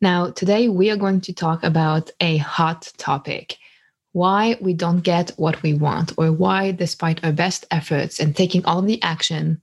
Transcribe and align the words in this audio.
Now, 0.00 0.30
today 0.30 0.68
we 0.68 0.90
are 0.90 0.96
going 0.96 1.22
to 1.22 1.32
talk 1.32 1.64
about 1.64 2.10
a 2.20 2.36
hot 2.36 2.92
topic 2.98 3.56
why 4.12 4.56
we 4.62 4.72
don't 4.72 5.00
get 5.00 5.30
what 5.36 5.62
we 5.62 5.74
want, 5.74 6.10
or 6.16 6.32
why, 6.32 6.72
despite 6.72 7.22
our 7.22 7.32
best 7.32 7.66
efforts 7.70 8.18
and 8.18 8.34
taking 8.34 8.64
all 8.64 8.80
the 8.80 9.02
action, 9.02 9.60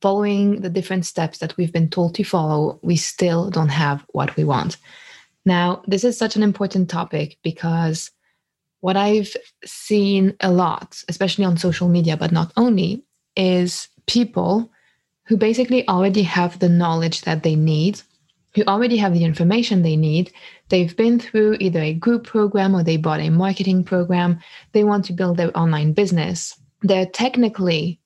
following 0.00 0.60
the 0.60 0.70
different 0.70 1.04
steps 1.04 1.38
that 1.38 1.56
we've 1.56 1.72
been 1.72 1.88
told 1.88 2.14
to 2.14 2.22
follow, 2.22 2.78
we 2.82 2.94
still 2.94 3.50
don't 3.50 3.68
have 3.68 4.04
what 4.12 4.36
we 4.36 4.44
want. 4.44 4.76
Now, 5.44 5.82
this 5.88 6.04
is 6.04 6.16
such 6.16 6.36
an 6.36 6.44
important 6.44 6.88
topic 6.88 7.38
because 7.42 8.12
what 8.78 8.96
I've 8.96 9.34
seen 9.64 10.36
a 10.38 10.52
lot, 10.52 11.02
especially 11.08 11.44
on 11.44 11.56
social 11.56 11.88
media, 11.88 12.16
but 12.16 12.30
not 12.30 12.52
only, 12.56 13.04
is 13.36 13.88
people 14.06 14.70
who 15.24 15.36
basically 15.36 15.86
already 15.88 16.22
have 16.22 16.60
the 16.60 16.68
knowledge 16.68 17.22
that 17.22 17.42
they 17.42 17.56
need, 17.56 18.00
who 18.56 18.64
already 18.64 18.96
have 18.96 19.12
the 19.12 19.24
information 19.24 19.82
they 19.82 19.96
need. 19.96 20.32
They've 20.70 20.96
been 20.96 21.20
through 21.20 21.58
either 21.60 21.80
a 21.80 21.92
group 21.92 22.26
program 22.26 22.74
or 22.74 22.82
they 22.82 22.96
bought 22.96 23.20
a 23.20 23.28
marketing 23.28 23.84
program. 23.84 24.40
They 24.72 24.82
want 24.82 25.04
to 25.04 25.12
build 25.12 25.36
their 25.36 25.56
online 25.56 25.92
business. 25.92 26.58
They're 26.80 27.06
technically 27.06 28.00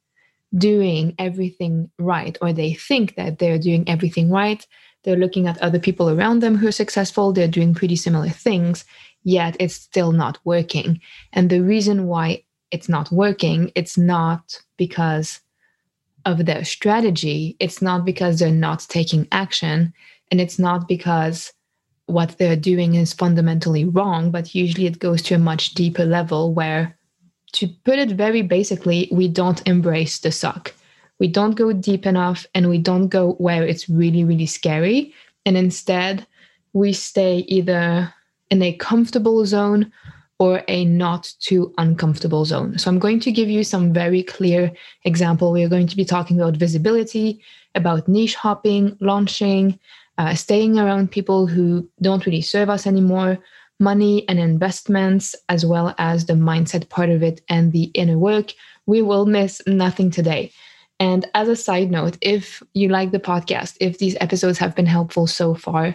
doing 0.59 1.15
everything 1.21 1.89
right, 2.01 2.37
or 2.43 2.53
they 2.53 2.75
think 2.75 3.15
that 3.15 3.39
they're 3.39 3.61
doing 3.61 3.89
everything 3.89 4.29
right. 4.29 4.67
They're 5.05 5.17
looking 5.17 5.47
at 5.47 5.63
other 5.63 5.79
people 5.79 6.11
around 6.11 6.41
them 6.41 6.57
who 6.57 6.67
are 6.67 6.73
successful. 6.73 7.33
They're 7.33 7.47
doing 7.47 7.73
pretty 7.73 7.95
similar 7.95 8.29
things, 8.29 8.85
yet 9.23 9.57
it's 9.61 9.77
still 9.77 10.11
not 10.11 10.39
working. 10.45 11.01
And 11.33 11.49
the 11.49 11.61
reason 11.61 12.09
why 12.09 12.43
it's 12.73 12.89
not 12.89 13.13
working, 13.13 13.71
it's 13.77 13.97
not 13.97 14.61
because 14.77 15.41
of 16.25 16.47
their 16.47 16.65
strategy. 16.65 17.57
It's 17.61 17.81
not 17.81 18.05
because 18.05 18.39
they're 18.39 18.51
not 18.51 18.87
taking 18.89 19.27
action. 19.33 19.93
And 20.31 20.41
it's 20.41 20.59
not 20.59 20.89
because 20.89 21.53
what 22.07 22.37
they're 22.39 22.57
doing 22.57 22.95
is 22.95 23.13
fundamentally 23.13 23.85
wrong, 23.85 24.31
but 24.31 24.55
usually 24.55 24.87
it 24.87 24.99
goes 24.99 25.23
to 25.23 25.35
a 25.35 25.39
much 25.39 25.75
deeper 25.75 26.05
level 26.05 26.53
where, 26.53 26.97
to 27.53 27.69
put 27.85 27.99
it 27.99 28.11
very 28.11 28.43
basically, 28.43 29.09
we 29.11 29.29
don't 29.29 29.67
embrace 29.67 30.19
the 30.19 30.33
suck. 30.33 30.75
We 31.19 31.29
don't 31.29 31.55
go 31.55 31.73
deep 31.73 32.07
enough 32.07 32.47
and 32.55 32.69
we 32.69 32.79
don't 32.79 33.09
go 33.09 33.33
where 33.35 33.65
it's 33.65 33.89
really, 33.89 34.25
really 34.25 34.47
scary. 34.47 35.13
And 35.45 35.57
instead, 35.57 36.27
we 36.73 36.93
stay 36.93 37.39
either 37.49 38.13
in 38.51 38.63
a 38.63 38.73
comfortable 38.75 39.45
zone 39.47 39.93
or 40.41 40.65
a 40.69 40.87
not 40.87 41.33
too 41.39 41.73
uncomfortable 41.77 42.47
zone. 42.47 42.79
So 42.79 42.91
I'm 42.91 42.99
going 42.99 43.21
to 43.21 43.31
give 43.31 43.51
you 43.51 43.63
some 43.63 43.93
very 43.93 44.23
clear 44.23 44.73
example. 45.05 45.53
We 45.53 45.63
are 45.63 45.69
going 45.69 45.87
to 45.87 45.97
be 45.97 46.05
talking 46.05 46.41
about 46.41 46.57
visibility, 46.57 47.43
about 47.75 48.09
niche 48.09 48.35
hopping, 48.35 48.97
launching, 49.01 49.79
uh, 50.17 50.35
staying 50.35 50.79
around 50.79 51.13
people 51.13 51.47
who 51.47 51.87
don't 52.01 52.25
really 52.25 52.41
serve 52.41 52.71
us 52.71 52.87
anymore, 52.87 53.39
money 53.79 54.27
and 54.31 54.39
investments, 54.39 55.37
as 55.51 55.67
well 55.67 55.95
as 55.99 56.25
the 56.25 56.33
mindset 56.33 56.89
part 56.89 57.11
of 57.11 57.23
it 57.23 57.43
and 57.51 57.73
the 57.73 57.85
inner 57.93 58.19
work. 58.19 58.55
We 58.87 59.03
will 59.03 59.27
miss 59.27 59.61
nothing 59.67 60.11
today. 60.11 60.53
And 60.99 61.27
as 61.35 61.49
a 61.49 61.57
side 61.57 61.91
note, 61.91 62.17
if 62.23 62.63
you 62.73 62.89
like 62.89 63.11
the 63.11 63.21
podcast, 63.21 63.77
if 63.79 63.99
these 63.99 64.17
episodes 64.21 64.59
have 64.59 64.75
been 64.75 64.87
helpful 64.87 65.27
so 65.27 65.55
far, 65.55 65.95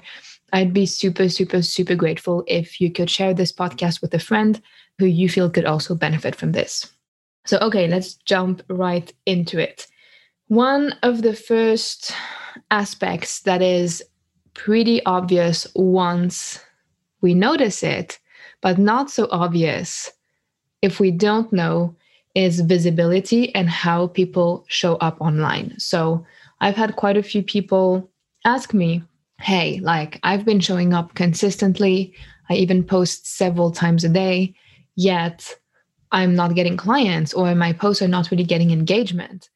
I'd 0.53 0.73
be 0.73 0.85
super, 0.85 1.29
super, 1.29 1.61
super 1.61 1.95
grateful 1.95 2.43
if 2.47 2.79
you 2.79 2.91
could 2.91 3.09
share 3.09 3.33
this 3.33 3.51
podcast 3.51 4.01
with 4.01 4.13
a 4.13 4.19
friend 4.19 4.61
who 4.99 5.05
you 5.05 5.27
feel 5.27 5.49
could 5.49 5.65
also 5.65 5.95
benefit 5.95 6.35
from 6.35 6.51
this. 6.51 6.91
So, 7.45 7.57
okay, 7.59 7.87
let's 7.87 8.15
jump 8.15 8.63
right 8.69 9.11
into 9.25 9.59
it. 9.59 9.87
One 10.47 10.93
of 11.03 11.21
the 11.21 11.33
first 11.33 12.13
aspects 12.71 13.41
that 13.41 13.61
is 13.61 14.03
pretty 14.53 15.03
obvious 15.05 15.67
once 15.75 16.59
we 17.21 17.33
notice 17.33 17.83
it, 17.83 18.19
but 18.61 18.77
not 18.77 19.11
so 19.11 19.27
obvious 19.31 20.11
if 20.81 20.99
we 20.99 21.11
don't 21.11 21.51
know 21.51 21.95
is 22.35 22.61
visibility 22.61 23.53
and 23.55 23.69
how 23.69 24.07
people 24.07 24.65
show 24.67 24.95
up 24.97 25.19
online. 25.19 25.73
So, 25.79 26.25
I've 26.61 26.75
had 26.75 26.95
quite 26.95 27.17
a 27.17 27.23
few 27.23 27.43
people 27.43 28.09
ask 28.45 28.73
me, 28.73 29.03
hey, 29.39 29.79
like 29.81 30.19
I've 30.23 30.45
been 30.45 30.59
showing 30.59 30.93
up 30.93 31.13
consistently. 31.15 32.13
I 32.49 32.55
even 32.55 32.83
post 32.83 33.27
several 33.27 33.71
times 33.71 34.03
a 34.03 34.09
day, 34.09 34.53
yet 34.95 35.55
I'm 36.11 36.35
not 36.35 36.55
getting 36.55 36.77
clients 36.77 37.33
or 37.33 37.53
my 37.55 37.73
posts 37.73 38.01
are 38.01 38.07
not 38.07 38.31
really 38.31 38.43
getting 38.43 38.71
engagement. 38.71 39.49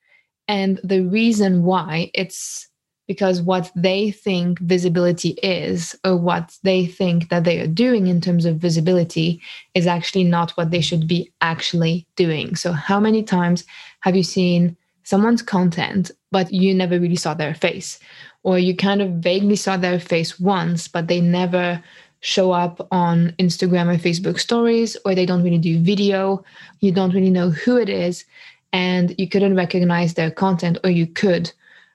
And 0.47 0.79
the 0.83 1.01
reason 1.01 1.63
why 1.63 2.11
it's 2.13 2.67
because 3.09 3.41
what 3.41 3.71
they 3.75 4.11
think 4.11 4.59
visibility 4.59 5.29
is 5.41 5.95
or 6.05 6.15
what 6.15 6.55
they 6.61 6.85
think 6.85 7.29
that 7.29 7.43
they 7.43 7.59
are 7.59 7.67
doing 7.67 8.05
in 8.05 8.21
terms 8.21 8.45
of 8.45 8.57
visibility 8.57 9.41
is 9.73 9.87
actually 9.87 10.23
not 10.23 10.51
what 10.51 10.69
they 10.69 10.79
should 10.79 11.07
be 11.07 11.31
actually 11.41 12.05
doing. 12.15 12.55
So, 12.55 12.71
how 12.71 12.99
many 12.99 13.23
times 13.23 13.65
have 14.01 14.15
you 14.15 14.21
seen 14.21 14.77
someone's 15.03 15.41
content, 15.41 16.11
but 16.31 16.53
you 16.53 16.75
never 16.75 16.99
really 16.99 17.15
saw 17.15 17.33
their 17.33 17.55
face? 17.55 17.99
Or 18.43 18.57
you 18.57 18.75
kind 18.75 19.01
of 19.01 19.09
vaguely 19.13 19.55
saw 19.55 19.77
their 19.77 19.99
face 19.99 20.39
once, 20.39 20.87
but 20.87 21.07
they 21.07 21.21
never 21.21 21.83
show 22.21 22.51
up 22.51 22.85
on 22.91 23.33
Instagram 23.39 23.93
or 23.93 23.97
Facebook 23.97 24.39
stories, 24.39 24.97
or 25.05 25.15
they 25.15 25.25
don't 25.25 25.43
really 25.43 25.57
do 25.57 25.79
video. 25.79 26.43
You 26.79 26.91
don't 26.91 27.13
really 27.13 27.29
know 27.29 27.49
who 27.49 27.77
it 27.77 27.89
is, 27.89 28.25
and 28.73 29.15
you 29.17 29.27
couldn't 29.27 29.55
recognize 29.55 30.13
their 30.13 30.31
content, 30.31 30.77
or 30.83 30.89
you 30.89 31.07
could, 31.07 31.51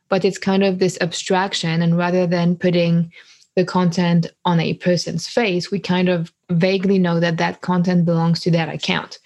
but 0.09 0.25
it's 0.25 0.39
kind 0.39 0.65
of 0.65 0.79
this 0.79 0.99
abstraction. 1.01 1.83
And 1.83 1.97
rather 1.97 2.27
than 2.27 2.57
putting 2.57 3.13
the 3.55 3.65
content 3.65 4.27
on 4.45 4.61
a 4.61 4.75
person's 4.75 5.29
face, 5.29 5.71
we 5.71 5.79
kind 5.79 6.09
of 6.09 6.33
vaguely 6.51 6.99
know 6.99 7.21
that 7.21 7.37
that 7.37 7.61
content 7.61 8.05
belongs 8.05 8.41
to 8.41 8.51
that 8.51 8.69
account. 8.69 9.19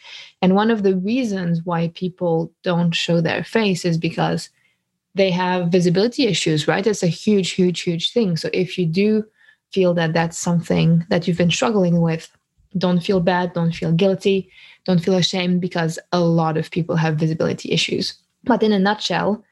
And 0.42 0.54
one 0.54 0.70
of 0.70 0.82
the 0.82 0.96
reasons 0.96 1.62
why 1.64 1.88
people 1.94 2.52
don't 2.62 2.94
show 2.94 3.20
their 3.20 3.42
face 3.42 3.84
is 3.84 3.98
because 3.98 4.50
they 5.18 5.30
have 5.30 5.68
visibility 5.68 6.26
issues, 6.26 6.66
right? 6.66 6.86
It's 6.86 7.02
a 7.02 7.08
huge, 7.08 7.50
huge, 7.50 7.82
huge 7.82 8.12
thing. 8.12 8.36
So 8.36 8.48
if 8.52 8.78
you 8.78 8.86
do 8.86 9.24
feel 9.72 9.92
that 9.94 10.14
that's 10.14 10.38
something 10.38 11.04
that 11.10 11.28
you've 11.28 11.36
been 11.36 11.50
struggling 11.50 12.00
with, 12.00 12.30
don't 12.76 13.00
feel 13.00 13.20
bad, 13.20 13.52
don't 13.52 13.72
feel 13.72 13.92
guilty, 13.92 14.50
don't 14.84 15.00
feel 15.04 15.14
ashamed 15.14 15.60
because 15.60 15.98
a 16.12 16.20
lot 16.20 16.56
of 16.56 16.70
people 16.70 16.96
have 16.96 17.16
visibility 17.16 17.70
issues. 17.72 18.14
But 18.44 18.62
in 18.62 18.72
a 18.72 18.78
nutshell, 18.78 19.44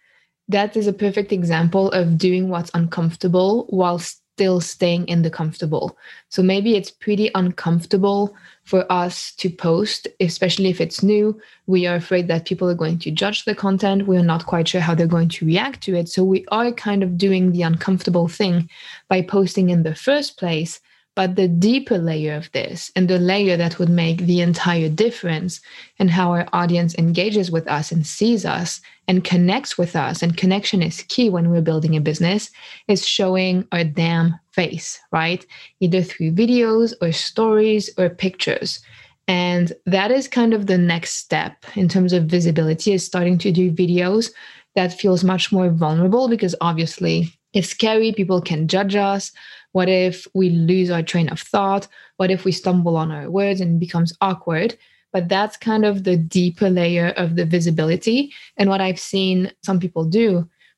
that 0.48 0.76
is 0.76 0.86
a 0.86 0.92
perfect 0.92 1.32
example 1.32 1.90
of 1.90 2.16
doing 2.16 2.48
what's 2.48 2.70
uncomfortable 2.72 3.66
whilst 3.68 4.22
still 4.36 4.60
staying 4.60 5.08
in 5.08 5.22
the 5.22 5.30
comfortable. 5.30 5.96
So 6.28 6.42
maybe 6.42 6.76
it's 6.76 6.90
pretty 6.90 7.30
uncomfortable 7.34 8.36
for 8.64 8.84
us 8.92 9.32
to 9.36 9.48
post, 9.48 10.06
especially 10.20 10.68
if 10.68 10.78
it's 10.78 11.02
new. 11.02 11.40
We 11.66 11.86
are 11.86 11.96
afraid 11.96 12.28
that 12.28 12.44
people 12.44 12.68
are 12.68 12.74
going 12.74 12.98
to 12.98 13.10
judge 13.10 13.46
the 13.46 13.54
content. 13.54 14.06
We're 14.06 14.22
not 14.22 14.44
quite 14.44 14.68
sure 14.68 14.82
how 14.82 14.94
they're 14.94 15.06
going 15.06 15.30
to 15.30 15.46
react 15.46 15.82
to 15.84 15.96
it. 15.96 16.10
So 16.10 16.22
we 16.22 16.44
are 16.52 16.70
kind 16.70 17.02
of 17.02 17.16
doing 17.16 17.52
the 17.52 17.62
uncomfortable 17.62 18.28
thing 18.28 18.68
by 19.08 19.22
posting 19.22 19.70
in 19.70 19.84
the 19.84 19.94
first 19.94 20.36
place 20.36 20.80
but 21.14 21.34
the 21.34 21.48
deeper 21.48 21.96
layer 21.96 22.34
of 22.34 22.52
this, 22.52 22.92
and 22.94 23.08
the 23.08 23.18
layer 23.18 23.56
that 23.56 23.78
would 23.78 23.88
make 23.88 24.18
the 24.18 24.42
entire 24.42 24.90
difference 24.90 25.62
in 25.96 26.08
how 26.08 26.30
our 26.30 26.46
audience 26.52 26.94
engages 26.98 27.50
with 27.50 27.66
us 27.68 27.90
and 27.90 28.06
sees 28.06 28.44
us 28.44 28.82
and 29.08 29.24
connects 29.24 29.78
with 29.78 29.94
us, 29.94 30.22
and 30.22 30.36
connection 30.36 30.82
is 30.82 31.02
key 31.08 31.30
when 31.30 31.50
we're 31.50 31.60
building 31.60 31.96
a 31.96 32.00
business, 32.00 32.50
is 32.88 33.06
showing 33.06 33.66
our 33.72 33.84
damn 33.84 34.38
face, 34.50 35.00
right? 35.12 35.46
Either 35.80 36.02
through 36.02 36.32
videos 36.32 36.92
or 37.00 37.12
stories 37.12 37.90
or 37.98 38.08
pictures. 38.08 38.80
And 39.28 39.72
that 39.86 40.10
is 40.10 40.28
kind 40.28 40.54
of 40.54 40.66
the 40.66 40.78
next 40.78 41.14
step 41.14 41.64
in 41.74 41.88
terms 41.88 42.12
of 42.12 42.24
visibility, 42.24 42.92
is 42.92 43.04
starting 43.04 43.38
to 43.38 43.52
do 43.52 43.70
videos 43.70 44.30
that 44.74 44.98
feels 44.98 45.24
much 45.24 45.50
more 45.50 45.70
vulnerable 45.70 46.28
because 46.28 46.54
obviously 46.60 47.32
it's 47.52 47.68
scary. 47.68 48.12
People 48.12 48.40
can 48.40 48.68
judge 48.68 48.94
us. 48.94 49.32
What 49.72 49.88
if 49.88 50.26
we 50.34 50.50
lose 50.50 50.90
our 50.90 51.02
train 51.02 51.28
of 51.28 51.40
thought? 51.40 51.88
What 52.18 52.30
if 52.30 52.44
we 52.44 52.52
stumble 52.52 52.96
on 52.96 53.10
our 53.10 53.30
words 53.30 53.60
and 53.60 53.76
it 53.76 53.80
becomes 53.80 54.12
awkward? 54.20 54.76
But 55.16 55.28
that's 55.28 55.56
kind 55.56 55.84
of 55.86 56.04
the 56.04 56.16
deeper 56.18 56.68
layer 56.68 57.08
of 57.16 57.36
the 57.36 57.46
visibility. 57.46 58.18
And 58.58 58.68
what 58.68 58.82
I've 58.86 59.00
seen 59.00 59.50
some 59.62 59.80
people 59.80 60.04
do 60.04 60.28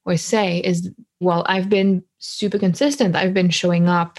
or 0.07 0.17
say 0.17 0.61
is, 0.71 0.79
well, 1.19 1.43
I've 1.53 1.69
been 1.69 2.05
super 2.19 2.59
consistent. 2.59 3.17
I've 3.17 3.35
been 3.35 3.51
showing 3.51 3.89
up 3.89 4.13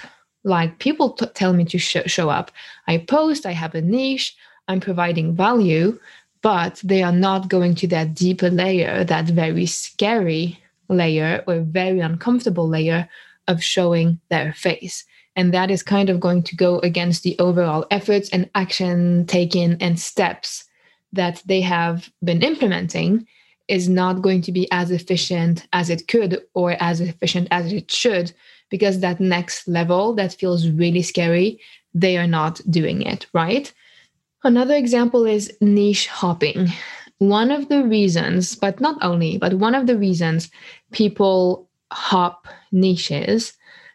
Like 0.43 0.79
people 0.79 1.11
t- 1.11 1.25
tell 1.33 1.53
me 1.53 1.65
to 1.65 1.77
sh- 1.77 2.07
show 2.07 2.29
up. 2.29 2.51
I 2.87 2.97
post, 2.99 3.45
I 3.45 3.51
have 3.51 3.75
a 3.75 3.81
niche, 3.81 4.35
I'm 4.67 4.79
providing 4.79 5.35
value, 5.35 5.99
but 6.41 6.81
they 6.83 7.03
are 7.03 7.11
not 7.27 7.49
going 7.49 7.75
to 7.75 7.87
that 7.87 8.13
deeper 8.15 8.49
layer, 8.49 9.03
that 9.03 9.25
very 9.25 9.65
scary 9.65 10.59
layer 10.87 11.43
or 11.47 11.61
very 11.61 11.99
uncomfortable 11.99 12.67
layer 12.67 13.09
of 13.47 13.63
showing 13.63 14.19
their 14.29 14.53
face. 14.53 15.05
And 15.35 15.53
that 15.53 15.71
is 15.71 15.83
kind 15.83 16.09
of 16.09 16.19
going 16.19 16.43
to 16.43 16.55
go 16.55 16.79
against 16.79 17.23
the 17.23 17.37
overall 17.39 17.85
efforts 17.91 18.29
and 18.29 18.49
action 18.55 19.25
taken 19.27 19.77
and 19.79 19.99
steps 19.99 20.65
that 21.13 21.41
they 21.45 21.61
have 21.61 22.09
been 22.23 22.41
implementing 22.41 23.25
is 23.67 23.87
not 23.87 24.21
going 24.21 24.41
to 24.41 24.51
be 24.51 24.67
as 24.71 24.91
efficient 24.91 25.67
as 25.73 25.89
it 25.89 26.07
could 26.07 26.41
or 26.55 26.71
as 26.81 26.99
efficient 26.99 27.47
as 27.51 27.71
it 27.71 27.89
should 27.89 28.33
because 28.69 28.99
that 28.99 29.19
next 29.19 29.67
level 29.67 30.13
that 30.15 30.33
feels 30.33 30.67
really 30.69 31.01
scary 31.01 31.59
they 31.93 32.17
are 32.17 32.27
not 32.27 32.59
doing 32.69 33.01
it 33.01 33.25
right? 33.33 33.71
Another 34.43 34.75
example 34.75 35.25
is 35.25 35.51
niche 35.61 36.07
hopping. 36.07 36.69
One 37.19 37.51
of 37.51 37.69
the 37.69 37.83
reasons 37.83 38.55
but 38.55 38.79
not 38.79 38.97
only 39.01 39.37
but 39.37 39.53
one 39.55 39.75
of 39.75 39.87
the 39.87 39.97
reasons 39.97 40.49
people 40.91 41.69
hop 41.91 42.47
niches. 42.71 43.53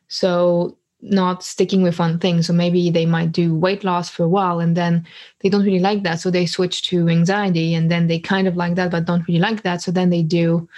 So 0.08 0.76
not 1.10 1.42
sticking 1.42 1.82
with 1.82 1.98
one 1.98 2.18
thing. 2.18 2.42
So 2.42 2.52
maybe 2.52 2.90
they 2.90 3.06
might 3.06 3.30
do 3.30 3.54
weight 3.54 3.84
loss 3.84 4.08
for 4.08 4.24
a 4.24 4.28
while 4.28 4.58
and 4.58 4.76
then 4.76 5.06
they 5.40 5.48
don't 5.48 5.64
really 5.64 5.78
like 5.78 6.02
that. 6.02 6.20
So 6.20 6.30
they 6.30 6.46
switch 6.46 6.88
to 6.88 7.08
anxiety 7.08 7.74
and 7.74 7.90
then 7.90 8.06
they 8.06 8.18
kind 8.18 8.48
of 8.48 8.56
like 8.56 8.74
that, 8.76 8.90
but 8.90 9.04
don't 9.04 9.26
really 9.28 9.40
like 9.40 9.62
that. 9.62 9.82
So 9.82 9.90
then 9.90 10.10
they 10.10 10.22
do, 10.22 10.68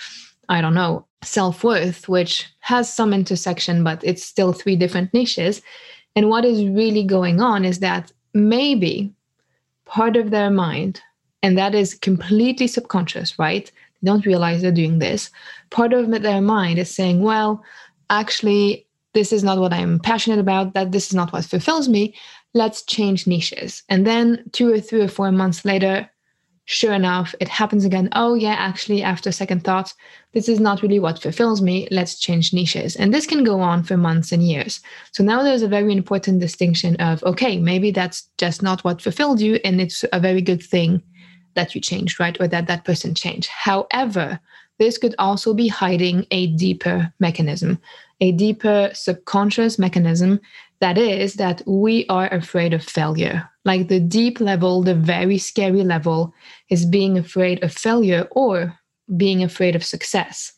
I 0.48 0.60
don't 0.60 0.74
know, 0.74 1.06
self 1.22 1.62
worth, 1.62 2.08
which 2.08 2.48
has 2.60 2.92
some 2.92 3.12
intersection, 3.12 3.84
but 3.84 4.02
it's 4.02 4.24
still 4.24 4.52
three 4.52 4.76
different 4.76 5.14
niches. 5.14 5.62
And 6.16 6.28
what 6.28 6.44
is 6.44 6.66
really 6.66 7.04
going 7.04 7.40
on 7.40 7.64
is 7.64 7.78
that 7.80 8.12
maybe 8.34 9.12
part 9.84 10.16
of 10.16 10.30
their 10.30 10.50
mind, 10.50 11.00
and 11.42 11.56
that 11.56 11.74
is 11.74 11.94
completely 11.94 12.66
subconscious, 12.66 13.38
right? 13.38 13.70
They 14.02 14.06
don't 14.06 14.26
realize 14.26 14.62
they're 14.62 14.72
doing 14.72 14.98
this. 14.98 15.30
Part 15.70 15.92
of 15.92 16.10
their 16.10 16.40
mind 16.40 16.78
is 16.78 16.94
saying, 16.94 17.22
well, 17.22 17.62
actually, 18.10 18.85
this 19.16 19.32
is 19.32 19.42
not 19.42 19.58
what 19.58 19.72
I'm 19.72 19.98
passionate 19.98 20.38
about, 20.38 20.74
that 20.74 20.92
this 20.92 21.06
is 21.08 21.14
not 21.14 21.32
what 21.32 21.46
fulfills 21.46 21.88
me. 21.88 22.14
Let's 22.52 22.82
change 22.82 23.26
niches. 23.26 23.82
And 23.88 24.06
then 24.06 24.44
two 24.52 24.70
or 24.70 24.78
three 24.78 25.00
or 25.00 25.08
four 25.08 25.32
months 25.32 25.64
later, 25.64 26.10
sure 26.66 26.92
enough, 26.92 27.34
it 27.40 27.48
happens 27.48 27.86
again. 27.86 28.10
Oh, 28.12 28.34
yeah, 28.34 28.56
actually, 28.58 29.02
after 29.02 29.32
second 29.32 29.64
thought, 29.64 29.94
this 30.34 30.50
is 30.50 30.60
not 30.60 30.82
really 30.82 31.00
what 31.00 31.22
fulfills 31.22 31.62
me. 31.62 31.88
Let's 31.90 32.20
change 32.20 32.52
niches. 32.52 32.94
And 32.94 33.14
this 33.14 33.26
can 33.26 33.42
go 33.42 33.58
on 33.60 33.84
for 33.84 33.96
months 33.96 34.32
and 34.32 34.42
years. 34.42 34.80
So 35.12 35.24
now 35.24 35.42
there's 35.42 35.62
a 35.62 35.76
very 35.76 35.92
important 35.94 36.40
distinction 36.40 36.96
of, 36.96 37.24
okay, 37.24 37.56
maybe 37.56 37.92
that's 37.92 38.28
just 38.36 38.62
not 38.62 38.84
what 38.84 39.00
fulfilled 39.00 39.40
you. 39.40 39.58
And 39.64 39.80
it's 39.80 40.04
a 40.12 40.20
very 40.20 40.42
good 40.42 40.62
thing 40.62 41.02
that 41.54 41.74
you 41.74 41.80
changed, 41.80 42.20
right? 42.20 42.38
Or 42.38 42.48
that 42.48 42.66
that 42.66 42.84
person 42.84 43.14
changed. 43.14 43.48
However, 43.48 44.38
this 44.78 44.98
could 44.98 45.14
also 45.18 45.54
be 45.54 45.68
hiding 45.68 46.26
a 46.30 46.48
deeper 46.48 47.10
mechanism 47.18 47.80
a 48.20 48.32
deeper 48.32 48.90
subconscious 48.94 49.78
mechanism 49.78 50.40
that 50.80 50.98
is 50.98 51.34
that 51.34 51.62
we 51.66 52.06
are 52.08 52.28
afraid 52.28 52.74
of 52.74 52.82
failure. 52.82 53.48
Like 53.64 53.88
the 53.88 54.00
deep 54.00 54.40
level, 54.40 54.82
the 54.82 54.94
very 54.94 55.38
scary 55.38 55.82
level 55.82 56.34
is 56.70 56.84
being 56.84 57.18
afraid 57.18 57.62
of 57.62 57.72
failure 57.72 58.28
or 58.30 58.78
being 59.16 59.42
afraid 59.42 59.74
of 59.74 59.84
success. 59.84 60.52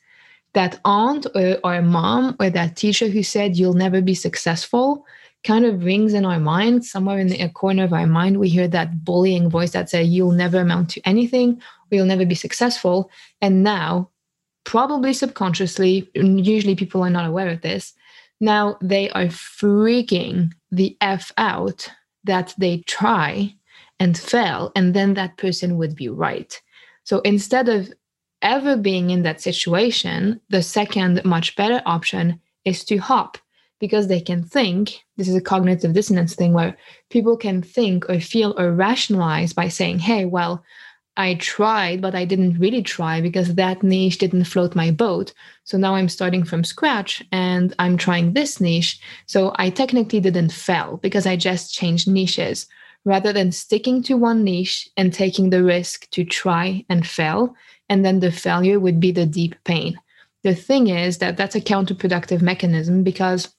That 0.55 0.81
aunt 0.85 1.27
or, 1.35 1.59
or 1.63 1.83
mom 1.83 2.37
or 2.41 2.51
that 2.51 2.77
teacher 2.77 3.09
who 3.09 3.23
said 3.23 3.57
you'll 3.57 3.75
never 3.75 4.01
be 4.01 4.15
successful 4.15 5.05
kind 5.45 5.65
of 5.65 5.85
rings 5.85 6.15
in 6.15 6.25
our 6.25 6.41
mind. 6.41 6.85
Somewhere 6.85 7.19
in 7.19 7.29
the 7.29 7.49
corner 7.51 7.85
of 7.85 7.93
our 7.93 8.07
mind, 8.07 8.39
we 8.39 8.49
hear 8.49 8.69
that 8.69 9.05
bullying 9.05 9.49
voice 9.49 9.71
that 9.71 9.89
says 9.89 10.09
you'll 10.09 10.33
never 10.33 10.61
amount 10.61 10.91
to 10.91 11.01
anything 11.05 11.61
or 11.91 11.97
you'll 11.97 12.07
never 12.07 12.27
be 12.27 12.35
successful. 12.35 13.11
And 13.41 13.63
now 13.63 14.11
probably 14.69 15.15
subconsciously, 15.15 16.11
usually 16.15 16.75
people 16.75 17.03
are 17.03 17.09
not 17.09 17.25
aware 17.25 17.49
of 17.49 17.63
this. 17.63 17.95
Now 18.39 18.77
they 18.83 19.09
are 19.13 19.25
freaking 19.29 20.53
the 20.71 20.95
F 21.01 21.33
out 21.39 21.89
that 22.25 22.55
they 22.59 22.81
try 22.81 23.55
and 23.99 24.17
fail, 24.17 24.71
and 24.77 24.93
then 24.93 25.15
that 25.15 25.39
person 25.39 25.79
would 25.79 25.97
be 25.97 26.11
right. 26.11 26.61
So 27.05 27.21
instead 27.21 27.71
of 27.71 27.91
ever 28.43 28.77
being 28.77 29.09
in 29.09 29.23
that 29.23 29.41
situation, 29.41 30.39
the 30.51 30.63
second, 30.63 31.25
much 31.25 31.57
better 31.57 31.81
option 31.87 32.39
is 32.67 32.85
to 32.85 32.99
hop 32.99 33.39
because 33.81 34.09
they 34.09 34.21
can 34.21 34.45
think. 34.45 35.03
This 35.17 35.29
is 35.29 35.35
a 35.35 35.41
cognitive 35.41 35.95
dissonance 35.95 36.35
thing 36.35 36.53
where 36.53 36.77
people 37.09 37.39
can 37.39 37.63
think 37.63 38.11
or 38.11 38.21
feel 38.21 38.55
or 38.59 38.73
rationalize 38.73 39.55
by 39.55 39.69
saying, 39.69 40.01
hey, 40.01 40.27
well, 40.27 40.63
I 41.19 41.35
tried, 41.35 42.01
but 42.01 42.15
I 42.15 42.25
didn't 42.25 42.61
really 42.61 42.81
try 42.81 43.21
because 43.21 43.57
that 43.57 43.83
niche 43.83 44.19
didn't 44.19 44.45
float 44.45 44.77
my 44.77 44.93
boat. 44.93 45.33
So 45.65 45.77
now 45.77 45.97
I'm 45.97 46.09
starting 46.09 46.45
from 46.45 46.63
scratch 46.63 47.25
and 47.33 47.75
I'm 47.81 47.97
trying 47.97 48.33
this 48.33 48.61
niche. 48.61 49.01
So 49.27 49.53
I 49.57 49.71
technically 49.71 50.21
didn't 50.21 50.53
fail 50.53 50.99
because 51.03 51.27
I 51.27 51.35
just 51.35 51.75
changed 51.75 52.07
niches 52.09 52.69
rather 53.05 53.33
than 53.33 53.51
sticking 53.51 54.01
to 54.05 54.17
one 54.17 54.45
niche 54.45 54.89
and 54.97 55.13
taking 55.13 55.51
the 55.51 55.65
risk 55.65 56.09
to 56.11 56.25
try 56.25 56.85
and 56.89 57.05
fail. 57.05 57.53
And 57.89 58.05
then 58.05 58.21
the 58.21 58.31
failure 58.31 58.79
would 58.79 59.01
be 59.01 59.11
the 59.11 59.27
deep 59.27 59.57
pain. 59.65 60.01
The 60.45 60.55
thing 60.55 60.87
is 60.87 61.19
that 61.19 61.37
that's 61.37 61.57
a 61.57 61.61
counterproductive 61.61 62.43
mechanism 62.43 63.03
because 63.03 63.53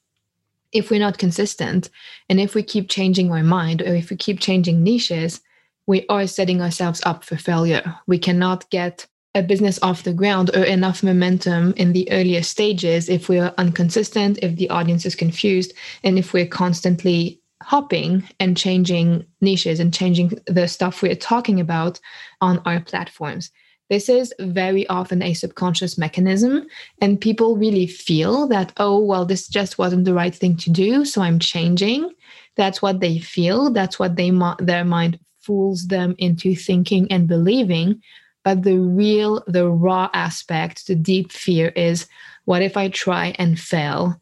if 0.71 0.89
we're 0.89 0.99
not 0.99 1.17
consistent 1.17 1.89
and 2.29 2.39
if 2.39 2.55
we 2.55 2.63
keep 2.63 2.89
changing 2.89 3.31
our 3.31 3.43
mind 3.43 3.81
or 3.81 3.93
if 3.93 4.09
we 4.09 4.15
keep 4.15 4.39
changing 4.39 4.81
niches, 4.81 5.41
we 5.89 6.05
are 6.07 6.27
setting 6.27 6.61
ourselves 6.61 7.01
up 7.03 7.23
for 7.23 7.35
failure. 7.35 7.95
We 8.05 8.19
cannot 8.19 8.69
get 8.69 9.07
a 9.33 9.41
business 9.41 9.79
off 9.81 10.03
the 10.03 10.13
ground 10.13 10.55
or 10.55 10.63
enough 10.63 11.01
momentum 11.01 11.73
in 11.77 11.93
the 11.93 12.07
earlier 12.11 12.43
stages 12.43 13.09
if 13.09 13.27
we 13.27 13.39
are 13.39 13.55
inconsistent, 13.57 14.37
if 14.43 14.55
the 14.55 14.69
audience 14.69 15.03
is 15.03 15.15
confused, 15.15 15.73
and 16.03 16.19
if 16.19 16.31
we're 16.31 16.45
constantly 16.45 17.41
hopping 17.63 18.23
and 18.39 18.55
changing 18.55 19.25
niches 19.41 19.79
and 19.79 19.91
changing 19.91 20.39
the 20.45 20.67
stuff 20.67 21.01
we're 21.01 21.15
talking 21.15 21.59
about 21.59 21.99
on 22.39 22.61
our 22.65 22.81
platforms. 22.81 23.49
This 23.89 24.09
is 24.09 24.31
very 24.39 24.87
often 24.89 25.23
a 25.23 25.33
subconscious 25.33 25.97
mechanism, 25.97 26.67
and 27.01 27.19
people 27.19 27.57
really 27.57 27.87
feel 27.87 28.45
that, 28.49 28.73
oh, 28.77 28.99
well, 28.99 29.25
this 29.25 29.47
just 29.47 29.79
wasn't 29.79 30.05
the 30.05 30.13
right 30.13 30.35
thing 30.35 30.55
to 30.57 30.69
do, 30.69 31.03
so 31.03 31.23
I'm 31.23 31.39
changing. 31.39 32.11
That's 32.57 32.79
what 32.79 32.99
they 32.99 33.17
feel. 33.17 33.71
That's 33.71 33.97
what 33.97 34.17
they 34.17 34.31
their 34.59 34.85
mind 34.85 35.17
fools 35.49 35.87
them 35.87 36.13
into 36.19 36.53
thinking 36.53 37.11
and 37.11 37.27
believing. 37.27 37.99
But 38.43 38.61
the 38.61 38.77
real, 38.77 39.43
the 39.47 39.67
raw 39.67 40.07
aspect, 40.13 40.85
the 40.85 40.93
deep 40.93 41.31
fear 41.31 41.69
is 41.69 42.05
what 42.45 42.61
if 42.61 42.77
I 42.77 42.89
try 42.89 43.33
and 43.39 43.59
fail? 43.59 44.21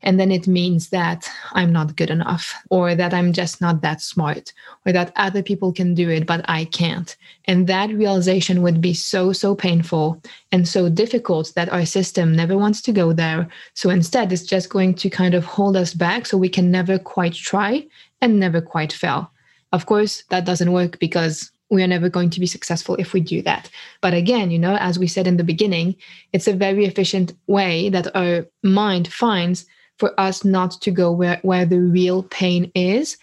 And 0.00 0.18
then 0.18 0.32
it 0.32 0.48
means 0.48 0.88
that 0.88 1.30
I'm 1.52 1.72
not 1.72 1.94
good 1.94 2.10
enough, 2.10 2.54
or 2.70 2.94
that 2.94 3.12
I'm 3.12 3.34
just 3.34 3.60
not 3.60 3.82
that 3.82 4.00
smart, 4.00 4.54
or 4.86 4.92
that 4.92 5.12
other 5.14 5.42
people 5.42 5.72
can 5.74 5.94
do 5.94 6.08
it, 6.08 6.26
but 6.26 6.42
I 6.48 6.64
can't. 6.64 7.14
And 7.44 7.66
that 7.66 7.90
realization 7.90 8.62
would 8.62 8.80
be 8.80 8.94
so, 8.94 9.32
so 9.32 9.54
painful 9.54 10.22
and 10.52 10.66
so 10.66 10.88
difficult 10.88 11.52
that 11.54 11.68
our 11.68 11.84
system 11.84 12.34
never 12.34 12.56
wants 12.56 12.80
to 12.82 12.92
go 12.92 13.12
there. 13.12 13.46
So 13.74 13.90
instead, 13.90 14.32
it's 14.32 14.42
just 14.54 14.70
going 14.70 14.94
to 14.94 15.10
kind 15.10 15.34
of 15.34 15.44
hold 15.44 15.76
us 15.76 15.92
back 15.92 16.24
so 16.24 16.38
we 16.38 16.48
can 16.48 16.70
never 16.70 16.98
quite 16.98 17.34
try 17.34 17.86
and 18.22 18.40
never 18.40 18.62
quite 18.62 18.92
fail. 18.92 19.31
Of 19.72 19.86
course, 19.86 20.24
that 20.30 20.44
doesn't 20.44 20.72
work 20.72 20.98
because 20.98 21.50
we 21.70 21.82
are 21.82 21.88
never 21.88 22.10
going 22.10 22.28
to 22.30 22.40
be 22.40 22.46
successful 22.46 22.96
if 22.96 23.14
we 23.14 23.20
do 23.20 23.40
that. 23.42 23.70
But 24.02 24.12
again, 24.12 24.50
you 24.50 24.58
know, 24.58 24.76
as 24.76 24.98
we 24.98 25.06
said 25.06 25.26
in 25.26 25.38
the 25.38 25.44
beginning, 25.44 25.96
it's 26.32 26.46
a 26.46 26.52
very 26.52 26.84
efficient 26.84 27.32
way 27.46 27.88
that 27.88 28.14
our 28.14 28.46
mind 28.62 29.10
finds 29.10 29.64
for 29.98 30.18
us 30.20 30.44
not 30.44 30.72
to 30.82 30.90
go 30.90 31.10
where, 31.10 31.38
where 31.42 31.64
the 31.64 31.80
real 31.80 32.24
pain 32.24 32.70
is 32.74 33.16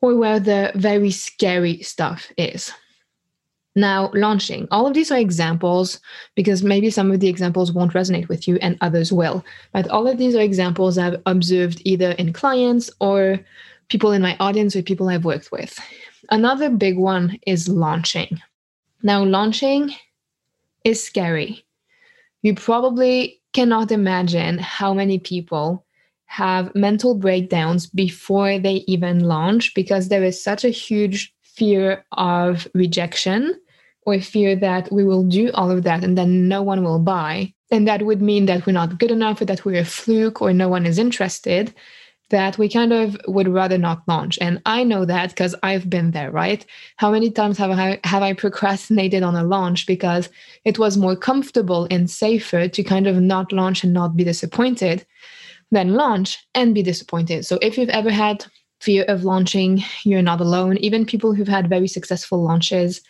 or 0.00 0.16
where 0.16 0.40
the 0.40 0.72
very 0.74 1.10
scary 1.10 1.80
stuff 1.82 2.32
is. 2.36 2.72
Now, 3.76 4.10
launching. 4.12 4.66
All 4.72 4.88
of 4.88 4.94
these 4.94 5.12
are 5.12 5.18
examples 5.18 6.00
because 6.34 6.64
maybe 6.64 6.90
some 6.90 7.12
of 7.12 7.20
the 7.20 7.28
examples 7.28 7.70
won't 7.70 7.92
resonate 7.92 8.26
with 8.26 8.48
you 8.48 8.56
and 8.56 8.76
others 8.80 9.12
will. 9.12 9.44
But 9.72 9.86
all 9.88 10.08
of 10.08 10.18
these 10.18 10.34
are 10.34 10.40
examples 10.40 10.98
I've 10.98 11.22
observed 11.26 11.82
either 11.84 12.10
in 12.12 12.32
clients 12.32 12.90
or 13.00 13.38
people 13.88 14.12
in 14.12 14.22
my 14.22 14.36
audience 14.38 14.76
or 14.76 14.82
people 14.82 15.08
I've 15.08 15.24
worked 15.24 15.50
with. 15.50 15.78
Another 16.30 16.70
big 16.70 16.98
one 16.98 17.38
is 17.46 17.68
launching. 17.68 18.40
Now, 19.02 19.24
launching 19.24 19.94
is 20.84 21.02
scary. 21.02 21.64
You 22.42 22.54
probably 22.54 23.40
cannot 23.52 23.90
imagine 23.90 24.58
how 24.58 24.92
many 24.92 25.18
people 25.18 25.84
have 26.26 26.74
mental 26.74 27.14
breakdowns 27.14 27.86
before 27.86 28.58
they 28.58 28.84
even 28.86 29.20
launch 29.20 29.74
because 29.74 30.08
there 30.08 30.22
is 30.22 30.42
such 30.42 30.64
a 30.64 30.68
huge 30.68 31.34
fear 31.42 32.04
of 32.12 32.68
rejection 32.74 33.58
or 34.02 34.20
fear 34.20 34.54
that 34.54 34.92
we 34.92 35.04
will 35.04 35.24
do 35.24 35.50
all 35.52 35.70
of 35.70 35.82
that 35.84 36.04
and 36.04 36.16
then 36.16 36.46
no 36.46 36.62
one 36.62 36.84
will 36.84 36.98
buy. 36.98 37.52
And 37.70 37.88
that 37.88 38.02
would 38.02 38.22
mean 38.22 38.46
that 38.46 38.66
we're 38.66 38.72
not 38.72 38.98
good 38.98 39.10
enough 39.10 39.40
or 39.40 39.46
that 39.46 39.64
we're 39.64 39.80
a 39.80 39.84
fluke 39.84 40.40
or 40.40 40.52
no 40.52 40.68
one 40.68 40.86
is 40.86 40.98
interested 40.98 41.74
that 42.30 42.58
we 42.58 42.68
kind 42.68 42.92
of 42.92 43.16
would 43.26 43.48
rather 43.48 43.78
not 43.78 44.02
launch. 44.06 44.38
And 44.40 44.60
I 44.66 44.84
know 44.84 45.04
that 45.04 45.30
because 45.30 45.54
I've 45.62 45.88
been 45.88 46.10
there, 46.10 46.30
right? 46.30 46.64
How 46.96 47.10
many 47.10 47.30
times 47.30 47.56
have 47.58 47.70
I 47.70 48.00
have 48.04 48.22
I 48.22 48.32
procrastinated 48.44 49.22
on 49.22 49.34
a 49.34 49.44
launch 49.44 49.86
because 49.86 50.28
it 50.64 50.78
was 50.78 50.96
more 50.96 51.16
comfortable 51.16 51.86
and 51.90 52.10
safer 52.10 52.68
to 52.68 52.82
kind 52.82 53.06
of 53.06 53.16
not 53.16 53.52
launch 53.52 53.84
and 53.84 53.92
not 53.92 54.16
be 54.16 54.24
disappointed 54.24 55.06
than 55.70 55.94
launch 55.94 56.46
and 56.54 56.74
be 56.74 56.82
disappointed. 56.82 57.44
So 57.44 57.58
if 57.62 57.76
you've 57.78 57.88
ever 57.90 58.10
had 58.10 58.44
fear 58.80 59.04
of 59.04 59.24
launching, 59.24 59.82
you're 60.04 60.22
not 60.22 60.40
alone. 60.40 60.76
Even 60.78 61.04
people 61.04 61.34
who've 61.34 61.48
had 61.48 61.68
very 61.68 61.88
successful 61.88 62.42
launches 62.42 63.00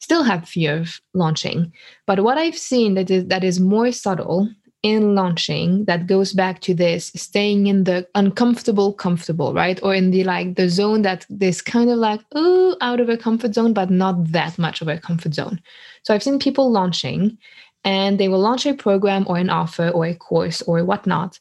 still 0.00 0.22
have 0.24 0.48
fear 0.48 0.78
of 0.78 1.00
launching. 1.14 1.72
But 2.06 2.20
what 2.24 2.36
I've 2.36 2.58
seen 2.58 2.94
that 2.94 3.10
is 3.10 3.26
that 3.26 3.44
is 3.44 3.60
more 3.60 3.92
subtle 3.92 4.48
in 4.82 5.14
launching 5.14 5.84
that 5.84 6.08
goes 6.08 6.32
back 6.32 6.60
to 6.60 6.74
this 6.74 7.12
staying 7.14 7.68
in 7.68 7.84
the 7.84 8.06
uncomfortable 8.16 8.92
comfortable 8.92 9.54
right? 9.54 9.80
Or 9.82 9.94
in 9.94 10.10
the 10.10 10.24
like 10.24 10.56
the 10.56 10.68
zone 10.68 11.02
that 11.02 11.24
this 11.30 11.62
kind 11.62 11.88
of 11.88 11.98
like 11.98 12.20
oh 12.34 12.76
out 12.80 12.98
of 12.98 13.08
a 13.08 13.16
comfort 13.16 13.54
zone 13.54 13.72
but 13.72 13.90
not 13.90 14.32
that 14.32 14.58
much 14.58 14.82
of 14.82 14.88
a 14.88 14.98
comfort 14.98 15.34
zone. 15.34 15.60
So 16.02 16.14
i've 16.14 16.22
seen 16.22 16.38
people 16.38 16.70
launching 16.70 17.38
and 17.84 18.18
they 18.18 18.28
will 18.28 18.40
launch 18.40 18.66
a 18.66 18.74
program 18.74 19.24
or 19.28 19.36
an 19.36 19.50
offer 19.50 19.88
or 19.90 20.06
a 20.06 20.14
course 20.14 20.62
or 20.62 20.84
whatnot 20.84 21.38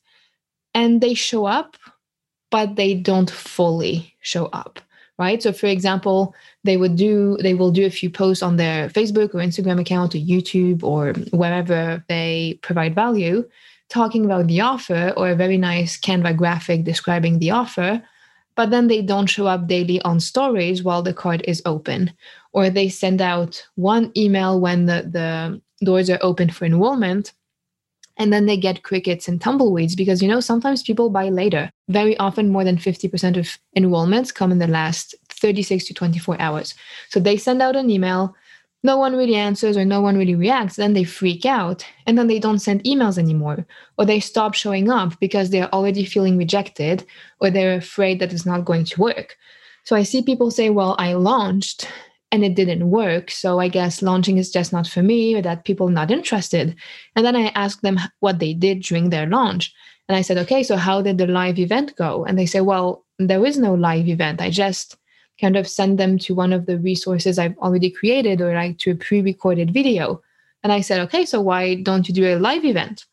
and 0.75 1.01
they 1.01 1.15
show 1.15 1.45
up 1.45 1.77
but 2.51 2.75
they 2.75 2.93
don't 2.93 3.31
fully 3.31 4.13
show 4.21 4.45
up 4.47 4.79
right? 5.17 5.41
So 5.41 5.51
for 5.51 5.67
example 5.67 6.35
they 6.63 6.77
would 6.77 6.95
do 6.95 7.37
they 7.41 7.53
will 7.53 7.71
do 7.71 7.85
a 7.85 7.89
few 7.89 8.09
posts 8.09 8.43
on 8.43 8.57
their 8.57 8.89
facebook 8.89 9.33
or 9.33 9.39
instagram 9.39 9.79
account 9.79 10.13
or 10.15 10.19
youtube 10.19 10.83
or 10.83 11.13
wherever 11.31 12.03
they 12.07 12.59
provide 12.61 12.95
value 12.95 13.47
talking 13.89 14.25
about 14.25 14.47
the 14.47 14.61
offer 14.61 15.13
or 15.17 15.29
a 15.29 15.35
very 15.35 15.57
nice 15.57 15.99
canva 15.99 16.35
graphic 16.35 16.83
describing 16.83 17.39
the 17.39 17.51
offer 17.51 18.01
but 18.55 18.69
then 18.69 18.87
they 18.87 19.01
don't 19.01 19.27
show 19.27 19.47
up 19.47 19.67
daily 19.67 20.01
on 20.01 20.19
stories 20.19 20.83
while 20.83 21.01
the 21.01 21.13
card 21.13 21.41
is 21.47 21.61
open 21.65 22.11
or 22.53 22.69
they 22.69 22.89
send 22.89 23.21
out 23.21 23.65
one 23.75 24.11
email 24.15 24.59
when 24.59 24.85
the, 24.85 25.09
the 25.11 25.61
doors 25.85 26.09
are 26.09 26.19
open 26.21 26.49
for 26.49 26.65
enrollment 26.65 27.33
and 28.17 28.31
then 28.31 28.45
they 28.45 28.57
get 28.57 28.83
crickets 28.83 29.27
and 29.27 29.41
tumbleweeds 29.41 29.95
because 29.95 30.21
you 30.21 30.27
know 30.27 30.39
sometimes 30.39 30.83
people 30.83 31.09
buy 31.09 31.29
later. 31.29 31.71
Very 31.89 32.15
often 32.17 32.49
more 32.49 32.63
than 32.63 32.77
50% 32.77 33.37
of 33.37 33.57
enrollments 33.75 34.33
come 34.33 34.51
in 34.51 34.59
the 34.59 34.67
last 34.67 35.15
36 35.41 35.85
to 35.85 35.93
24 35.93 36.39
hours 36.39 36.75
so 37.09 37.19
they 37.19 37.37
send 37.37 37.61
out 37.61 37.75
an 37.75 37.89
email 37.89 38.35
no 38.83 38.97
one 38.97 39.15
really 39.15 39.35
answers 39.35 39.77
or 39.77 39.85
no 39.85 40.01
one 40.01 40.17
really 40.17 40.35
reacts 40.35 40.75
then 40.75 40.93
they 40.93 41.03
freak 41.03 41.45
out 41.45 41.85
and 42.05 42.17
then 42.17 42.27
they 42.27 42.39
don't 42.39 42.59
send 42.59 42.83
emails 42.83 43.17
anymore 43.17 43.65
or 43.97 44.05
they 44.05 44.19
stop 44.19 44.53
showing 44.53 44.89
up 44.89 45.19
because 45.19 45.49
they're 45.49 45.73
already 45.73 46.05
feeling 46.05 46.37
rejected 46.37 47.05
or 47.39 47.49
they're 47.49 47.77
afraid 47.77 48.19
that 48.19 48.31
it's 48.31 48.45
not 48.45 48.65
going 48.65 48.85
to 48.85 48.99
work 49.01 49.37
so 49.83 49.95
i 49.95 50.03
see 50.03 50.21
people 50.21 50.51
say 50.51 50.69
well 50.69 50.95
i 50.99 51.13
launched 51.13 51.87
and 52.31 52.45
it 52.45 52.55
didn't 52.55 52.89
work. 52.89 53.29
So 53.29 53.59
I 53.59 53.67
guess 53.67 54.01
launching 54.01 54.37
is 54.37 54.51
just 54.51 54.71
not 54.71 54.87
for 54.87 55.03
me 55.03 55.35
or 55.35 55.41
that 55.41 55.65
people 55.65 55.89
are 55.89 55.91
not 55.91 56.11
interested. 56.11 56.75
And 57.15 57.25
then 57.25 57.35
I 57.35 57.47
ask 57.55 57.81
them 57.81 57.99
what 58.19 58.39
they 58.39 58.53
did 58.53 58.81
during 58.81 59.09
their 59.09 59.27
launch. 59.27 59.73
And 60.07 60.15
I 60.15 60.21
said, 60.21 60.37
okay, 60.39 60.63
so 60.63 60.77
how 60.77 61.01
did 61.01 61.17
the 61.17 61.27
live 61.27 61.59
event 61.59 61.95
go? 61.95 62.25
And 62.25 62.39
they 62.39 62.45
say, 62.45 62.61
well, 62.61 63.05
there 63.19 63.45
is 63.45 63.57
no 63.57 63.73
live 63.73 64.07
event. 64.07 64.41
I 64.41 64.49
just 64.49 64.97
kind 65.41 65.57
of 65.57 65.67
send 65.67 65.97
them 65.97 66.17
to 66.19 66.35
one 66.35 66.53
of 66.53 66.65
the 66.67 66.77
resources 66.77 67.39
I've 67.39 67.57
already 67.57 67.89
created 67.89 68.39
or 68.41 68.53
like 68.53 68.77
to 68.79 68.91
a 68.91 68.95
pre 68.95 69.21
recorded 69.21 69.73
video. 69.73 70.21
And 70.63 70.71
I 70.71 70.81
said, 70.81 71.01
okay, 71.01 71.25
so 71.25 71.41
why 71.41 71.75
don't 71.75 72.07
you 72.07 72.13
do 72.13 72.27
a 72.27 72.39
live 72.39 72.63
event? 72.63 73.05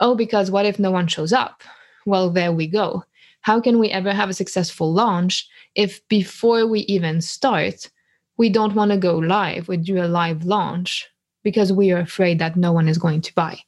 Oh, 0.00 0.14
because 0.14 0.50
what 0.50 0.66
if 0.66 0.78
no 0.78 0.90
one 0.90 1.06
shows 1.06 1.32
up? 1.32 1.62
Well, 2.04 2.30
there 2.30 2.52
we 2.52 2.66
go. 2.66 3.04
How 3.42 3.60
can 3.60 3.78
we 3.78 3.90
ever 3.90 4.12
have 4.12 4.28
a 4.28 4.34
successful 4.34 4.92
launch 4.92 5.48
if 5.74 6.06
before 6.08 6.66
we 6.66 6.80
even 6.80 7.20
start, 7.20 7.88
we 8.36 8.48
don't 8.48 8.74
want 8.74 8.90
to 8.90 8.96
go 8.96 9.16
live, 9.18 9.68
we 9.68 9.76
do 9.76 10.02
a 10.02 10.08
live 10.08 10.44
launch 10.44 11.08
because 11.42 11.72
we 11.72 11.90
are 11.92 12.00
afraid 12.00 12.38
that 12.38 12.56
no 12.56 12.72
one 12.72 12.88
is 12.88 12.98
going 12.98 13.20
to 13.22 13.34
buy. 13.34 13.58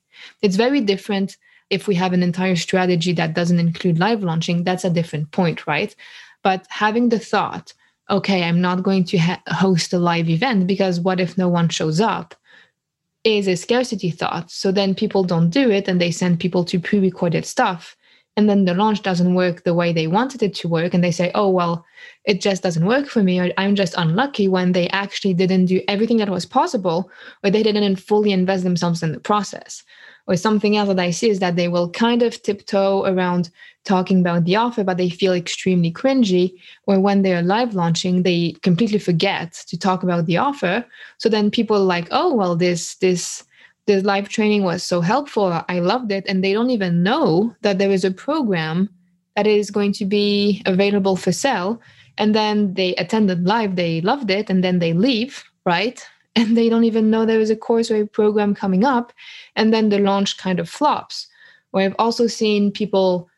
It's 0.43 0.57
very 0.57 0.81
different 0.81 1.37
if 1.71 1.89
we 1.89 1.95
have 1.95 2.13
an 2.13 2.23
entire 2.23 2.57
strategy 2.57 3.13
that 3.15 3.35
doesn't 3.35 3.59
include 3.59 3.99
live 3.99 4.23
launching, 4.23 4.63
that's 4.63 4.85
a 4.85 4.91
different 4.91 5.31
point, 5.31 5.67
right? 5.67 5.95
But 6.43 6.67
having 6.69 7.09
the 7.09 7.19
thought, 7.19 7.73
okay, 8.13 8.45
I'm 8.45 8.61
not 8.61 8.83
going 8.83 9.05
to 9.05 9.19
ha- 9.19 9.43
host 9.49 9.93
a 9.93 9.99
live 9.99 10.29
event 10.29 10.67
because 10.67 11.01
what 11.01 11.19
if 11.19 11.37
no 11.37 11.49
one 11.49 11.69
shows 11.69 12.01
up? 12.01 12.35
Is 13.25 13.49
a 13.49 13.57
scarcity 13.57 14.11
thought. 14.11 14.51
So 14.51 14.73
then 14.73 14.95
people 14.95 15.25
don't 15.25 15.51
do 15.51 15.71
it 15.71 15.89
and 15.89 16.01
they 16.01 16.11
send 16.11 16.41
people 16.41 16.65
to 16.67 16.79
pre 16.81 16.99
recorded 16.99 17.47
stuff 17.47 17.97
and 18.37 18.49
then 18.49 18.65
the 18.65 18.75
launch 18.75 19.03
doesn't 19.03 19.35
work 19.35 19.63
the 19.63 19.75
way 19.75 19.93
they 19.93 20.07
wanted 20.07 20.43
it 20.43 20.55
to 20.55 20.69
work 20.69 20.95
and 20.95 21.05
they 21.05 21.11
say 21.11 21.31
oh 21.35 21.49
well 21.49 21.85
it 22.25 22.41
just 22.41 22.63
doesn't 22.63 22.87
work 22.87 23.07
for 23.07 23.23
me 23.23 23.39
or 23.39 23.51
i'm 23.59 23.75
just 23.75 23.95
unlucky 23.97 24.49
when 24.49 24.73
they 24.73 24.89
actually 24.89 25.35
didn't 25.35 25.67
do 25.67 25.81
everything 25.89 26.17
that 26.17 26.31
was 26.31 26.47
possible 26.47 27.11
or 27.45 27.51
they 27.51 27.63
didn't 27.63 27.97
fully 27.97 28.33
invest 28.33 28.65
themselves 28.65 29.03
in 29.03 29.13
the 29.13 29.21
process 29.21 29.85
or 30.27 30.37
something 30.37 30.77
else 30.77 30.89
that 30.89 31.01
i 31.01 31.11
see 31.11 31.31
is 31.31 31.39
that 31.41 31.57
they 31.57 31.69
will 31.69 31.91
kind 31.91 32.23
of 32.23 32.43
tiptoe 32.43 33.05
around 33.05 33.51
talking 33.85 34.21
about 34.21 34.45
the 34.45 34.55
offer 34.57 34.85
but 34.85 34.97
they 34.97 35.11
feel 35.11 35.33
extremely 35.33 35.93
cringy 35.93 36.53
or 36.87 37.01
when 37.01 37.23
they're 37.23 37.43
live 37.43 37.75
launching 37.75 38.23
they 38.23 38.55
completely 38.63 38.99
forget 38.99 39.53
to 39.53 39.77
talk 39.79 40.03
about 40.03 40.27
the 40.27 40.37
offer 40.37 40.85
so 41.19 41.29
then 41.29 41.51
people 41.51 41.85
like 41.85 42.09
oh 42.11 42.33
well 42.33 42.55
this 42.55 42.97
this 42.97 43.45
this 43.87 44.05
live 44.05 44.29
training 44.29 44.63
was 44.63 44.83
so 44.83 45.01
helpful. 45.01 45.63
I 45.69 45.81
loved 45.81 46.13
it. 46.13 46.25
And 46.29 46.43
they 46.43 46.53
don't 46.53 46.71
even 46.71 47.03
know 47.03 47.55
that 47.63 47.79
there 47.79 47.91
is 47.91 48.05
a 48.05 48.11
program 48.11 48.89
that 49.37 49.47
is 49.47 49.71
going 49.71 49.93
to 49.95 50.05
be 50.05 50.63
available 50.67 51.17
for 51.17 51.33
sale. 51.33 51.81
And 52.19 52.35
then 52.35 52.75
they 52.75 52.95
attended 52.97 53.47
live, 53.47 53.77
they 53.77 54.01
loved 54.03 54.31
it, 54.31 54.51
and 54.51 54.63
then 54.63 54.79
they 54.79 54.93
leave, 54.93 55.45
right? 55.65 56.07
And 56.35 56.57
they 56.57 56.69
don't 56.69 56.85
even 56.85 57.11
know 57.11 57.27
there 57.27 57.41
is 57.41 57.51
a 57.51 57.57
course 57.57 57.91
or 57.91 57.97
a 57.97 58.07
program 58.07 58.55
coming 58.55 58.85
up. 58.85 59.13
And 59.55 59.73
then 59.73 59.91
the 59.91 59.99
launch 59.99 60.39
kind 60.39 60.59
of 60.59 60.69
flops. 60.69 61.27
Or 61.73 61.83
I've 61.83 61.97
also 61.99 62.27
seen 62.27 62.73
people 62.73 63.29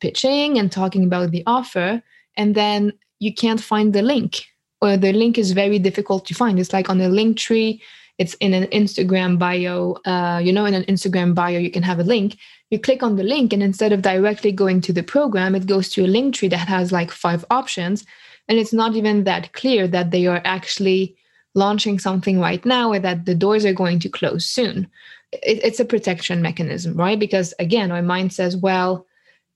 pitching 0.00 0.58
and 0.58 0.70
talking 0.70 1.04
about 1.04 1.30
the 1.30 1.42
offer, 1.46 2.02
and 2.36 2.54
then 2.54 2.92
you 3.18 3.32
can't 3.32 3.60
find 3.60 3.92
the 3.94 4.02
link, 4.02 4.44
or 4.80 4.96
the 4.96 5.12
link 5.12 5.38
is 5.38 5.52
very 5.52 5.78
difficult 5.78 6.26
to 6.26 6.34
find. 6.34 6.58
It's 6.58 6.72
like 6.72 6.90
on 6.90 7.00
a 7.00 7.08
link 7.08 7.38
tree 7.38 7.80
it's 8.18 8.34
in 8.34 8.54
an 8.54 8.64
Instagram 8.66 9.38
bio. 9.38 9.94
Uh, 10.04 10.40
you 10.42 10.52
know, 10.52 10.66
in 10.66 10.74
an 10.74 10.84
Instagram 10.84 11.34
bio, 11.34 11.58
you 11.58 11.70
can 11.70 11.82
have 11.82 11.98
a 11.98 12.04
link. 12.04 12.36
You 12.70 12.78
click 12.78 13.02
on 13.02 13.16
the 13.16 13.24
link, 13.24 13.52
and 13.52 13.62
instead 13.62 13.92
of 13.92 14.02
directly 14.02 14.52
going 14.52 14.80
to 14.82 14.92
the 14.92 15.02
program, 15.02 15.54
it 15.54 15.66
goes 15.66 15.88
to 15.90 16.04
a 16.04 16.06
link 16.06 16.34
tree 16.34 16.48
that 16.48 16.68
has 16.68 16.92
like 16.92 17.10
five 17.10 17.44
options. 17.50 18.04
And 18.48 18.58
it's 18.58 18.72
not 18.72 18.94
even 18.94 19.24
that 19.24 19.52
clear 19.52 19.88
that 19.88 20.10
they 20.10 20.26
are 20.26 20.42
actually 20.44 21.16
launching 21.54 21.98
something 21.98 22.40
right 22.40 22.64
now 22.64 22.92
or 22.92 22.98
that 22.98 23.26
the 23.26 23.34
doors 23.34 23.64
are 23.64 23.72
going 23.72 24.00
to 24.00 24.08
close 24.08 24.44
soon. 24.44 24.88
It, 25.32 25.60
it's 25.62 25.80
a 25.80 25.84
protection 25.84 26.42
mechanism, 26.42 26.96
right? 26.96 27.18
Because 27.18 27.54
again, 27.58 27.90
our 27.92 28.02
mind 28.02 28.32
says, 28.32 28.56
well, 28.56 29.06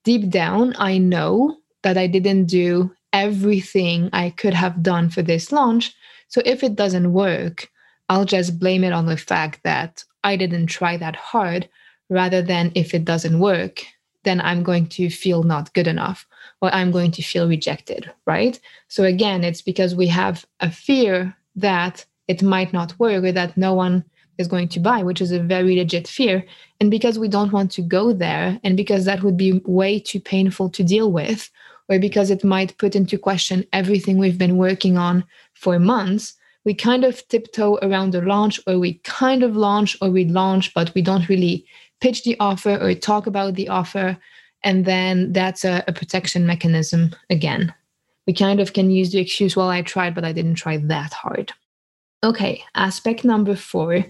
deep 0.03 0.29
down, 0.29 0.73
I 0.77 0.97
know 0.97 1.57
that 1.83 1.97
I 1.97 2.07
didn't 2.07 2.45
do 2.45 2.91
everything 3.13 4.09
I 4.13 4.29
could 4.31 4.53
have 4.53 4.83
done 4.83 5.09
for 5.09 5.21
this 5.21 5.51
launch. 5.51 5.93
So 6.27 6.41
if 6.45 6.63
it 6.63 6.75
doesn't 6.75 7.13
work, 7.13 7.69
I'll 8.07 8.25
just 8.25 8.59
blame 8.59 8.83
it 8.83 8.93
on 8.93 9.05
the 9.05 9.17
fact 9.17 9.61
that 9.63 10.03
I 10.23 10.35
didn't 10.35 10.67
try 10.67 10.97
that 10.97 11.15
hard 11.15 11.69
rather 12.09 12.41
than 12.41 12.71
if 12.75 12.93
it 12.93 13.05
doesn't 13.05 13.39
work, 13.39 13.83
then 14.23 14.41
I'm 14.41 14.63
going 14.63 14.87
to 14.87 15.09
feel 15.09 15.43
not 15.43 15.73
good 15.73 15.87
enough 15.87 16.27
or 16.61 16.73
I'm 16.73 16.91
going 16.91 17.11
to 17.11 17.21
feel 17.21 17.47
rejected, 17.47 18.11
right? 18.25 18.59
So 18.87 19.03
again, 19.03 19.43
it's 19.43 19.61
because 19.61 19.95
we 19.95 20.07
have 20.07 20.45
a 20.59 20.69
fear 20.69 21.35
that 21.55 22.05
it 22.27 22.43
might 22.43 22.73
not 22.73 22.97
work 22.99 23.23
or 23.23 23.31
that 23.31 23.57
no 23.57 23.73
one 23.73 24.03
is 24.37 24.47
going 24.47 24.69
to 24.69 24.79
buy, 24.79 25.03
which 25.03 25.21
is 25.21 25.31
a 25.31 25.43
very 25.43 25.75
legit 25.75 26.07
fear. 26.07 26.45
And 26.79 26.89
because 26.89 27.19
we 27.19 27.27
don't 27.27 27.51
want 27.51 27.71
to 27.71 27.81
go 27.81 28.13
there, 28.13 28.59
and 28.63 28.77
because 28.77 29.05
that 29.05 29.21
would 29.21 29.35
be 29.35 29.61
way 29.65 29.99
too 29.99 30.19
painful 30.19 30.69
to 30.69 30.83
deal 30.83 31.11
with, 31.11 31.49
or 31.89 31.99
because 31.99 32.29
it 32.29 32.43
might 32.43 32.77
put 32.77 32.95
into 32.95 33.17
question 33.17 33.65
everything 33.73 34.17
we've 34.17 34.37
been 34.37 34.57
working 34.57 34.97
on 34.97 35.25
for 35.55 35.77
months, 35.79 36.35
we 36.63 36.73
kind 36.73 37.03
of 37.03 37.27
tiptoe 37.27 37.79
around 37.81 38.11
the 38.11 38.21
launch, 38.21 38.59
or 38.65 38.79
we 38.79 38.93
kind 39.03 39.43
of 39.43 39.55
launch, 39.55 39.97
or 40.01 40.09
we 40.09 40.25
launch, 40.25 40.73
but 40.73 40.93
we 40.93 41.01
don't 41.01 41.27
really 41.27 41.65
pitch 41.99 42.23
the 42.23 42.37
offer 42.39 42.77
or 42.77 42.93
talk 42.93 43.27
about 43.27 43.55
the 43.55 43.67
offer. 43.67 44.17
And 44.63 44.85
then 44.85 45.33
that's 45.33 45.65
a, 45.65 45.83
a 45.87 45.93
protection 45.93 46.45
mechanism 46.45 47.15
again. 47.29 47.73
We 48.29 48.33
kind 48.33 48.59
of 48.59 48.73
can 48.73 48.91
use 48.91 49.11
the 49.11 49.17
excuse, 49.17 49.55
well, 49.55 49.69
I 49.69 49.81
tried, 49.81 50.13
but 50.13 50.23
I 50.23 50.33
didn't 50.33 50.53
try 50.53 50.77
that 50.77 51.13
hard. 51.13 51.51
Okay, 52.23 52.63
aspect 52.75 53.25
number 53.25 53.55
four 53.55 54.05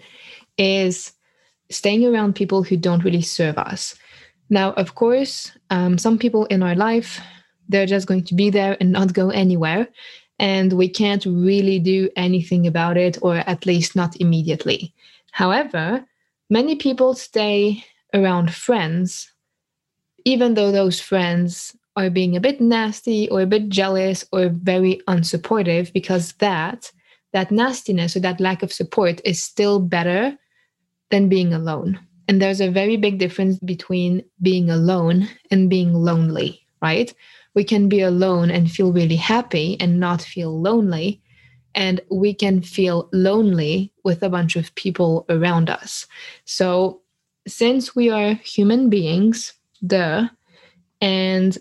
is 0.57 1.13
staying 1.71 2.05
around 2.05 2.35
people 2.35 2.61
who 2.61 2.75
don't 2.75 3.05
really 3.05 3.21
serve 3.21 3.57
us. 3.57 3.95
Now, 4.49 4.73
of 4.73 4.95
course, 4.95 5.53
um, 5.69 5.97
some 5.97 6.17
people 6.17 6.43
in 6.47 6.61
our 6.61 6.75
life, 6.75 7.21
they're 7.69 7.85
just 7.85 8.07
going 8.07 8.25
to 8.25 8.35
be 8.35 8.49
there 8.49 8.75
and 8.81 8.91
not 8.91 9.13
go 9.13 9.29
anywhere 9.29 9.87
and 10.37 10.73
we 10.73 10.89
can't 10.89 11.25
really 11.25 11.79
do 11.79 12.09
anything 12.17 12.67
about 12.67 12.97
it, 12.97 13.17
or 13.21 13.37
at 13.37 13.65
least 13.65 13.95
not 13.95 14.19
immediately. 14.19 14.93
However, 15.31 16.05
many 16.49 16.75
people 16.75 17.13
stay 17.13 17.85
around 18.13 18.53
friends, 18.53 19.31
even 20.25 20.55
though 20.55 20.73
those 20.73 20.99
friends 20.99 21.73
are 21.99 22.09
being 22.09 22.37
a 22.37 22.39
bit 22.39 22.61
nasty 22.61 23.29
or 23.29 23.41
a 23.41 23.45
bit 23.45 23.67
jealous 23.67 24.25
or 24.31 24.49
very 24.49 25.01
unsupportive 25.07 25.91
because 25.91 26.31
that 26.33 26.91
that 27.33 27.51
nastiness 27.51 28.15
or 28.15 28.21
that 28.21 28.39
lack 28.39 28.63
of 28.63 28.73
support 28.73 29.21
is 29.25 29.43
still 29.43 29.79
better 29.79 30.35
than 31.11 31.29
being 31.29 31.53
alone. 31.53 31.99
And 32.27 32.41
there's 32.41 32.61
a 32.61 32.71
very 32.71 32.95
big 32.95 33.19
difference 33.19 33.59
between 33.59 34.23
being 34.41 34.69
alone 34.69 35.27
and 35.51 35.69
being 35.69 35.93
lonely, 35.93 36.65
right? 36.81 37.13
We 37.53 37.63
can 37.63 37.89
be 37.89 38.01
alone 38.01 38.49
and 38.49 38.71
feel 38.71 38.93
really 38.93 39.17
happy 39.17 39.77
and 39.79 39.99
not 39.99 40.21
feel 40.21 40.59
lonely. 40.59 41.21
And 41.75 42.01
we 42.09 42.33
can 42.33 42.61
feel 42.61 43.09
lonely 43.11 43.93
with 44.03 44.23
a 44.23 44.29
bunch 44.29 44.55
of 44.55 44.73
people 44.75 45.25
around 45.29 45.69
us. 45.69 46.07
So, 46.45 47.01
since 47.47 47.95
we 47.95 48.09
are 48.09 48.33
human 48.35 48.89
beings, 48.89 49.53
the 49.81 50.29
and 51.01 51.57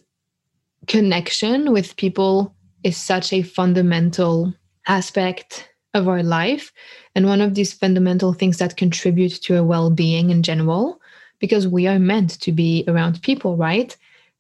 connection 0.88 1.72
with 1.72 1.96
people 1.96 2.54
is 2.82 2.96
such 2.96 3.32
a 3.32 3.42
fundamental 3.42 4.52
aspect 4.86 5.68
of 5.94 6.08
our 6.08 6.22
life. 6.22 6.72
And 7.14 7.26
one 7.26 7.40
of 7.40 7.54
these 7.54 7.72
fundamental 7.72 8.32
things 8.32 8.58
that 8.58 8.76
contribute 8.76 9.32
to 9.42 9.56
a 9.56 9.64
well-being 9.64 10.30
in 10.30 10.42
general 10.42 11.00
because 11.38 11.68
we 11.68 11.86
are 11.86 11.98
meant 11.98 12.40
to 12.40 12.52
be 12.52 12.84
around 12.88 13.22
people 13.22 13.56
right? 13.56 13.96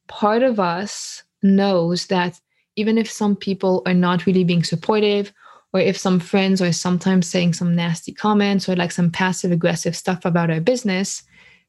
Part 0.08 0.42
of 0.42 0.58
us 0.58 1.22
knows 1.42 2.06
that 2.06 2.40
even 2.76 2.98
if 2.98 3.10
some 3.10 3.36
people 3.36 3.82
are 3.86 3.94
not 3.94 4.26
really 4.26 4.44
being 4.44 4.64
supportive 4.64 5.32
or 5.72 5.80
if 5.80 5.98
some 5.98 6.18
friends 6.18 6.62
are 6.62 6.72
sometimes 6.72 7.28
saying 7.28 7.52
some 7.52 7.74
nasty 7.74 8.12
comments 8.12 8.68
or 8.68 8.74
like 8.74 8.90
some 8.90 9.10
passive 9.10 9.52
aggressive 9.52 9.94
stuff 9.94 10.24
about 10.24 10.50
our 10.50 10.60
business 10.60 11.22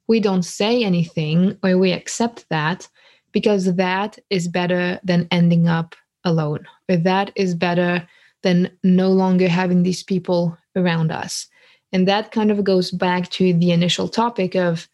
we 0.09 0.19
don't 0.19 0.43
say 0.43 0.83
anything 0.83 1.55
or 1.63 1.77
we 1.77 1.93
accept 1.93 2.45
that 2.49 2.89
because 3.31 3.75
that 3.75 4.19
is 4.29 4.47
better 4.47 4.99
than 5.03 5.27
ending 5.31 5.67
up 5.67 5.95
alone 6.23 6.65
or 6.89 6.97
that 6.97 7.31
is 7.35 7.55
better 7.55 8.07
than 8.43 8.71
no 8.83 9.09
longer 9.09 9.47
having 9.47 9.83
these 9.83 10.03
people 10.03 10.57
around 10.75 11.11
us. 11.11 11.47
And 11.91 12.07
that 12.07 12.31
kind 12.31 12.51
of 12.51 12.63
goes 12.63 12.91
back 12.91 13.29
to 13.31 13.53
the 13.53 13.71
initial 13.71 14.07
topic 14.07 14.55
of 14.55 14.87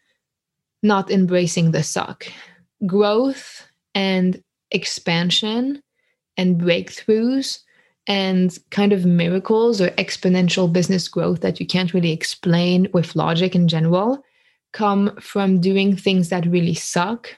not 0.81 1.11
embracing 1.11 1.71
the 1.71 1.83
suck. 1.83 2.25
Growth 2.85 3.67
and 3.93 4.41
expansion 4.71 5.81
and 6.37 6.59
breakthroughs 6.59 7.59
and 8.07 8.57
kind 8.71 8.93
of 8.93 9.05
miracles 9.05 9.81
or 9.81 9.89
exponential 9.91 10.71
business 10.71 11.07
growth 11.07 11.41
that 11.41 11.59
you 11.59 11.65
can't 11.65 11.93
really 11.93 12.11
explain 12.11 12.87
with 12.93 13.15
logic 13.15 13.55
in 13.55 13.67
general 13.67 14.23
come 14.73 15.15
from 15.19 15.61
doing 15.61 15.95
things 15.95 16.29
that 16.29 16.45
really 16.45 16.73
suck 16.73 17.35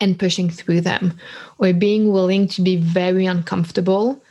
and 0.00 0.18
pushing 0.18 0.50
through 0.50 0.80
them 0.80 1.18
or 1.58 1.72
being 1.72 2.12
willing 2.12 2.48
to 2.48 2.62
be 2.62 2.76
very 2.76 3.26
uncomfortable 3.26 4.22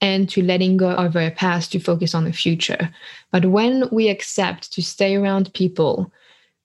and 0.00 0.28
to 0.28 0.42
letting 0.42 0.76
go 0.76 0.90
of 0.90 1.16
our 1.16 1.30
past 1.30 1.72
to 1.72 1.78
focus 1.78 2.14
on 2.14 2.24
the 2.24 2.32
future. 2.32 2.90
But 3.30 3.46
when 3.46 3.88
we 3.92 4.08
accept 4.08 4.72
to 4.72 4.82
stay 4.82 5.14
around 5.14 5.54
people 5.54 6.12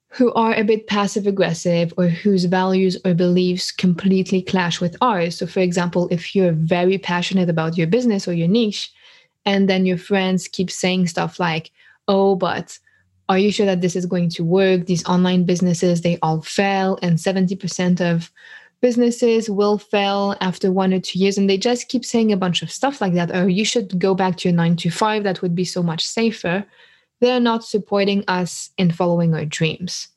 who 0.09 0.33
are 0.33 0.55
a 0.55 0.63
bit 0.63 0.87
passive 0.87 1.27
aggressive 1.27 1.93
or 1.97 2.07
whose 2.07 2.45
values 2.45 2.97
or 3.05 3.13
beliefs 3.13 3.71
completely 3.71 4.41
clash 4.41 4.81
with 4.81 4.95
ours. 5.01 5.37
So, 5.37 5.45
for 5.45 5.59
example, 5.59 6.07
if 6.09 6.33
you're 6.33 6.53
very 6.53 6.97
passionate 6.97 7.49
about 7.49 7.77
your 7.77 7.87
business 7.87 8.27
or 8.27 8.33
your 8.33 8.47
niche, 8.47 8.91
and 9.45 9.69
then 9.69 9.85
your 9.85 9.97
friends 9.97 10.47
keep 10.47 10.69
saying 10.71 11.07
stuff 11.07 11.39
like, 11.39 11.71
oh, 12.07 12.35
but 12.35 12.79
are 13.29 13.37
you 13.37 13.51
sure 13.51 13.65
that 13.65 13.81
this 13.81 13.95
is 13.95 14.05
going 14.05 14.29
to 14.29 14.43
work? 14.43 14.85
These 14.85 15.05
online 15.05 15.43
businesses, 15.43 16.01
they 16.01 16.17
all 16.21 16.41
fail, 16.41 16.97
and 17.01 17.17
70% 17.17 17.99
of 17.99 18.31
businesses 18.81 19.49
will 19.49 19.77
fail 19.77 20.35
after 20.41 20.71
one 20.71 20.93
or 20.93 20.99
two 20.99 21.19
years 21.19 21.37
and 21.37 21.49
they 21.49 21.57
just 21.57 21.89
keep 21.89 22.05
saying 22.05 22.31
a 22.31 22.37
bunch 22.37 22.61
of 22.61 22.71
stuff 22.71 23.01
like 23.01 23.13
that. 23.13 23.31
Oh 23.33 23.47
you 23.47 23.65
should 23.65 23.97
go 23.99 24.13
back 24.13 24.37
to 24.37 24.49
your 24.49 24.55
9 24.55 24.75
to 24.77 24.89
5 24.89 25.23
that 25.23 25.41
would 25.41 25.55
be 25.55 25.65
so 25.65 25.81
much 25.81 26.05
safer. 26.05 26.63
They're 27.19 27.39
not 27.39 27.63
supporting 27.63 28.23
us 28.27 28.69
in 28.77 28.91
following 28.91 29.33
our 29.33 29.45
dreams. 29.45 30.09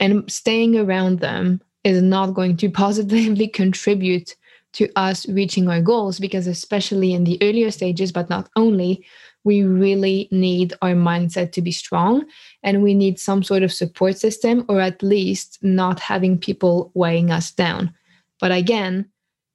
And 0.00 0.30
staying 0.30 0.78
around 0.78 1.20
them 1.20 1.60
is 1.84 2.02
not 2.02 2.34
going 2.34 2.56
to 2.58 2.70
positively 2.84 3.48
contribute 3.48 4.34
to 4.74 4.88
us 4.96 5.28
reaching 5.28 5.68
our 5.68 5.80
goals 5.80 6.18
because 6.18 6.46
especially 6.46 7.12
in 7.12 7.24
the 7.24 7.38
earlier 7.42 7.70
stages 7.70 8.12
but 8.12 8.30
not 8.30 8.48
only 8.54 9.04
we 9.48 9.58
really 9.84 10.28
need 10.30 10.68
our 10.82 10.94
mindset 11.10 11.52
to 11.52 11.62
be 11.62 11.72
strong 11.72 12.14
and 12.62 12.82
we 12.82 12.92
need 12.94 13.18
some 13.18 13.42
sort 13.42 13.62
of 13.62 13.72
support 13.72 14.14
system 14.18 14.64
or 14.68 14.78
at 14.80 15.02
least 15.02 15.58
not 15.62 15.98
having 16.00 16.38
people 16.48 16.90
weighing 16.94 17.30
us 17.38 17.48
down 17.50 17.92
but 18.40 18.52
again, 18.52 19.08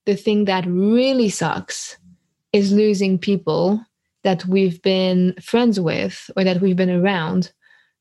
the 0.05 0.15
thing 0.15 0.45
that 0.45 0.65
really 0.67 1.29
sucks 1.29 1.97
is 2.51 2.71
losing 2.71 3.17
people 3.17 3.83
that 4.23 4.45
we've 4.45 4.81
been 4.81 5.35
friends 5.41 5.79
with 5.79 6.29
or 6.37 6.43
that 6.43 6.61
we've 6.61 6.75
been 6.75 6.89
around 6.89 7.51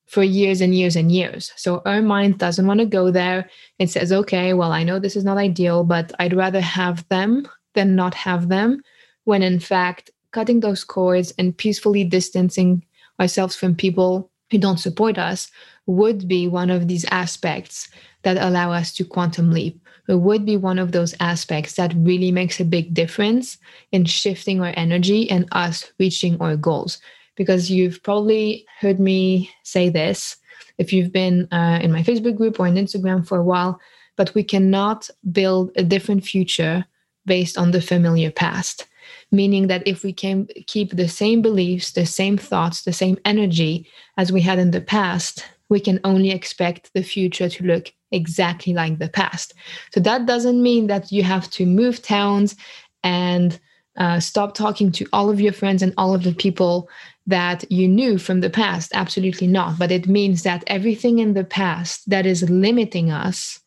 for 0.06 0.22
years 0.22 0.60
and 0.60 0.74
years 0.74 0.94
and 0.94 1.10
years. 1.10 1.52
So 1.56 1.80
our 1.86 2.02
mind 2.02 2.38
doesn't 2.38 2.66
want 2.66 2.80
to 2.80 2.86
go 2.86 3.10
there. 3.10 3.48
It 3.78 3.90
says, 3.90 4.12
okay, 4.12 4.52
well, 4.52 4.72
I 4.72 4.82
know 4.82 4.98
this 4.98 5.16
is 5.16 5.24
not 5.24 5.38
ideal, 5.38 5.84
but 5.84 6.12
I'd 6.18 6.36
rather 6.36 6.60
have 6.60 7.08
them 7.08 7.48
than 7.74 7.96
not 7.96 8.14
have 8.14 8.48
them. 8.48 8.82
When 9.24 9.42
in 9.42 9.58
fact, 9.58 10.10
cutting 10.32 10.60
those 10.60 10.84
cords 10.84 11.32
and 11.38 11.56
peacefully 11.56 12.04
distancing 12.04 12.84
ourselves 13.20 13.54
from 13.54 13.74
people 13.74 14.30
who 14.50 14.58
don't 14.58 14.80
support 14.80 15.18
us 15.18 15.50
would 15.86 16.28
be 16.28 16.46
one 16.46 16.70
of 16.70 16.88
these 16.88 17.04
aspects 17.10 17.88
that 18.22 18.36
allow 18.36 18.72
us 18.72 18.92
to 18.92 19.04
quantum 19.04 19.50
leap. 19.50 19.80
It 20.08 20.16
would 20.16 20.44
be 20.44 20.56
one 20.56 20.78
of 20.78 20.92
those 20.92 21.14
aspects 21.20 21.74
that 21.74 21.94
really 21.96 22.30
makes 22.30 22.60
a 22.60 22.64
big 22.64 22.92
difference 22.92 23.58
in 23.92 24.04
shifting 24.04 24.60
our 24.60 24.72
energy 24.76 25.30
and 25.30 25.48
us 25.52 25.92
reaching 25.98 26.40
our 26.40 26.56
goals. 26.56 26.98
Because 27.36 27.70
you've 27.70 28.02
probably 28.02 28.66
heard 28.78 29.00
me 29.00 29.50
say 29.62 29.88
this 29.88 30.36
if 30.78 30.92
you've 30.92 31.12
been 31.12 31.48
uh, 31.52 31.78
in 31.82 31.92
my 31.92 32.02
Facebook 32.02 32.36
group 32.36 32.58
or 32.58 32.66
on 32.66 32.74
Instagram 32.74 33.26
for 33.26 33.38
a 33.38 33.44
while, 33.44 33.80
but 34.16 34.34
we 34.34 34.42
cannot 34.42 35.08
build 35.30 35.70
a 35.76 35.82
different 35.82 36.24
future 36.24 36.84
based 37.24 37.56
on 37.56 37.70
the 37.70 37.80
familiar 37.80 38.30
past. 38.30 38.86
Meaning 39.32 39.66
that 39.68 39.82
if 39.86 40.04
we 40.04 40.12
can 40.12 40.46
keep 40.66 40.94
the 40.94 41.08
same 41.08 41.40
beliefs, 41.42 41.92
the 41.92 42.06
same 42.06 42.36
thoughts, 42.36 42.82
the 42.82 42.92
same 42.92 43.18
energy 43.24 43.88
as 44.18 44.30
we 44.30 44.42
had 44.42 44.58
in 44.58 44.70
the 44.70 44.80
past, 44.80 45.44
we 45.70 45.80
can 45.80 45.98
only 46.04 46.30
expect 46.30 46.90
the 46.92 47.02
future 47.02 47.48
to 47.48 47.64
look 47.64 47.92
exactly 48.10 48.74
like 48.74 48.98
the 48.98 49.08
past. 49.08 49.54
So 49.92 50.00
that 50.00 50.26
doesn't 50.26 50.62
mean 50.62 50.86
that 50.88 51.10
you 51.10 51.22
have 51.22 51.50
to 51.52 51.64
move 51.64 52.02
towns 52.02 52.54
and 53.02 53.58
uh, 53.96 54.20
stop 54.20 54.54
talking 54.54 54.92
to 54.92 55.06
all 55.12 55.30
of 55.30 55.40
your 55.40 55.52
friends 55.52 55.82
and 55.82 55.94
all 55.96 56.14
of 56.14 56.22
the 56.22 56.34
people 56.34 56.88
that 57.26 57.70
you 57.70 57.88
knew 57.88 58.18
from 58.18 58.40
the 58.40 58.50
past. 58.50 58.90
Absolutely 58.94 59.46
not. 59.46 59.78
But 59.78 59.90
it 59.90 60.06
means 60.06 60.42
that 60.42 60.64
everything 60.66 61.18
in 61.18 61.34
the 61.34 61.44
past 61.44 62.08
that 62.10 62.26
is 62.26 62.50
limiting 62.50 63.10
us, 63.10 63.60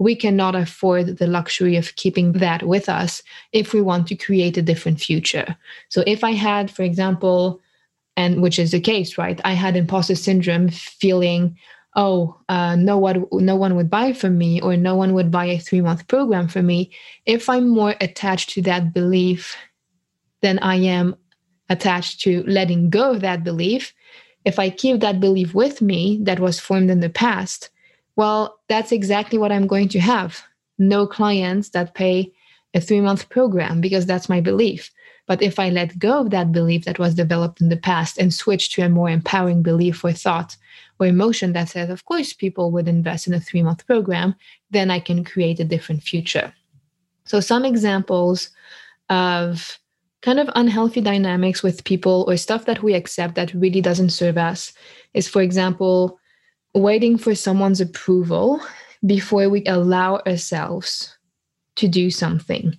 we 0.00 0.16
cannot 0.16 0.56
afford 0.56 1.18
the 1.18 1.26
luxury 1.26 1.76
of 1.76 1.94
keeping 1.94 2.32
that 2.32 2.62
with 2.62 2.88
us 2.88 3.22
if 3.52 3.74
we 3.74 3.82
want 3.82 4.08
to 4.08 4.16
create 4.16 4.56
a 4.56 4.62
different 4.62 4.98
future. 4.98 5.54
So 5.90 6.02
if 6.06 6.24
I 6.24 6.30
had, 6.30 6.70
for 6.70 6.82
example, 6.82 7.60
and 8.16 8.40
which 8.40 8.58
is 8.58 8.70
the 8.70 8.80
case, 8.80 9.18
right? 9.18 9.38
I 9.44 9.52
had 9.52 9.76
imposter 9.76 10.14
syndrome, 10.14 10.70
feeling, 10.70 11.58
oh, 11.96 12.34
uh, 12.48 12.76
no 12.76 12.96
one, 12.96 13.26
no 13.30 13.56
one 13.56 13.76
would 13.76 13.90
buy 13.90 14.14
from 14.14 14.38
me, 14.38 14.58
or 14.62 14.74
no 14.74 14.96
one 14.96 15.12
would 15.12 15.30
buy 15.30 15.44
a 15.44 15.58
three 15.58 15.82
month 15.82 16.08
program 16.08 16.48
for 16.48 16.62
me. 16.62 16.90
If 17.26 17.50
I'm 17.50 17.68
more 17.68 17.94
attached 18.00 18.50
to 18.50 18.62
that 18.62 18.94
belief 18.94 19.54
than 20.40 20.58
I 20.60 20.76
am 20.76 21.14
attached 21.68 22.22
to 22.22 22.42
letting 22.44 22.88
go 22.88 23.10
of 23.10 23.20
that 23.20 23.44
belief, 23.44 23.92
if 24.46 24.58
I 24.58 24.70
keep 24.70 25.00
that 25.00 25.20
belief 25.20 25.54
with 25.54 25.82
me 25.82 26.20
that 26.22 26.40
was 26.40 26.58
formed 26.58 26.90
in 26.90 27.00
the 27.00 27.10
past, 27.10 27.68
well, 28.20 28.60
that's 28.68 28.92
exactly 28.92 29.38
what 29.38 29.50
I'm 29.50 29.66
going 29.66 29.88
to 29.88 29.98
have. 29.98 30.42
No 30.78 31.06
clients 31.06 31.70
that 31.70 31.94
pay 31.94 32.30
a 32.74 32.80
three 32.80 33.00
month 33.00 33.30
program 33.30 33.80
because 33.80 34.04
that's 34.04 34.28
my 34.28 34.42
belief. 34.42 34.90
But 35.26 35.40
if 35.40 35.58
I 35.58 35.70
let 35.70 35.98
go 35.98 36.20
of 36.20 36.28
that 36.28 36.52
belief 36.52 36.84
that 36.84 36.98
was 36.98 37.14
developed 37.14 37.62
in 37.62 37.70
the 37.70 37.78
past 37.78 38.18
and 38.18 38.34
switch 38.34 38.72
to 38.72 38.82
a 38.82 38.90
more 38.90 39.08
empowering 39.08 39.62
belief 39.62 40.04
or 40.04 40.12
thought 40.12 40.54
or 40.98 41.06
emotion 41.06 41.54
that 41.54 41.70
says, 41.70 41.88
of 41.88 42.04
course, 42.04 42.34
people 42.34 42.70
would 42.72 42.88
invest 42.88 43.26
in 43.26 43.32
a 43.32 43.40
three 43.40 43.62
month 43.62 43.86
program, 43.86 44.34
then 44.70 44.90
I 44.90 45.00
can 45.00 45.24
create 45.24 45.58
a 45.58 45.64
different 45.64 46.02
future. 46.02 46.52
So, 47.24 47.40
some 47.40 47.64
examples 47.64 48.50
of 49.08 49.78
kind 50.20 50.38
of 50.38 50.50
unhealthy 50.54 51.00
dynamics 51.00 51.62
with 51.62 51.84
people 51.84 52.26
or 52.28 52.36
stuff 52.36 52.66
that 52.66 52.82
we 52.82 52.92
accept 52.92 53.34
that 53.36 53.54
really 53.54 53.80
doesn't 53.80 54.10
serve 54.10 54.36
us 54.36 54.74
is, 55.14 55.26
for 55.26 55.40
example, 55.40 56.19
waiting 56.74 57.18
for 57.18 57.34
someone's 57.34 57.80
approval 57.80 58.60
before 59.04 59.48
we 59.48 59.64
allow 59.66 60.18
ourselves 60.26 61.16
to 61.76 61.88
do 61.88 62.10
something. 62.10 62.76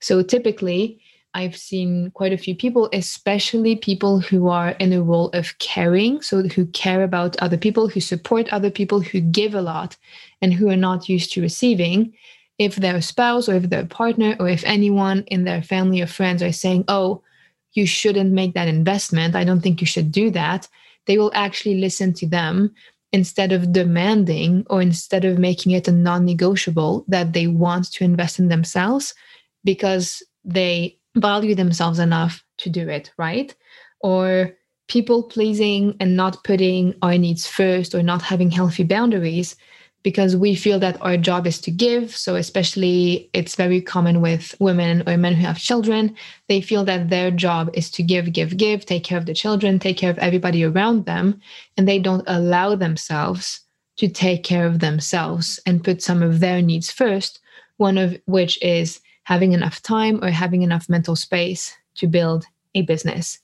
So, 0.00 0.22
typically, 0.22 1.00
I've 1.36 1.56
seen 1.56 2.12
quite 2.12 2.32
a 2.32 2.38
few 2.38 2.54
people, 2.54 2.88
especially 2.92 3.74
people 3.74 4.20
who 4.20 4.48
are 4.48 4.70
in 4.78 4.92
a 4.92 5.02
role 5.02 5.30
of 5.30 5.58
caring, 5.58 6.22
so 6.22 6.42
who 6.42 6.66
care 6.66 7.02
about 7.02 7.36
other 7.38 7.56
people, 7.56 7.88
who 7.88 8.00
support 8.00 8.48
other 8.52 8.70
people, 8.70 9.00
who 9.00 9.20
give 9.20 9.54
a 9.54 9.62
lot, 9.62 9.96
and 10.40 10.54
who 10.54 10.68
are 10.68 10.76
not 10.76 11.08
used 11.08 11.32
to 11.32 11.42
receiving. 11.42 12.14
if 12.58 12.76
their 12.76 13.00
spouse 13.00 13.48
or 13.48 13.54
if 13.54 13.68
their 13.70 13.86
partner 13.86 14.36
or 14.38 14.48
if 14.48 14.62
anyone 14.64 15.24
in 15.26 15.44
their 15.44 15.62
family 15.62 16.00
or 16.00 16.06
friends 16.06 16.42
are 16.42 16.52
saying, 16.52 16.84
oh, 16.88 17.22
you 17.72 17.86
shouldn't 17.86 18.32
make 18.32 18.54
that 18.54 18.68
investment, 18.68 19.34
I 19.34 19.44
don't 19.44 19.60
think 19.60 19.80
you 19.80 19.86
should 19.86 20.12
do 20.12 20.30
that, 20.30 20.68
they 21.06 21.18
will 21.18 21.32
actually 21.34 21.80
listen 21.80 22.12
to 22.14 22.26
them 22.26 22.72
instead 23.14 23.52
of 23.52 23.72
demanding 23.72 24.66
or 24.68 24.82
instead 24.82 25.24
of 25.24 25.38
making 25.38 25.70
it 25.70 25.86
a 25.86 25.92
non 25.92 26.24
negotiable 26.24 27.04
that 27.06 27.32
they 27.32 27.46
want 27.46 27.84
to 27.92 28.02
invest 28.02 28.40
in 28.40 28.48
themselves 28.48 29.14
because 29.62 30.20
they 30.44 30.98
value 31.14 31.54
themselves 31.54 32.00
enough 32.00 32.42
to 32.58 32.68
do 32.68 32.88
it, 32.88 33.12
right? 33.16 33.54
Or 34.00 34.50
people 34.88 35.22
pleasing 35.22 35.96
and 36.00 36.16
not 36.16 36.42
putting 36.42 36.92
our 37.02 37.16
needs 37.16 37.46
first 37.46 37.94
or 37.94 38.02
not 38.02 38.20
having 38.20 38.50
healthy 38.50 38.82
boundaries 38.82 39.54
because 40.04 40.36
we 40.36 40.54
feel 40.54 40.78
that 40.78 41.00
our 41.00 41.16
job 41.16 41.46
is 41.46 41.58
to 41.62 41.70
give. 41.70 42.14
So, 42.14 42.36
especially, 42.36 43.30
it's 43.32 43.56
very 43.56 43.80
common 43.80 44.20
with 44.20 44.54
women 44.60 45.02
or 45.06 45.16
men 45.16 45.32
who 45.34 45.46
have 45.46 45.58
children. 45.58 46.14
They 46.46 46.60
feel 46.60 46.84
that 46.84 47.08
their 47.08 47.30
job 47.30 47.70
is 47.72 47.90
to 47.92 48.02
give, 48.02 48.32
give, 48.32 48.56
give, 48.56 48.84
take 48.84 49.02
care 49.02 49.18
of 49.18 49.26
the 49.26 49.34
children, 49.34 49.78
take 49.78 49.96
care 49.96 50.10
of 50.10 50.18
everybody 50.18 50.62
around 50.62 51.06
them. 51.06 51.40
And 51.76 51.88
they 51.88 51.98
don't 51.98 52.22
allow 52.26 52.76
themselves 52.76 53.60
to 53.96 54.06
take 54.06 54.44
care 54.44 54.66
of 54.66 54.80
themselves 54.80 55.58
and 55.66 55.82
put 55.82 56.02
some 56.02 56.22
of 56.22 56.38
their 56.38 56.60
needs 56.60 56.90
first, 56.90 57.40
one 57.78 57.96
of 57.96 58.16
which 58.26 58.62
is 58.62 59.00
having 59.24 59.52
enough 59.52 59.80
time 59.80 60.22
or 60.22 60.28
having 60.28 60.62
enough 60.62 60.88
mental 60.88 61.16
space 61.16 61.74
to 61.94 62.06
build 62.06 62.44
a 62.74 62.82
business. 62.82 63.38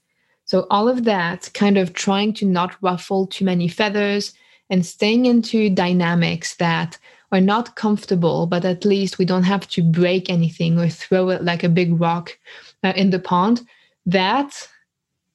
So, 0.45 0.67
all 0.69 0.89
of 0.89 1.05
that 1.05 1.49
kind 1.55 1.79
of 1.79 1.95
trying 1.95 2.35
to 2.35 2.45
not 2.45 2.77
ruffle 2.83 3.27
too 3.27 3.47
many 3.47 3.67
feathers 3.67 4.35
and 4.71 4.87
staying 4.87 5.27
into 5.27 5.69
dynamics 5.69 6.57
that 6.57 6.97
are 7.33 7.41
not 7.41 7.77
comfortable, 7.77 8.47
but 8.47 8.65
at 8.65 8.85
least 8.85 9.19
we 9.19 9.25
don't 9.25 9.43
have 9.43 9.69
to 9.69 9.83
break 9.83 10.31
anything 10.31 10.79
or 10.79 10.89
throw 10.89 11.29
it 11.31 11.45
like 11.45 11.63
a 11.63 11.69
big 11.69 12.01
rock 12.01 12.39
uh, 12.83 12.93
in 12.97 13.11
the 13.11 13.19
pond. 13.19 13.63
That 14.07 14.69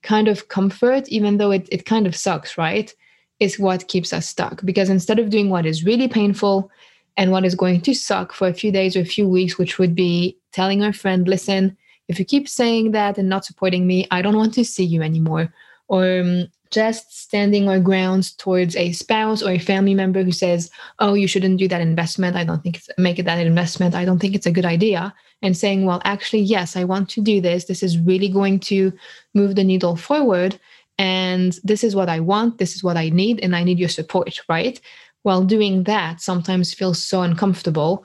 kind 0.01 0.27
of 0.27 0.47
comfort, 0.47 1.07
even 1.09 1.37
though 1.37 1.51
it, 1.51 1.67
it 1.71 1.85
kind 1.85 2.07
of 2.07 2.15
sucks, 2.15 2.57
right? 2.57 2.93
Is 3.39 3.59
what 3.59 3.87
keeps 3.87 4.13
us 4.13 4.27
stuck. 4.27 4.63
Because 4.65 4.89
instead 4.89 5.19
of 5.19 5.29
doing 5.29 5.49
what 5.49 5.65
is 5.65 5.85
really 5.85 6.07
painful 6.07 6.69
and 7.17 7.31
what 7.31 7.45
is 7.45 7.55
going 7.55 7.81
to 7.81 7.93
suck 7.93 8.33
for 8.33 8.47
a 8.47 8.53
few 8.53 8.71
days 8.71 8.95
or 8.95 9.01
a 9.01 9.05
few 9.05 9.27
weeks, 9.27 9.57
which 9.57 9.77
would 9.77 9.95
be 9.95 10.37
telling 10.51 10.83
our 10.83 10.93
friend, 10.93 11.27
listen, 11.27 11.77
if 12.07 12.19
you 12.19 12.25
keep 12.25 12.47
saying 12.47 12.91
that 12.91 13.17
and 13.17 13.29
not 13.29 13.45
supporting 13.45 13.87
me, 13.87 14.07
I 14.11 14.21
don't 14.21 14.37
want 14.37 14.53
to 14.55 14.65
see 14.65 14.83
you 14.83 15.01
anymore. 15.01 15.53
Or 15.87 16.19
um, 16.19 16.47
just 16.75 17.17
standing 17.17 17.69
our 17.69 17.79
grounds 17.79 18.33
towards 18.33 18.75
a 18.75 18.91
spouse 18.91 19.41
or 19.41 19.51
a 19.51 19.57
family 19.71 19.93
member 19.93 20.21
who 20.21 20.33
says, 20.33 20.69
"Oh, 20.99 21.13
you 21.13 21.25
shouldn't 21.25 21.57
do 21.57 21.69
that 21.69 21.79
investment. 21.79 22.35
I 22.35 22.43
don't 22.43 22.61
think 22.61 22.75
it's 22.75 22.89
make 22.97 23.17
it 23.17 23.23
that 23.23 23.39
investment. 23.39 23.95
I 23.95 24.03
don't 24.03 24.19
think 24.19 24.35
it's 24.35 24.45
a 24.45 24.57
good 24.57 24.65
idea." 24.65 25.13
And 25.41 25.55
saying, 25.55 25.85
"Well, 25.85 26.01
actually, 26.03 26.41
yes, 26.41 26.75
I 26.75 26.83
want 26.83 27.07
to 27.11 27.21
do 27.21 27.39
this. 27.39 27.65
This 27.65 27.81
is 27.81 27.97
really 27.97 28.27
going 28.27 28.59
to 28.71 28.91
move 29.33 29.55
the 29.55 29.63
needle 29.63 29.95
forward, 29.95 30.59
and 30.97 31.57
this 31.63 31.81
is 31.81 31.95
what 31.95 32.09
I 32.09 32.19
want. 32.19 32.57
This 32.57 32.75
is 32.75 32.83
what 32.83 32.97
I 32.97 33.07
need, 33.07 33.39
and 33.41 33.55
I 33.55 33.63
need 33.63 33.79
your 33.79 33.95
support." 33.99 34.41
Right? 34.49 34.77
Well, 35.23 35.43
doing 35.45 35.83
that 35.83 36.19
sometimes 36.19 36.73
feels 36.73 37.01
so 37.01 37.21
uncomfortable, 37.21 38.03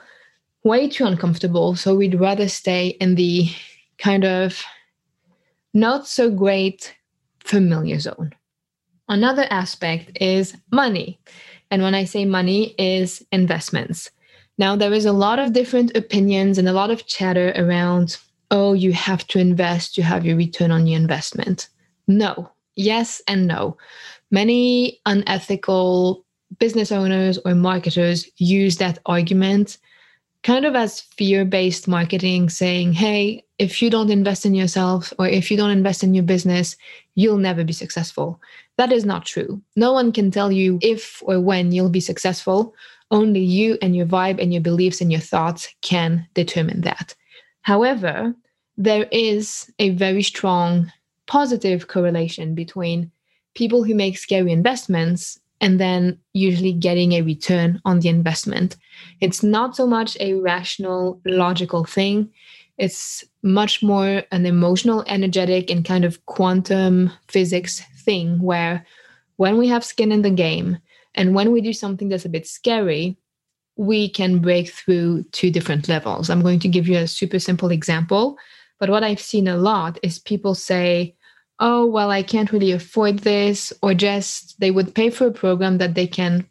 way 0.62 0.88
too 0.88 1.06
uncomfortable. 1.06 1.74
So 1.74 1.96
we'd 1.96 2.20
rather 2.20 2.48
stay 2.48 2.84
in 3.00 3.16
the 3.16 3.50
kind 3.98 4.24
of 4.24 4.62
not 5.74 6.06
so 6.06 6.30
great 6.30 6.94
familiar 7.40 7.98
zone 7.98 8.30
Another 9.10 9.46
aspect 9.50 10.16
is 10.20 10.56
money. 10.70 11.18
And 11.72 11.82
when 11.82 11.96
I 11.96 12.04
say 12.04 12.24
money, 12.24 12.76
is 12.78 13.26
investments. 13.32 14.08
Now, 14.56 14.76
there 14.76 14.92
is 14.92 15.04
a 15.04 15.12
lot 15.12 15.40
of 15.40 15.52
different 15.52 15.96
opinions 15.96 16.58
and 16.58 16.68
a 16.68 16.72
lot 16.72 16.92
of 16.92 17.06
chatter 17.06 17.52
around, 17.56 18.18
oh, 18.52 18.72
you 18.72 18.92
have 18.92 19.26
to 19.28 19.40
invest 19.40 19.96
to 19.96 20.02
have 20.02 20.24
your 20.24 20.36
return 20.36 20.70
on 20.70 20.86
your 20.86 21.00
investment. 21.00 21.68
No, 22.06 22.52
yes, 22.76 23.20
and 23.26 23.48
no. 23.48 23.76
Many 24.30 25.00
unethical 25.06 26.24
business 26.60 26.92
owners 26.92 27.36
or 27.44 27.56
marketers 27.56 28.28
use 28.36 28.76
that 28.76 29.00
argument 29.06 29.78
kind 30.42 30.64
of 30.64 30.74
as 30.74 31.00
fear 31.00 31.44
based 31.44 31.86
marketing, 31.86 32.48
saying, 32.48 32.92
hey, 32.92 33.44
if 33.58 33.82
you 33.82 33.90
don't 33.90 34.10
invest 34.10 34.46
in 34.46 34.54
yourself 34.54 35.12
or 35.18 35.28
if 35.28 35.50
you 35.50 35.56
don't 35.56 35.70
invest 35.70 36.02
in 36.02 36.14
your 36.14 36.24
business, 36.24 36.76
you'll 37.14 37.36
never 37.36 37.62
be 37.62 37.72
successful. 37.72 38.40
That 38.80 38.92
is 38.92 39.04
not 39.04 39.26
true. 39.26 39.60
No 39.76 39.92
one 39.92 40.10
can 40.10 40.30
tell 40.30 40.50
you 40.50 40.78
if 40.80 41.22
or 41.26 41.38
when 41.38 41.70
you'll 41.70 41.90
be 41.90 42.00
successful. 42.00 42.74
Only 43.10 43.40
you 43.40 43.76
and 43.82 43.94
your 43.94 44.06
vibe 44.06 44.40
and 44.40 44.54
your 44.54 44.62
beliefs 44.62 45.02
and 45.02 45.12
your 45.12 45.20
thoughts 45.20 45.68
can 45.82 46.26
determine 46.32 46.80
that. 46.80 47.14
However, 47.60 48.34
there 48.78 49.06
is 49.12 49.70
a 49.80 49.90
very 49.90 50.22
strong 50.22 50.90
positive 51.26 51.88
correlation 51.88 52.54
between 52.54 53.10
people 53.54 53.84
who 53.84 53.94
make 53.94 54.16
scary 54.16 54.50
investments 54.50 55.38
and 55.60 55.78
then 55.78 56.18
usually 56.32 56.72
getting 56.72 57.12
a 57.12 57.20
return 57.20 57.82
on 57.84 58.00
the 58.00 58.08
investment. 58.08 58.78
It's 59.20 59.42
not 59.42 59.76
so 59.76 59.86
much 59.86 60.16
a 60.20 60.36
rational, 60.36 61.20
logical 61.26 61.84
thing. 61.84 62.30
It's 62.78 63.24
much 63.42 63.82
more 63.82 64.22
an 64.32 64.46
emotional, 64.46 65.04
energetic, 65.06 65.70
and 65.70 65.84
kind 65.84 66.06
of 66.06 66.24
quantum 66.24 67.10
physics 67.28 67.82
thing 68.04 68.40
where 68.40 68.84
when 69.36 69.56
we 69.56 69.68
have 69.68 69.84
skin 69.84 70.12
in 70.12 70.22
the 70.22 70.30
game 70.30 70.78
and 71.14 71.34
when 71.34 71.52
we 71.52 71.60
do 71.60 71.72
something 71.72 72.08
that's 72.08 72.24
a 72.24 72.30
bit 72.30 72.46
scary, 72.46 73.16
we 73.76 74.08
can 74.08 74.40
break 74.40 74.70
through 74.70 75.22
two 75.32 75.50
different 75.50 75.88
levels. 75.88 76.28
I'm 76.28 76.42
going 76.42 76.60
to 76.60 76.68
give 76.68 76.86
you 76.86 76.98
a 76.98 77.06
super 77.06 77.38
simple 77.38 77.70
example. 77.70 78.36
But 78.78 78.90
what 78.90 79.02
I've 79.02 79.20
seen 79.20 79.48
a 79.48 79.56
lot 79.56 79.98
is 80.02 80.18
people 80.18 80.54
say, 80.54 81.14
oh, 81.58 81.86
well, 81.86 82.10
I 82.10 82.22
can't 82.22 82.52
really 82.52 82.72
afford 82.72 83.20
this, 83.20 83.72
or 83.82 83.94
just 83.94 84.58
they 84.60 84.70
would 84.70 84.94
pay 84.94 85.10
for 85.10 85.26
a 85.26 85.32
program 85.32 85.78
that 85.78 85.94
they 85.94 86.06
can 86.06 86.46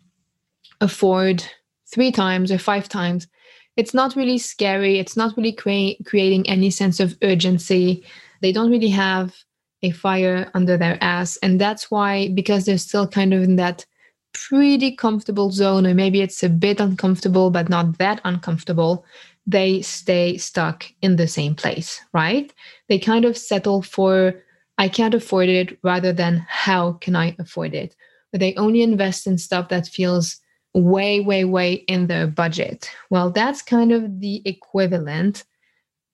afford 0.81 1.43
three 1.91 2.11
times 2.11 2.51
or 2.51 2.57
five 2.57 2.87
times. 2.87 3.27
It's 3.75 3.93
not 3.93 4.15
really 4.15 4.37
scary. 4.37 4.99
It's 4.99 5.17
not 5.17 5.35
really 5.37 5.51
cre- 5.51 6.01
creating 6.05 6.47
any 6.47 6.69
sense 6.69 6.99
of 6.99 7.17
urgency. 7.23 8.05
They 8.41 8.51
don't 8.51 8.71
really 8.71 8.89
have 8.89 9.35
a 9.81 9.91
fire 9.91 10.49
under 10.53 10.77
their 10.77 10.97
ass. 11.01 11.37
And 11.37 11.59
that's 11.59 11.89
why, 11.89 12.29
because 12.29 12.65
they're 12.65 12.77
still 12.77 13.07
kind 13.07 13.33
of 13.33 13.43
in 13.43 13.55
that 13.57 13.85
pretty 14.33 14.95
comfortable 14.95 15.51
zone, 15.51 15.87
or 15.87 15.93
maybe 15.93 16.21
it's 16.21 16.43
a 16.43 16.49
bit 16.49 16.79
uncomfortable, 16.79 17.49
but 17.49 17.69
not 17.69 17.97
that 17.97 18.21
uncomfortable, 18.23 19.05
they 19.47 19.81
stay 19.81 20.37
stuck 20.37 20.85
in 21.01 21.15
the 21.15 21.27
same 21.27 21.55
place, 21.55 21.99
right? 22.13 22.53
They 22.87 22.99
kind 22.99 23.25
of 23.25 23.37
settle 23.37 23.81
for 23.81 24.43
I 24.77 24.87
can't 24.87 25.13
afford 25.13 25.49
it 25.49 25.77
rather 25.83 26.13
than 26.13 26.45
how 26.47 26.93
can 26.93 27.15
I 27.15 27.35
afford 27.37 27.73
it? 27.73 27.95
But 28.31 28.39
they 28.39 28.55
only 28.55 28.81
invest 28.81 29.27
in 29.27 29.37
stuff 29.37 29.67
that 29.69 29.87
feels 29.87 30.39
way, 30.73 31.19
way, 31.19 31.43
way 31.43 31.73
in 31.73 32.07
their 32.07 32.27
budget. 32.27 32.89
Well, 33.09 33.29
that's 33.29 33.61
kind 33.61 33.91
of 33.91 34.21
the 34.21 34.41
equivalent 34.45 35.43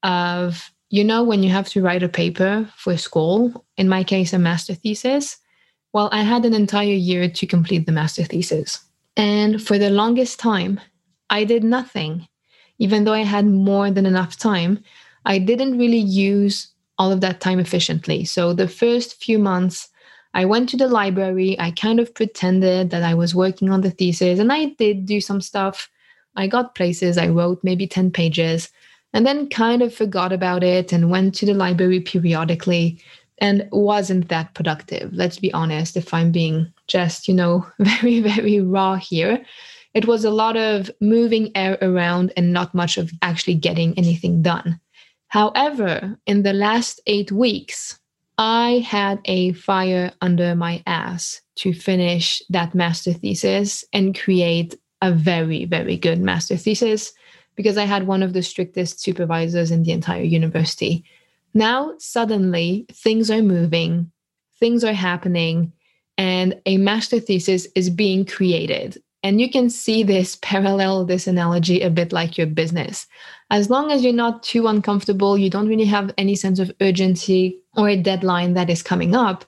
of, 0.01 0.71
you 0.95 1.03
know, 1.03 1.23
when 1.23 1.43
you 1.43 1.49
have 1.49 1.67
to 1.67 1.81
write 1.81 2.03
a 2.03 2.07
paper 2.07 2.69
for 2.77 2.95
school, 2.95 3.65
in 3.75 3.89
my 3.89 4.01
case, 4.01 4.31
a 4.31 4.39
master 4.39 4.73
thesis. 4.73 5.37
Well, 5.91 6.07
I 6.13 6.21
had 6.21 6.45
an 6.45 6.53
entire 6.53 6.99
year 7.09 7.29
to 7.29 7.45
complete 7.45 7.85
the 7.85 7.91
master 7.91 8.23
thesis. 8.23 8.79
And 9.17 9.61
for 9.61 9.77
the 9.77 9.89
longest 9.89 10.39
time, 10.39 10.79
I 11.29 11.43
did 11.43 11.65
nothing. 11.65 12.25
Even 12.79 13.03
though 13.03 13.11
I 13.11 13.23
had 13.23 13.45
more 13.45 13.91
than 13.91 14.05
enough 14.05 14.37
time, 14.37 14.79
I 15.25 15.37
didn't 15.37 15.77
really 15.77 15.99
use 15.99 16.71
all 16.97 17.11
of 17.11 17.19
that 17.19 17.41
time 17.41 17.59
efficiently. 17.59 18.23
So 18.23 18.53
the 18.53 18.69
first 18.69 19.21
few 19.21 19.37
months, 19.37 19.89
I 20.33 20.45
went 20.45 20.69
to 20.69 20.77
the 20.77 20.87
library. 20.87 21.59
I 21.59 21.71
kind 21.71 21.99
of 21.99 22.15
pretended 22.15 22.89
that 22.91 23.03
I 23.03 23.15
was 23.15 23.35
working 23.35 23.69
on 23.69 23.81
the 23.81 23.91
thesis, 23.91 24.39
and 24.39 24.53
I 24.53 24.67
did 24.77 25.05
do 25.05 25.19
some 25.19 25.41
stuff. 25.41 25.89
I 26.37 26.47
got 26.47 26.75
places, 26.75 27.17
I 27.17 27.27
wrote 27.27 27.59
maybe 27.63 27.85
10 27.85 28.11
pages, 28.11 28.69
and 29.15 29.25
then 29.25 29.47
kind 29.47 29.81
of 29.81 29.95
forgot 29.95 30.33
about 30.33 30.61
it 30.61 30.91
and 30.91 31.09
went 31.09 31.33
to 31.33 31.45
the 31.45 31.53
library 31.53 32.01
periodically 32.01 32.99
and 33.37 33.65
wasn't 33.71 34.27
that 34.27 34.53
productive. 34.53 35.09
Let's 35.13 35.39
be 35.39 35.53
honest, 35.53 35.95
if 35.95 36.13
I'm 36.13 36.33
being 36.33 36.71
just, 36.87 37.29
you 37.29 37.33
know, 37.33 37.65
very, 37.79 38.19
very 38.19 38.59
raw 38.59 38.97
here. 38.97 39.43
It 39.93 40.05
was 40.05 40.25
a 40.25 40.29
lot 40.29 40.57
of 40.57 40.91
moving 40.99 41.49
air 41.55 41.77
around 41.81 42.33
and 42.35 42.51
not 42.51 42.75
much 42.75 42.97
of 42.97 43.09
actually 43.21 43.55
getting 43.55 43.97
anything 43.97 44.41
done. 44.41 44.81
However, 45.29 46.19
in 46.25 46.43
the 46.43 46.51
last 46.51 46.99
eight 47.07 47.31
weeks, 47.31 47.97
I 48.37 48.85
had 48.85 49.21
a 49.23 49.53
fire 49.53 50.11
under 50.19 50.57
my 50.57 50.83
ass 50.87 51.41
to 51.57 51.73
finish 51.73 52.41
that 52.49 52.75
master 52.75 53.13
thesis 53.13 53.85
and 53.93 54.19
create 54.19 54.75
a 55.01 55.13
very, 55.13 55.63
very 55.63 55.95
good 55.95 56.19
master 56.19 56.57
thesis 56.57 57.13
because 57.55 57.77
I 57.77 57.85
had 57.85 58.07
one 58.07 58.23
of 58.23 58.33
the 58.33 58.43
strictest 58.43 58.99
supervisors 58.99 59.71
in 59.71 59.83
the 59.83 59.91
entire 59.91 60.23
university. 60.23 61.03
Now, 61.53 61.93
suddenly, 61.97 62.85
things 62.91 63.31
are 63.31 63.41
moving, 63.41 64.11
things 64.59 64.83
are 64.83 64.93
happening, 64.93 65.71
and 66.17 66.59
a 66.65 66.77
master 66.77 67.19
thesis 67.19 67.67
is 67.75 67.89
being 67.89 68.25
created. 68.25 69.01
And 69.23 69.41
you 69.41 69.49
can 69.49 69.69
see 69.69 70.03
this 70.03 70.35
parallel, 70.41 71.05
this 71.05 71.27
analogy 71.27 71.81
a 71.81 71.89
bit 71.89 72.11
like 72.11 72.37
your 72.37 72.47
business. 72.47 73.07
As 73.49 73.69
long 73.69 73.91
as 73.91 74.03
you're 74.03 74.13
not 74.13 74.43
too 74.43 74.67
uncomfortable, 74.67 75.37
you 75.37 75.49
don't 75.49 75.67
really 75.67 75.85
have 75.85 76.13
any 76.17 76.35
sense 76.35 76.59
of 76.59 76.71
urgency 76.81 77.59
or 77.77 77.89
a 77.89 77.97
deadline 77.97 78.53
that 78.53 78.69
is 78.69 78.83
coming 78.83 79.15
up, 79.15 79.45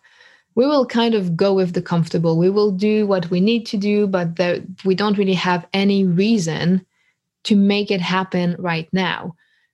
we 0.56 0.66
will 0.66 0.88
kind 0.88 1.14
of 1.14 1.38
go 1.38 1.54
with 1.54 1.74
the 1.74 1.82
comfortable. 1.84 2.38
We 2.38 2.50
will 2.50 2.72
do 2.72 3.06
what 3.06 3.30
we 3.30 3.40
need 3.40 3.68
to 3.68 3.78
do, 3.78 4.08
but 4.08 4.38
the, 4.38 4.66
we 4.84 4.96
don't 4.96 5.18
really 5.18 5.36
have 5.36 5.68
any 5.74 6.04
reason 6.04 6.84
to 7.48 7.56
make 7.56 7.92
it 7.92 8.02
happen 8.02 8.56
right 8.60 8.90
now. 8.92 9.34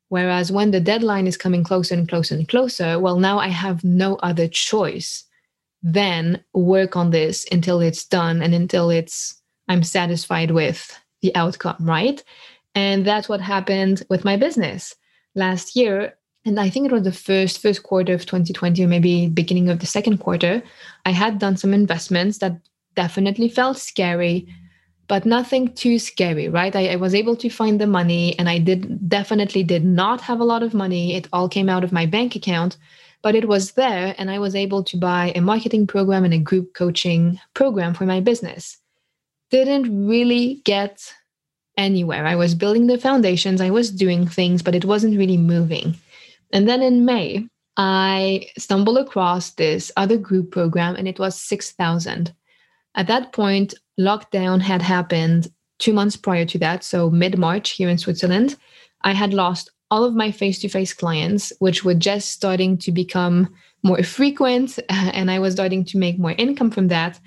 Whereas 0.10 0.52
when 0.52 0.70
the 0.70 0.80
deadline 0.80 1.26
is 1.26 1.38
coming 1.38 1.64
closer 1.64 1.96
and 1.96 2.08
closer 2.08 2.36
and 2.36 2.48
closer, 2.48 3.00
well, 3.00 3.18
now 3.18 3.40
I 3.40 3.48
have 3.48 3.84
no 3.84 4.16
other 4.18 4.48
choice 4.48 5.24
than 5.82 6.44
work 6.54 6.96
on 6.96 7.10
this 7.10 7.48
until 7.52 7.82
it's 7.82 8.06
done 8.06 8.42
and 8.44 8.54
until 8.54 8.92
it's 8.92 9.42
I'm 9.68 9.82
satisfied 9.82 10.52
with 10.52 10.96
the 11.22 11.36
outcome, 11.36 11.78
right? 11.80 12.24
And 12.76 13.06
that's 13.06 13.28
what 13.28 13.42
happened 13.42 14.04
with 14.08 14.24
my 14.24 14.38
business 14.38 14.94
last 15.34 15.76
year. 15.76 16.16
And 16.46 16.60
I 16.60 16.70
think 16.70 16.86
it 16.86 16.92
was 16.92 17.04
the 17.04 17.12
first 17.12 17.60
first 17.60 17.82
quarter 17.82 18.14
of 18.14 18.26
2020, 18.26 18.84
or 18.84 18.88
maybe 18.88 19.30
beginning 19.30 19.70
of 19.70 19.80
the 19.80 19.88
second 19.88 20.20
quarter. 20.20 20.62
I 21.06 21.12
had 21.12 21.40
done 21.40 21.58
some 21.58 21.74
investments 21.74 22.38
that 22.38 22.60
definitely 22.96 23.50
felt 23.50 23.78
scary, 23.78 24.48
but 25.08 25.26
nothing 25.26 25.74
too 25.74 26.00
scary, 26.00 26.48
right? 26.50 26.76
I, 26.76 26.94
I 26.94 26.96
was 26.96 27.14
able 27.14 27.36
to 27.38 27.50
find 27.50 27.80
the 27.80 27.88
money, 27.88 28.38
and 28.40 28.50
I 28.50 28.58
did 28.60 29.10
definitely 29.10 29.64
did 29.64 29.84
not 29.84 30.22
have 30.22 30.40
a 30.40 30.46
lot 30.46 30.64
of 30.64 30.74
money. 30.74 31.16
It 31.16 31.28
all 31.34 31.50
came 31.50 31.70
out 31.70 31.84
of 31.84 31.92
my 31.92 32.06
bank 32.06 32.36
account, 32.36 32.78
but 33.22 33.36
it 33.36 33.48
was 33.48 33.72
there, 33.74 34.16
and 34.18 34.32
I 34.32 34.40
was 34.40 34.56
able 34.56 34.84
to 34.84 34.98
buy 34.98 35.32
a 35.36 35.42
marketing 35.42 35.88
program 35.88 36.24
and 36.24 36.34
a 36.34 36.40
group 36.40 36.74
coaching 36.74 37.40
program 37.54 37.94
for 37.94 38.06
my 38.06 38.20
business. 38.20 38.78
Didn't 39.50 40.08
really 40.08 40.62
get 40.66 41.14
anywhere. 41.78 42.26
I 42.26 42.36
was 42.36 42.56
building 42.56 42.88
the 42.88 42.98
foundations, 42.98 43.62
I 43.62 43.70
was 43.70 43.92
doing 43.92 44.28
things, 44.28 44.62
but 44.62 44.76
it 44.76 44.86
wasn't 44.86 45.18
really 45.18 45.38
moving. 45.38 45.96
And 46.52 46.68
then 46.68 46.82
in 46.82 47.06
May, 47.06 47.48
I 47.78 48.48
stumbled 48.58 49.00
across 49.00 49.52
this 49.52 49.92
other 49.98 50.18
group 50.18 50.52
program 50.52 50.96
and 50.96 51.08
it 51.08 51.20
was 51.20 51.40
6,000. 51.42 52.34
At 52.96 53.08
that 53.08 53.32
point, 53.34 53.74
lockdown 54.00 54.62
had 54.62 54.82
happened 54.82 55.48
two 55.80 55.94
months 55.94 56.16
prior 56.16 56.46
to 56.46 56.58
that. 56.60 56.84
So 56.84 57.10
mid 57.10 57.38
March 57.38 57.72
here 57.72 57.90
in 57.90 57.98
Switzerland, 57.98 58.56
I 59.02 59.14
had 59.14 59.34
lost 59.34 59.70
all 59.92 60.04
of 60.04 60.16
my 60.16 60.32
face 60.32 60.60
to 60.60 60.70
face 60.70 60.94
clients, 60.94 61.52
which 61.60 61.84
were 61.84 61.94
just 61.94 62.30
starting 62.32 62.78
to 62.80 62.92
become 62.92 63.54
more 63.84 64.02
frequent. 64.04 64.80
And 64.90 65.30
I 65.30 65.40
was 65.40 65.54
starting 65.54 65.86
to 65.86 65.98
make 65.98 66.18
more 66.20 66.36
income 66.38 66.72
from 66.72 66.88
that 66.88 67.20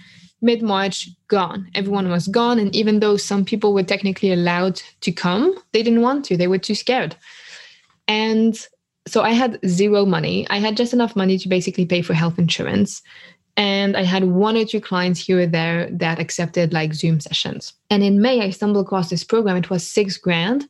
mid 0.43 0.63
March, 0.63 1.09
gone. 1.29 1.71
Everyone 1.75 2.09
was 2.11 2.29
gone. 2.29 2.59
And 2.59 2.75
even 2.75 3.01
though 3.01 3.17
some 3.17 3.45
people 3.45 3.73
were 3.73 3.83
technically 3.83 4.33
allowed 4.33 4.81
to 5.01 5.13
come, 5.13 5.55
they 5.73 5.83
didn't 5.83 6.03
want 6.03 6.25
to, 6.27 6.37
they 6.37 6.47
were 6.47 6.59
too 6.59 6.75
scared. 6.75 7.17
And 8.09 8.59
so 9.07 9.23
I 9.23 9.31
had 9.31 9.59
zero 9.67 10.05
money. 10.05 10.47
I 10.51 10.59
had 10.59 10.77
just 10.77 10.93
enough 10.93 11.17
money 11.17 11.39
to 11.39 11.49
basically 11.49 11.87
pay 11.87 12.03
for 12.03 12.15
health 12.15 12.39
insurance. 12.39 13.03
And 13.57 13.97
I 13.97 14.03
had 14.03 14.25
one 14.25 14.57
or 14.57 14.65
two 14.65 14.81
clients 14.81 15.19
here 15.19 15.41
or 15.41 15.47
there 15.47 15.89
that 15.91 16.19
accepted 16.19 16.73
like 16.73 16.93
Zoom 16.93 17.21
sessions. 17.21 17.73
And 17.91 18.03
in 18.03 18.21
May, 18.21 18.43
I 18.43 18.51
stumbled 18.51 18.85
across 18.85 19.09
this 19.09 19.25
program. 19.25 19.57
It 19.57 19.71
was 19.71 19.87
six 19.87 20.19
grand 20.19 20.69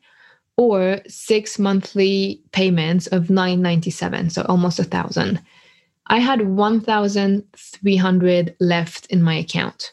or 0.57 1.01
six 1.09 1.59
monthly 1.59 2.40
payments 2.53 3.09
of 3.09 3.29
997 3.29 4.31
so 4.31 4.42
almost 4.49 4.79
a 4.79 4.85
thousand 4.85 5.42
I 6.09 6.18
had 6.18 6.49
1,300 6.49 8.57
left 8.61 9.07
in 9.07 9.22
my 9.22 9.35
account. 9.35 9.92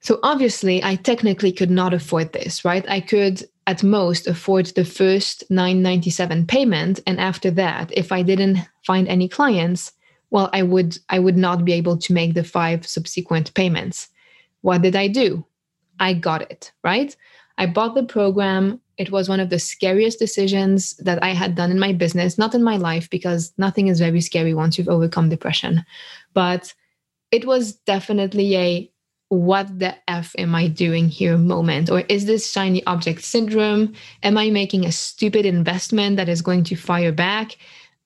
So 0.00 0.20
obviously, 0.22 0.84
I 0.84 0.94
technically 0.94 1.50
could 1.52 1.70
not 1.70 1.92
afford 1.92 2.32
this, 2.32 2.64
right? 2.64 2.88
I 2.88 3.00
could 3.00 3.42
at 3.66 3.82
most 3.82 4.28
afford 4.28 4.66
the 4.66 4.84
first 4.84 5.42
997 5.50 6.46
payment 6.46 7.00
and 7.06 7.18
after 7.20 7.50
that, 7.50 7.90
if 7.92 8.12
I 8.12 8.22
didn't 8.22 8.58
find 8.86 9.08
any 9.08 9.28
clients, 9.28 9.92
well, 10.30 10.50
I 10.52 10.62
would 10.62 10.98
I 11.08 11.18
would 11.18 11.36
not 11.36 11.64
be 11.64 11.72
able 11.72 11.96
to 11.98 12.12
make 12.12 12.34
the 12.34 12.44
five 12.44 12.86
subsequent 12.86 13.54
payments. 13.54 14.08
What 14.62 14.82
did 14.82 14.96
I 14.96 15.08
do? 15.08 15.44
I 16.00 16.14
got 16.14 16.42
it, 16.42 16.72
right? 16.84 17.14
I 17.56 17.66
bought 17.66 17.94
the 17.94 18.04
program 18.04 18.80
it 18.98 19.12
was 19.12 19.28
one 19.28 19.38
of 19.38 19.48
the 19.48 19.60
scariest 19.60 20.18
decisions 20.18 20.96
that 20.96 21.22
I 21.22 21.30
had 21.30 21.54
done 21.54 21.70
in 21.70 21.78
my 21.78 21.92
business, 21.92 22.36
not 22.36 22.54
in 22.54 22.64
my 22.64 22.76
life, 22.76 23.08
because 23.08 23.52
nothing 23.56 23.86
is 23.86 24.00
very 24.00 24.20
scary 24.20 24.54
once 24.54 24.76
you've 24.76 24.88
overcome 24.88 25.28
depression. 25.28 25.84
But 26.34 26.74
it 27.30 27.46
was 27.46 27.74
definitely 27.74 28.56
a 28.56 28.92
what 29.28 29.78
the 29.78 29.94
F 30.08 30.34
am 30.38 30.54
I 30.54 30.68
doing 30.68 31.08
here 31.08 31.36
moment? 31.36 31.90
Or 31.90 32.00
is 32.08 32.24
this 32.24 32.50
shiny 32.50 32.84
object 32.86 33.22
syndrome? 33.22 33.92
Am 34.22 34.38
I 34.38 34.50
making 34.50 34.84
a 34.84 34.92
stupid 34.92 35.44
investment 35.44 36.16
that 36.16 36.30
is 36.30 36.42
going 36.42 36.64
to 36.64 36.76
fire 36.76 37.12
back? 37.12 37.56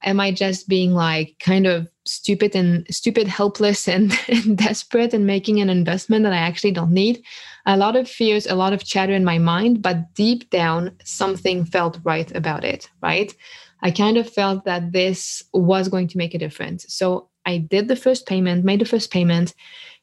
Am 0.04 0.20
I 0.20 0.32
just 0.32 0.68
being 0.68 0.92
like 0.92 1.36
kind 1.40 1.66
of 1.66 1.88
stupid 2.04 2.56
and 2.56 2.86
stupid, 2.90 3.28
helpless, 3.28 3.88
and, 3.88 4.12
and 4.28 4.58
desperate 4.58 5.14
and 5.14 5.26
making 5.26 5.60
an 5.60 5.70
investment 5.70 6.24
that 6.24 6.32
I 6.32 6.38
actually 6.38 6.72
don't 6.72 6.92
need? 6.92 7.22
a 7.66 7.76
lot 7.76 7.96
of 7.96 8.08
fears, 8.08 8.46
a 8.46 8.54
lot 8.54 8.72
of 8.72 8.84
chatter 8.84 9.12
in 9.12 9.24
my 9.24 9.38
mind, 9.38 9.82
but 9.82 10.14
deep 10.14 10.50
down, 10.50 10.92
something 11.04 11.64
felt 11.64 11.98
right 12.04 12.34
about 12.34 12.64
it, 12.64 12.88
right? 13.02 13.34
I 13.82 13.90
kind 13.90 14.16
of 14.16 14.28
felt 14.28 14.64
that 14.64 14.92
this 14.92 15.42
was 15.52 15.88
going 15.88 16.08
to 16.08 16.18
make 16.18 16.34
a 16.34 16.38
difference. 16.38 16.86
So 16.88 17.28
I 17.46 17.58
did 17.58 17.88
the 17.88 17.96
first 17.96 18.26
payment, 18.26 18.64
made 18.64 18.80
the 18.80 18.84
first 18.84 19.10
payment. 19.10 19.54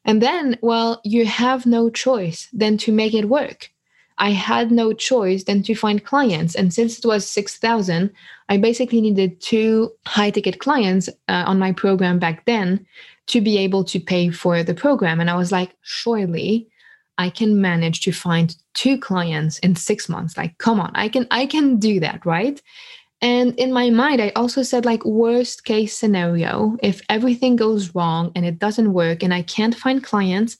And 0.04 0.22
then, 0.22 0.58
well, 0.62 1.00
you 1.04 1.26
have 1.26 1.66
no 1.66 1.90
choice 1.90 2.48
than 2.52 2.78
to 2.78 2.92
make 2.92 3.14
it 3.14 3.28
work. 3.28 3.70
I 4.20 4.30
had 4.30 4.70
no 4.70 4.92
choice 4.92 5.44
than 5.44 5.62
to 5.62 5.74
find 5.74 6.04
clients. 6.04 6.54
And 6.54 6.72
since 6.72 6.98
it 6.98 7.06
was 7.06 7.26
6,000, 7.26 8.10
I 8.50 8.58
basically 8.58 9.00
needed 9.00 9.40
two 9.40 9.92
high 10.06 10.30
ticket 10.30 10.60
clients 10.60 11.08
uh, 11.28 11.44
on 11.46 11.58
my 11.58 11.72
program 11.72 12.18
back 12.18 12.44
then 12.44 12.86
to 13.28 13.40
be 13.40 13.56
able 13.58 13.82
to 13.84 13.98
pay 13.98 14.30
for 14.30 14.62
the 14.62 14.74
program. 14.74 15.20
And 15.20 15.30
I 15.30 15.36
was 15.36 15.50
like, 15.50 15.74
surely 15.80 16.68
I 17.16 17.30
can 17.30 17.60
manage 17.62 18.02
to 18.02 18.12
find 18.12 18.54
two 18.74 18.98
clients 18.98 19.58
in 19.60 19.74
6 19.74 20.08
months. 20.08 20.36
Like 20.36 20.56
come 20.58 20.80
on, 20.80 20.92
I 20.94 21.08
can 21.08 21.26
I 21.30 21.46
can 21.46 21.78
do 21.78 21.98
that, 22.00 22.24
right? 22.26 22.60
And 23.22 23.54
in 23.58 23.72
my 23.72 23.90
mind, 23.90 24.22
I 24.22 24.30
also 24.30 24.62
said, 24.62 24.86
like, 24.86 25.04
worst 25.04 25.64
case 25.64 25.94
scenario, 25.94 26.78
if 26.82 27.02
everything 27.10 27.54
goes 27.54 27.94
wrong 27.94 28.32
and 28.34 28.46
it 28.46 28.58
doesn't 28.58 28.94
work 28.94 29.22
and 29.22 29.34
I 29.34 29.42
can't 29.42 29.74
find 29.74 30.02
clients, 30.02 30.56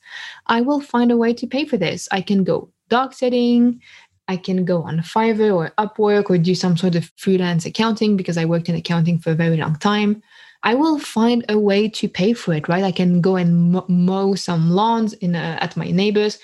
I 0.47 0.61
will 0.61 0.83
find 0.83 1.11
a 1.11 1.17
way 1.17 1.33
to 1.33 1.47
pay 1.47 1.65
for 1.65 1.79
this. 1.79 2.07
I 2.13 2.21
can 2.21 2.45
go 2.45 2.69
dog 2.91 3.15
sitting, 3.15 3.81
I 4.29 4.37
can 4.37 4.65
go 4.65 4.83
on 4.83 4.99
Fiverr 4.99 5.55
or 5.55 5.73
Upwork 5.79 6.31
or 6.31 6.39
do 6.39 6.55
some 6.55 6.77
sort 6.77 6.95
of 6.95 7.11
freelance 7.17 7.67
accounting 7.67 8.17
because 8.17 8.37
I 8.37 8.45
worked 8.45 8.69
in 8.69 8.77
accounting 8.77 9.19
for 9.19 9.31
a 9.31 9.35
very 9.35 9.57
long 9.57 9.77
time. 9.77 10.23
I 10.63 10.75
will 10.75 10.99
find 10.99 11.45
a 11.49 11.59
way 11.59 11.89
to 11.89 12.09
pay 12.09 12.35
for 12.35 12.53
it, 12.53 12.69
right? 12.69 12.85
I 12.85 12.93
can 12.93 13.21
go 13.21 13.37
and 13.37 13.83
mow 13.89 14.35
some 14.35 14.71
lawns 14.71 15.15
in 15.15 15.35
a, 15.35 15.59
at 15.61 15.77
my 15.77 15.91
neighbors. 15.91 16.39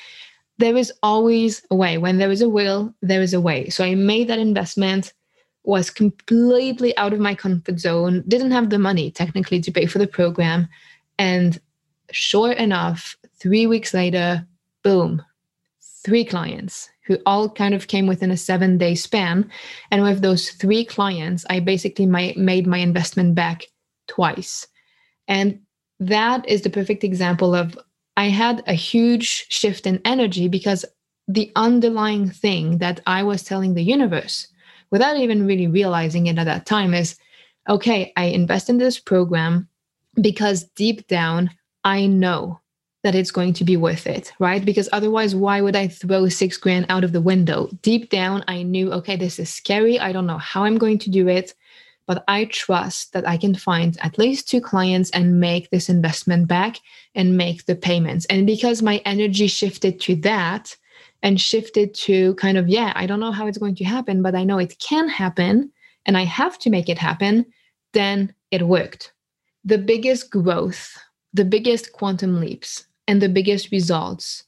There 0.58 0.76
is 0.76 0.92
always 1.02 1.62
a 1.70 1.76
way. 1.76 1.98
When 1.98 2.18
there 2.18 2.30
is 2.30 2.40
a 2.40 2.48
will, 2.48 2.94
there 3.02 3.20
is 3.20 3.34
a 3.34 3.40
way. 3.40 3.68
So 3.68 3.84
I 3.84 3.94
made 3.94 4.28
that 4.28 4.38
investment, 4.38 5.12
was 5.64 5.90
completely 5.90 6.96
out 6.96 7.12
of 7.12 7.20
my 7.20 7.34
comfort 7.34 7.78
zone, 7.78 8.24
didn't 8.26 8.52
have 8.52 8.70
the 8.70 8.78
money 8.78 9.10
technically 9.10 9.60
to 9.60 9.70
pay 9.70 9.86
for 9.86 9.98
the 9.98 10.06
program. 10.06 10.68
And 11.18 11.60
sure 12.10 12.52
enough, 12.52 13.16
three 13.38 13.66
weeks 13.66 13.92
later, 13.92 14.46
boom, 14.82 15.22
three 16.06 16.24
clients 16.24 16.88
who 17.04 17.18
all 17.26 17.50
kind 17.50 17.74
of 17.74 17.88
came 17.88 18.06
within 18.06 18.30
a 18.30 18.36
seven 18.36 18.78
day 18.78 18.94
span. 18.94 19.50
And 19.90 20.04
with 20.04 20.22
those 20.22 20.50
three 20.50 20.84
clients, 20.84 21.44
I 21.50 21.58
basically 21.58 22.06
my, 22.06 22.32
made 22.36 22.64
my 22.64 22.78
investment 22.78 23.34
back 23.34 23.64
twice. 24.06 24.68
And 25.26 25.58
that 25.98 26.48
is 26.48 26.62
the 26.62 26.70
perfect 26.70 27.02
example 27.02 27.56
of 27.56 27.76
I 28.16 28.26
had 28.28 28.62
a 28.68 28.72
huge 28.72 29.46
shift 29.48 29.84
in 29.84 30.00
energy 30.04 30.46
because 30.46 30.84
the 31.26 31.50
underlying 31.56 32.30
thing 32.30 32.78
that 32.78 33.00
I 33.06 33.24
was 33.24 33.42
telling 33.42 33.74
the 33.74 33.82
universe 33.82 34.46
without 34.92 35.16
even 35.16 35.44
really 35.44 35.66
realizing 35.66 36.28
it 36.28 36.38
at 36.38 36.44
that 36.44 36.66
time 36.66 36.94
is 36.94 37.18
okay, 37.68 38.12
I 38.16 38.26
invest 38.26 38.70
in 38.70 38.78
this 38.78 39.00
program 39.00 39.68
because 40.20 40.62
deep 40.76 41.08
down, 41.08 41.50
I 41.82 42.06
know 42.06 42.60
that 43.02 43.14
it's 43.14 43.30
going 43.30 43.52
to 43.52 43.64
be 43.64 43.76
worth 43.76 44.06
it, 44.06 44.32
right? 44.38 44.64
Because 44.64 44.88
otherwise, 44.92 45.34
why 45.34 45.60
would 45.60 45.76
I 45.76 45.88
throw 45.88 46.28
six 46.28 46.56
grand 46.56 46.86
out 46.88 47.04
of 47.04 47.12
the 47.12 47.20
window? 47.20 47.68
Deep 47.82 48.10
down, 48.10 48.44
I 48.48 48.62
knew, 48.62 48.92
okay, 48.92 49.16
this 49.16 49.38
is 49.38 49.52
scary. 49.52 49.98
I 50.00 50.12
don't 50.12 50.26
know 50.26 50.38
how 50.38 50.64
I'm 50.64 50.78
going 50.78 50.98
to 51.00 51.10
do 51.10 51.28
it 51.28 51.54
but 52.06 52.22
I 52.28 52.44
trust 52.46 53.12
that 53.12 53.28
I 53.28 53.36
can 53.36 53.54
find 53.54 53.98
at 54.00 54.18
least 54.18 54.48
two 54.48 54.60
clients 54.60 55.10
and 55.10 55.40
make 55.40 55.70
this 55.70 55.88
investment 55.88 56.46
back 56.46 56.78
and 57.14 57.36
make 57.36 57.66
the 57.66 57.74
payments. 57.74 58.26
And 58.26 58.46
because 58.46 58.80
my 58.80 59.02
energy 59.04 59.48
shifted 59.48 60.00
to 60.02 60.16
that 60.16 60.76
and 61.22 61.40
shifted 61.40 61.94
to 61.94 62.34
kind 62.36 62.56
of, 62.56 62.68
yeah, 62.68 62.92
I 62.94 63.06
don't 63.06 63.20
know 63.20 63.32
how 63.32 63.46
it's 63.46 63.58
going 63.58 63.74
to 63.76 63.84
happen, 63.84 64.22
but 64.22 64.34
I 64.34 64.44
know 64.44 64.58
it 64.58 64.78
can 64.78 65.08
happen 65.08 65.72
and 66.06 66.16
I 66.16 66.24
have 66.24 66.58
to 66.60 66.70
make 66.70 66.88
it 66.88 66.98
happen, 66.98 67.44
then 67.92 68.32
it 68.52 68.68
worked. 68.68 69.12
The 69.64 69.78
biggest 69.78 70.30
growth, 70.30 70.96
the 71.36 71.44
biggest 71.44 71.92
quantum 71.92 72.40
leaps, 72.40 72.86
and 73.06 73.20
the 73.20 73.28
biggest 73.28 73.70
results 73.70 74.44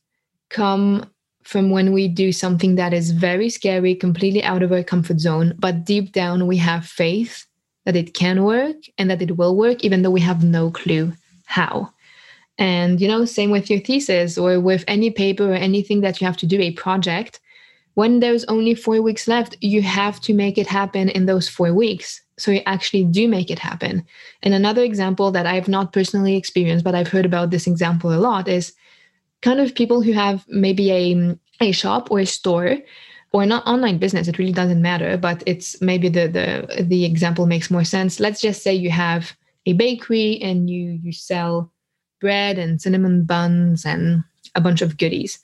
come 0.48 1.04
from 1.42 1.70
when 1.70 1.92
we 1.92 2.08
do 2.08 2.32
something 2.32 2.76
that 2.76 2.92
is 2.92 3.10
very 3.10 3.50
scary, 3.50 3.94
completely 3.94 4.42
out 4.42 4.62
of 4.62 4.72
our 4.72 4.82
comfort 4.82 5.20
zone, 5.20 5.54
but 5.58 5.84
deep 5.84 6.12
down 6.12 6.46
we 6.46 6.56
have 6.56 6.86
faith 6.86 7.46
that 7.84 7.96
it 7.96 8.14
can 8.14 8.42
work 8.42 8.76
and 8.96 9.10
that 9.10 9.22
it 9.22 9.36
will 9.36 9.54
work, 9.54 9.84
even 9.84 10.02
though 10.02 10.10
we 10.10 10.20
have 10.20 10.42
no 10.42 10.70
clue 10.70 11.12
how. 11.44 11.90
And, 12.58 13.00
you 13.00 13.08
know, 13.08 13.24
same 13.24 13.50
with 13.50 13.70
your 13.70 13.80
thesis 13.80 14.36
or 14.36 14.58
with 14.58 14.84
any 14.88 15.10
paper 15.10 15.52
or 15.52 15.54
anything 15.54 16.00
that 16.00 16.20
you 16.20 16.26
have 16.26 16.36
to 16.38 16.46
do, 16.46 16.60
a 16.60 16.72
project. 16.72 17.40
When 17.98 18.20
there's 18.20 18.44
only 18.44 18.76
four 18.76 19.02
weeks 19.02 19.26
left, 19.26 19.56
you 19.60 19.82
have 19.82 20.20
to 20.20 20.32
make 20.32 20.56
it 20.56 20.68
happen 20.68 21.08
in 21.08 21.26
those 21.26 21.48
four 21.48 21.74
weeks. 21.74 22.22
So 22.36 22.52
you 22.52 22.60
actually 22.64 23.02
do 23.02 23.26
make 23.26 23.50
it 23.50 23.58
happen. 23.58 24.06
And 24.44 24.54
another 24.54 24.84
example 24.84 25.32
that 25.32 25.46
I've 25.46 25.66
not 25.66 25.92
personally 25.92 26.36
experienced, 26.36 26.84
but 26.84 26.94
I've 26.94 27.08
heard 27.08 27.26
about 27.26 27.50
this 27.50 27.66
example 27.66 28.14
a 28.14 28.22
lot 28.22 28.46
is 28.46 28.72
kind 29.42 29.58
of 29.58 29.74
people 29.74 30.00
who 30.00 30.12
have 30.12 30.44
maybe 30.46 30.92
a, 30.92 31.36
a 31.60 31.72
shop 31.72 32.08
or 32.12 32.20
a 32.20 32.24
store 32.24 32.76
or 33.32 33.44
not 33.44 33.66
online 33.66 33.98
business 33.98 34.28
it 34.28 34.38
really 34.38 34.52
doesn't 34.52 34.80
matter 34.80 35.18
but 35.18 35.42
it's 35.44 35.82
maybe 35.82 36.08
the 36.08 36.26
the 36.28 36.82
the 36.84 37.04
example 37.04 37.46
makes 37.46 37.70
more 37.70 37.84
sense 37.84 38.20
let's 38.20 38.40
just 38.40 38.62
say 38.62 38.72
you 38.72 38.90
have 38.90 39.36
a 39.66 39.74
bakery 39.74 40.40
and 40.40 40.70
you 40.70 40.98
you 41.02 41.12
sell 41.12 41.70
bread 42.22 42.56
and 42.58 42.80
cinnamon 42.80 43.24
buns 43.24 43.84
and 43.84 44.24
a 44.54 44.62
bunch 44.62 44.80
of 44.80 44.96
goodies 44.96 45.40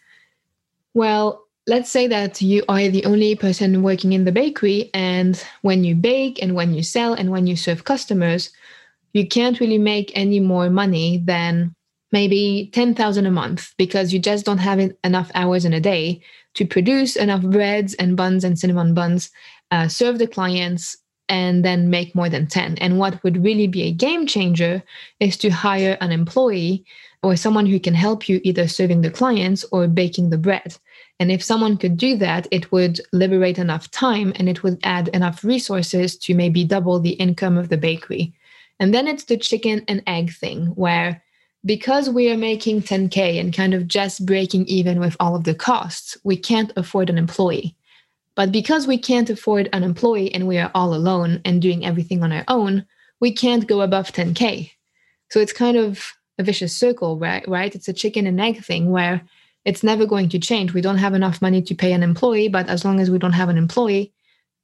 well 0.95 1.44
let's 1.67 1.91
say 1.91 2.07
that 2.07 2.43
you 2.43 2.63
are 2.69 2.89
the 2.89 3.05
only 3.05 3.35
person 3.35 3.83
working 3.83 4.13
in 4.13 4.25
the 4.25 4.33
bakery 4.33 4.91
and 4.93 5.43
when 5.63 5.83
you 5.85 5.95
bake 5.95 6.43
and 6.43 6.55
when 6.55 6.75
you 6.75 6.83
sell 6.83 7.15
and 7.15 7.31
when 7.31 7.47
you 7.47 7.57
serve 7.57 7.85
customers 7.85 8.51
you 9.15 9.27
can't 9.27 9.61
really 9.61 9.79
make 9.79 10.13
any 10.15 10.41
more 10.41 10.69
money 10.69 11.19
than 11.25 11.75
maybe 12.13 12.71
10,000 12.73 13.27
a 13.27 13.31
month 13.31 13.73
because 13.79 14.13
you 14.13 14.19
just 14.19 14.45
don't 14.45 14.59
have 14.59 14.81
enough 15.03 15.31
hours 15.35 15.65
in 15.65 15.73
a 15.73 15.81
day 15.81 16.21
to 16.55 16.67
produce 16.67 17.17
enough 17.17 17.43
breads 17.43 17.95
and 17.95 18.17
buns 18.17 18.45
and 18.45 18.59
cinnamon 18.59 18.95
buns, 18.95 19.31
uh, 19.71 19.89
serve 19.89 20.19
the 20.19 20.27
clients, 20.27 20.97
and 21.29 21.65
then 21.65 21.91
make 21.91 22.15
more 22.15 22.29
than 22.29 22.47
10. 22.47 22.77
And 22.79 22.99
what 22.99 23.23
would 23.25 23.43
really 23.43 23.67
be 23.67 23.83
a 23.83 23.93
game 23.93 24.27
changer 24.27 24.83
is 25.21 25.37
to 25.39 25.51
hire 25.51 25.97
an 26.01 26.13
employee 26.13 26.85
or 27.23 27.35
someone 27.35 27.67
who 27.67 27.81
can 27.81 27.95
help 27.95 28.29
you 28.29 28.41
either 28.45 28.69
serving 28.69 29.01
the 29.01 29.11
clients 29.11 29.65
or 29.73 29.89
baking 29.89 30.31
the 30.31 30.39
bread. 30.39 30.77
And 31.21 31.31
if 31.31 31.43
someone 31.43 31.77
could 31.77 31.97
do 31.97 32.17
that, 32.17 32.47
it 32.51 32.73
would 32.73 33.01
liberate 33.13 33.59
enough 33.59 33.91
time 33.91 34.33
and 34.37 34.49
it 34.49 34.63
would 34.63 34.79
add 34.83 35.09
enough 35.09 35.45
resources 35.45 36.17
to 36.19 36.35
maybe 36.35 36.65
double 36.65 36.99
the 36.99 37.13
income 37.13 37.57
of 37.57 37.69
the 37.69 37.77
bakery. 37.77 38.35
And 38.81 38.93
then 38.93 39.07
it's 39.07 39.25
the 39.25 39.37
chicken 39.37 39.85
and 39.87 40.03
egg 40.07 40.33
thing 40.33 40.67
where 40.75 41.23
because 41.65 42.11
we 42.11 42.31
are 42.31 42.37
making 42.37 42.83
10K 42.83 43.41
and 43.41 43.55
kind 43.55 43.73
of 43.73 43.89
just 43.89 44.27
breaking 44.27 44.67
even 44.67 45.01
with 45.01 45.17
all 45.19 45.35
of 45.35 45.45
the 45.45 45.55
costs, 45.55 46.17
we 46.25 46.37
can't 46.37 46.73
afford 46.77 47.09
an 47.09 47.17
employee. 47.17 47.75
But 48.35 48.53
because 48.53 48.87
we 48.87 48.99
can't 48.99 49.31
afford 49.31 49.69
an 49.73 49.85
employee 49.85 50.35
and 50.35 50.47
we 50.47 50.59
are 50.59 50.71
all 50.75 50.95
alone 50.95 51.41
and 51.45 51.63
doing 51.63 51.87
everything 51.87 52.23
on 52.23 52.33
our 52.33 52.45
own, 52.49 52.85
we 53.21 53.33
can't 53.33 53.67
go 53.67 53.81
above 53.81 54.13
10K. 54.13 54.73
So 55.31 55.41
it's 55.41 55.53
kind 55.53 55.77
of 55.77 56.13
a 56.39 56.43
vicious 56.43 56.77
circle, 56.77 57.17
right? 57.19 57.47
right? 57.49 57.75
It's 57.75 57.89
a 57.89 57.93
chicken 57.93 58.27
and 58.27 58.41
egg 58.41 58.63
thing 58.65 58.91
where 58.91 59.23
it's 59.65 59.83
never 59.83 60.07
going 60.07 60.29
to 60.31 60.39
change. 60.39 60.75
We 60.75 60.81
don't 60.81 60.99
have 60.99 61.15
enough 61.15 61.41
money 61.41 61.63
to 61.63 61.75
pay 61.75 61.93
an 61.93 62.03
employee, 62.03 62.49
but 62.49 62.69
as 62.69 62.85
long 62.85 63.01
as 63.01 63.11
we 63.11 63.19
don't 63.19 63.33
have 63.33 63.49
an 63.49 63.59
employee, 63.59 64.13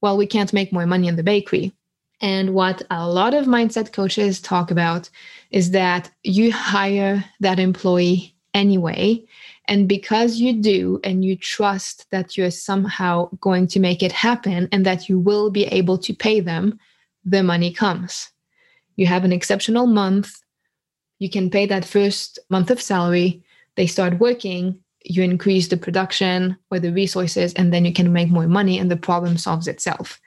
well, 0.00 0.16
we 0.16 0.26
can't 0.26 0.52
make 0.52 0.72
more 0.72 0.86
money 0.86 1.08
in 1.08 1.16
the 1.16 1.22
bakery. 1.22 1.72
And 2.20 2.54
what 2.54 2.82
a 2.90 3.08
lot 3.08 3.32
of 3.32 3.46
mindset 3.46 3.92
coaches 3.92 4.40
talk 4.40 4.70
about 4.70 5.08
is 5.50 5.70
that 5.70 6.10
you 6.22 6.52
hire 6.52 7.24
that 7.40 7.58
employee 7.58 8.34
anyway. 8.52 9.24
And 9.66 9.88
because 9.88 10.36
you 10.36 10.52
do, 10.52 11.00
and 11.04 11.24
you 11.24 11.36
trust 11.36 12.06
that 12.10 12.36
you're 12.36 12.50
somehow 12.50 13.30
going 13.40 13.68
to 13.68 13.80
make 13.80 14.02
it 14.02 14.12
happen 14.12 14.68
and 14.72 14.84
that 14.84 15.08
you 15.08 15.18
will 15.18 15.50
be 15.50 15.64
able 15.66 15.96
to 15.98 16.12
pay 16.12 16.40
them, 16.40 16.78
the 17.24 17.42
money 17.42 17.72
comes. 17.72 18.30
You 18.96 19.06
have 19.06 19.24
an 19.24 19.32
exceptional 19.32 19.86
month. 19.86 20.32
You 21.20 21.30
can 21.30 21.48
pay 21.50 21.66
that 21.66 21.84
first 21.84 22.38
month 22.50 22.70
of 22.70 22.82
salary. 22.82 23.42
They 23.76 23.86
start 23.86 24.18
working. 24.18 24.78
You 25.04 25.22
increase 25.22 25.68
the 25.68 25.76
production 25.76 26.56
or 26.70 26.78
the 26.78 26.92
resources, 26.92 27.54
and 27.54 27.72
then 27.72 27.84
you 27.84 27.92
can 27.92 28.12
make 28.12 28.30
more 28.30 28.48
money, 28.48 28.78
and 28.78 28.90
the 28.90 28.96
problem 28.96 29.36
solves 29.36 29.68
itself. 29.68 30.20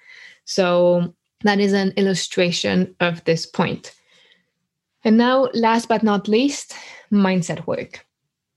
So, 0.46 1.14
that 1.42 1.60
is 1.60 1.74
an 1.74 1.92
illustration 1.98 2.96
of 3.00 3.24
this 3.26 3.46
point. 3.46 3.94
And 5.04 5.18
now, 5.18 5.50
last 5.54 5.90
but 5.90 6.04
not 6.04 6.28
least, 6.28 6.74
mindset 7.12 7.68
work. 7.68 8.06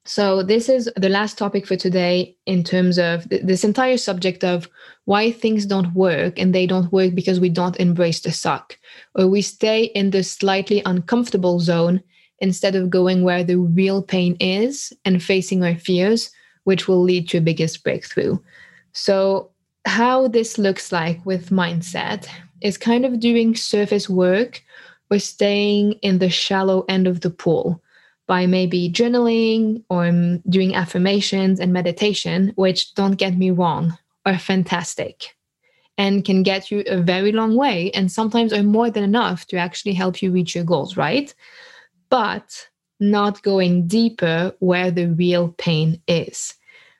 So, 0.04 0.44
this 0.44 0.68
is 0.68 0.88
the 0.96 1.08
last 1.08 1.36
topic 1.36 1.66
for 1.66 1.74
today 1.74 2.36
in 2.46 2.62
terms 2.62 2.96
of 2.96 3.28
th- 3.28 3.42
this 3.42 3.64
entire 3.64 3.96
subject 3.96 4.44
of 4.44 4.68
why 5.04 5.32
things 5.32 5.66
don't 5.66 5.92
work 5.94 6.38
and 6.38 6.54
they 6.54 6.64
don't 6.64 6.92
work 6.92 7.14
because 7.14 7.40
we 7.40 7.48
don't 7.48 7.80
embrace 7.80 8.20
the 8.20 8.30
suck 8.30 8.78
or 9.16 9.26
we 9.26 9.42
stay 9.42 9.84
in 9.84 10.10
the 10.10 10.22
slightly 10.22 10.80
uncomfortable 10.86 11.58
zone 11.58 12.02
instead 12.38 12.74
of 12.74 12.90
going 12.90 13.22
where 13.22 13.44
the 13.44 13.56
real 13.56 14.02
pain 14.02 14.36
is 14.40 14.92
and 15.04 15.22
facing 15.22 15.64
our 15.64 15.76
fears, 15.76 16.30
which 16.64 16.88
will 16.88 17.02
lead 17.02 17.28
to 17.28 17.38
a 17.38 17.40
biggest 17.40 17.82
breakthrough. 17.82 18.38
So, 18.92 19.50
how 19.84 20.26
this 20.28 20.58
looks 20.58 20.90
like 20.90 21.24
with 21.24 21.50
mindset 21.50 22.26
is 22.60 22.76
kind 22.76 23.04
of 23.04 23.20
doing 23.20 23.54
surface 23.54 24.08
work 24.08 24.62
or 25.10 25.18
staying 25.20 25.92
in 26.02 26.18
the 26.18 26.30
shallow 26.30 26.84
end 26.88 27.06
of 27.06 27.20
the 27.20 27.30
pool 27.30 27.80
by 28.26 28.46
maybe 28.46 28.90
journaling 28.90 29.84
or 29.88 30.06
um, 30.06 30.38
doing 30.48 30.74
affirmations 30.74 31.60
and 31.60 31.72
meditation, 31.72 32.52
which 32.56 32.94
don't 32.94 33.12
get 33.12 33.38
me 33.38 33.50
wrong, 33.50 33.96
are 34.24 34.38
fantastic 34.38 35.36
and 35.98 36.24
can 36.24 36.42
get 36.42 36.70
you 36.70 36.82
a 36.86 37.00
very 37.00 37.32
long 37.32 37.56
way 37.56 37.90
and 37.92 38.10
sometimes 38.12 38.52
are 38.52 38.62
more 38.62 38.90
than 38.90 39.04
enough 39.04 39.46
to 39.46 39.56
actually 39.56 39.94
help 39.94 40.20
you 40.20 40.30
reach 40.30 40.54
your 40.54 40.64
goals, 40.64 40.96
right? 40.96 41.34
But 42.08 42.68
not 43.00 43.42
going 43.42 43.86
deeper 43.86 44.52
where 44.60 44.90
the 44.90 45.06
real 45.06 45.48
pain 45.58 46.00
is. 46.06 46.54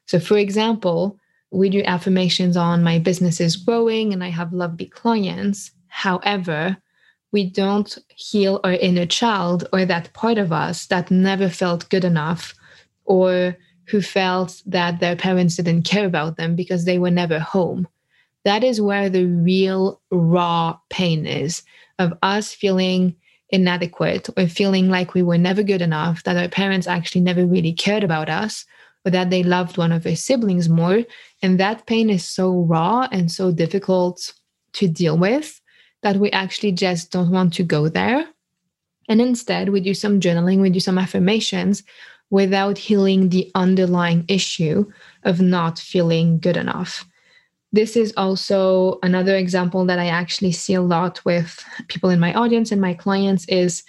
So, 0.07 0.21
for 0.21 0.37
example, 0.37 1.19
we 1.51 1.71
do 1.71 1.83
affirmations 1.85 2.57
on 2.57 2.83
my 2.83 2.99
business 2.99 3.41
is 3.41 3.57
growing 3.57 4.13
and 4.13 4.23
I 4.23 4.29
have 4.29 4.53
lovely 4.53 4.87
clients. 4.87 5.71
However, 5.89 6.77
we 7.33 7.49
don't 7.49 7.99
heal 8.15 8.61
our 8.63 8.75
inner 8.75 9.07
child 9.07 9.69
or 9.73 9.85
that 9.85 10.13
part 10.13 10.39
of 10.39 10.53
us 10.53 10.87
that 10.87 11.11
never 11.11 11.49
felt 11.49 11.89
good 11.89 12.05
enough 12.05 12.55
or 13.05 13.57
who 13.87 14.03
felt 14.03 14.63
that 14.67 15.01
their 15.01 15.17
parents 15.17 15.57
didn't 15.57 15.83
care 15.83 16.07
about 16.07 16.37
them 16.37 16.57
because 16.57 16.85
they 16.85 16.99
were 16.99 17.11
never 17.11 17.39
home. 17.39 17.87
That 18.45 18.65
is 18.65 18.81
where 18.81 19.09
the 19.09 19.25
real 19.27 20.01
raw 20.11 20.79
pain 20.91 21.27
is 21.27 21.63
of 21.99 22.13
us 22.23 22.53
feeling 22.53 23.17
inadequate 23.51 24.29
or 24.37 24.47
feeling 24.47 24.89
like 24.89 25.15
we 25.15 25.23
were 25.23 25.39
never 25.39 25.63
good 25.63 25.83
enough, 25.83 26.23
that 26.25 26.37
our 26.37 26.49
parents 26.49 26.87
actually 26.87 27.21
never 27.21 27.47
really 27.47 27.73
cared 27.73 28.05
about 28.05 28.29
us, 28.29 28.65
or 29.05 29.11
that 29.11 29.31
they 29.31 29.43
loved 29.43 29.79
one 29.79 29.93
of 29.93 30.03
their 30.03 30.17
siblings 30.17 30.69
more. 30.69 31.03
And 31.43 31.61
that 31.61 31.87
pain 31.87 32.11
is 32.11 32.25
so 32.25 32.63
raw 32.63 33.09
and 33.13 33.31
so 33.31 33.53
difficult 33.53 34.33
to 34.75 34.89
deal 34.89 35.17
with 35.17 35.61
that 36.03 36.17
we 36.17 36.31
actually 36.31 36.73
just 36.73 37.11
don't 37.13 37.31
want 37.31 37.55
to 37.55 37.63
go 37.63 37.89
there. 37.89 38.27
And 39.09 39.21
instead, 39.21 39.69
we 39.69 39.81
do 39.81 39.95
some 39.95 40.21
journaling, 40.21 40.61
we 40.61 40.71
do 40.71 40.81
some 40.81 40.99
affirmations 40.99 41.83
without 42.31 42.77
healing 42.77 43.29
the 43.29 43.51
underlying 43.55 44.25
issue 44.27 44.91
of 45.23 45.41
not 45.41 45.79
feeling 45.79 46.41
good 46.41 46.57
enough. 46.57 47.07
This 47.77 47.95
is 47.95 48.15
also 48.17 48.99
another 49.03 49.37
example 49.37 49.85
that 49.85 49.99
I 49.99 50.07
actually 50.07 50.53
see 50.53 50.73
a 50.73 50.81
lot 50.81 51.23
with 51.27 51.63
people 51.89 52.09
in 52.09 52.19
my 52.19 52.33
audience 52.33 52.73
and 52.73 52.81
my 52.81 52.95
clients 52.95 53.45
is 53.49 53.83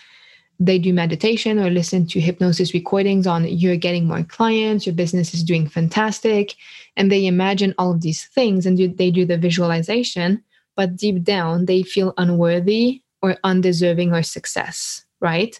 they 0.59 0.77
do 0.77 0.91
meditation 0.91 1.57
or 1.57 1.69
listen 1.69 2.05
to 2.07 2.19
hypnosis 2.19 2.73
recordings 2.73 3.25
on 3.25 3.47
you're 3.47 3.77
getting 3.77 4.05
more 4.05 4.23
clients, 4.23 4.85
your 4.85 4.93
business 4.93 5.33
is 5.33 5.41
doing 5.41 5.69
fantastic. 5.69 6.55
And 6.97 7.09
they 7.09 7.27
imagine 7.27 7.73
all 7.77 7.93
of 7.93 8.01
these 8.01 8.25
things 8.25 8.65
and 8.65 8.75
do, 8.75 8.89
they 8.89 9.09
do 9.09 9.23
the 9.23 9.37
visualization, 9.37 10.43
but 10.75 10.97
deep 10.97 11.23
down 11.23 11.65
they 11.65 11.81
feel 11.81 12.13
unworthy 12.17 13.01
or 13.21 13.37
undeserving 13.45 14.13
of 14.13 14.25
success, 14.25 15.05
right? 15.21 15.57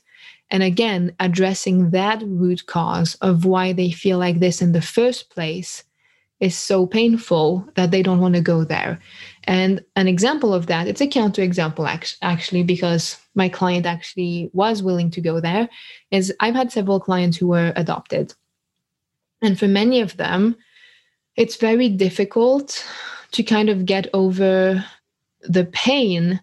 And 0.52 0.64
again, 0.64 1.16
addressing 1.22 1.92
that 1.92 2.22
root 2.26 2.66
cause 2.66 3.16
of 3.22 3.46
why 3.46 3.72
they 3.72 3.92
feel 3.92 4.18
like 4.18 4.40
this 4.40 4.62
in 4.62 4.74
the 4.74 4.82
first 4.82 5.30
place 5.30 5.86
is 6.40 6.56
so 6.56 6.86
painful 6.86 7.68
that 7.76 7.92
they 7.92 8.04
don't 8.04 8.20
want 8.20 8.36
to 8.36 8.42
go 8.42 8.64
there. 8.64 9.00
And 9.46 9.84
an 9.96 10.08
example 10.08 10.54
of 10.54 10.68
that, 10.68 10.88
it's 10.88 11.02
a 11.02 11.08
counterexample 11.08 12.16
actually, 12.22 12.64
because 12.64 13.18
my 13.34 13.50
client 13.50 13.86
actually 13.86 14.50
was 14.54 14.84
willing 14.84 15.10
to 15.12 15.22
go 15.22 15.40
there, 15.40 15.68
is 16.12 16.34
I've 16.40 16.56
had 16.56 16.72
several 16.72 17.00
clients 17.00 17.38
who 17.38 17.48
were 17.48 17.74
adopted. 17.76 18.34
And 19.42 19.58
for 19.58 19.68
many 19.68 20.02
of 20.02 20.18
them, 20.18 20.56
it's 21.36 21.56
very 21.56 21.90
difficult 21.90 22.86
to 23.32 23.44
kind 23.44 23.70
of 23.70 23.86
get 23.86 24.08
over 24.14 24.84
the 25.42 25.66
pain 25.66 26.42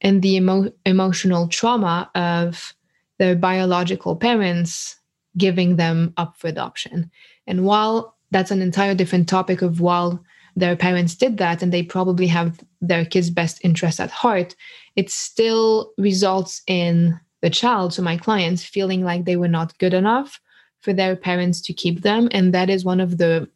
and 0.00 0.22
the 0.22 0.36
emo- 0.36 0.72
emotional 0.86 1.48
trauma 1.48 2.10
of 2.14 2.74
their 3.18 3.34
biological 3.34 4.16
parents 4.16 4.96
giving 5.36 5.76
them 5.76 6.12
up 6.16 6.36
for 6.36 6.48
adoption. 6.48 7.10
And 7.46 7.64
while 7.64 8.16
that's 8.30 8.50
an 8.50 8.62
entire 8.62 8.94
different 8.94 9.28
topic 9.28 9.62
of 9.62 9.80
while 9.80 10.22
their 10.56 10.76
parents 10.76 11.14
did 11.14 11.38
that 11.38 11.62
and 11.62 11.72
they 11.72 11.82
probably 11.82 12.26
have 12.26 12.60
their 12.80 13.04
kids' 13.04 13.30
best 13.30 13.60
interest 13.64 14.00
at 14.00 14.10
heart, 14.10 14.54
it 14.96 15.10
still 15.10 15.92
results 15.98 16.62
in 16.66 17.18
the 17.40 17.50
child, 17.50 17.94
so 17.94 18.02
my 18.02 18.16
clients, 18.16 18.64
feeling 18.64 19.04
like 19.04 19.24
they 19.24 19.36
were 19.36 19.48
not 19.48 19.78
good 19.78 19.94
enough 19.94 20.40
for 20.80 20.92
their 20.92 21.14
parents 21.14 21.60
to 21.60 21.72
keep 21.72 22.02
them. 22.02 22.28
And 22.32 22.52
that 22.52 22.70
is 22.70 22.84
one 22.84 23.00
of 23.00 23.18
the 23.18 23.48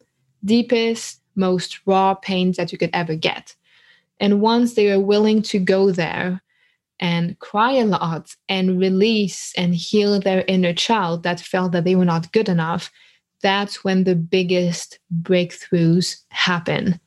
deepest, 0.45 1.21
most 1.35 1.79
raw 1.85 2.13
pains 2.13 2.57
that 2.57 2.71
you 2.71 2.77
could 2.77 2.89
ever 2.93 3.15
get. 3.15 3.55
And 4.19 4.41
once 4.41 4.73
they 4.73 4.91
are 4.91 4.99
willing 4.99 5.41
to 5.43 5.59
go 5.59 5.91
there 5.91 6.41
and 6.99 7.37
cry 7.39 7.73
a 7.73 7.85
lot 7.85 8.35
and 8.47 8.79
release 8.79 9.53
and 9.57 9.75
heal 9.75 10.19
their 10.19 10.45
inner 10.47 10.73
child 10.73 11.23
that 11.23 11.39
felt 11.39 11.73
that 11.73 11.83
they 11.83 11.95
were 11.95 12.05
not 12.05 12.31
good 12.31 12.47
enough, 12.47 12.91
that's 13.43 13.83
when 13.83 14.03
the 14.03 14.15
biggest 14.15 14.97
breakthroughs 15.21 16.21
happen. 16.29 16.99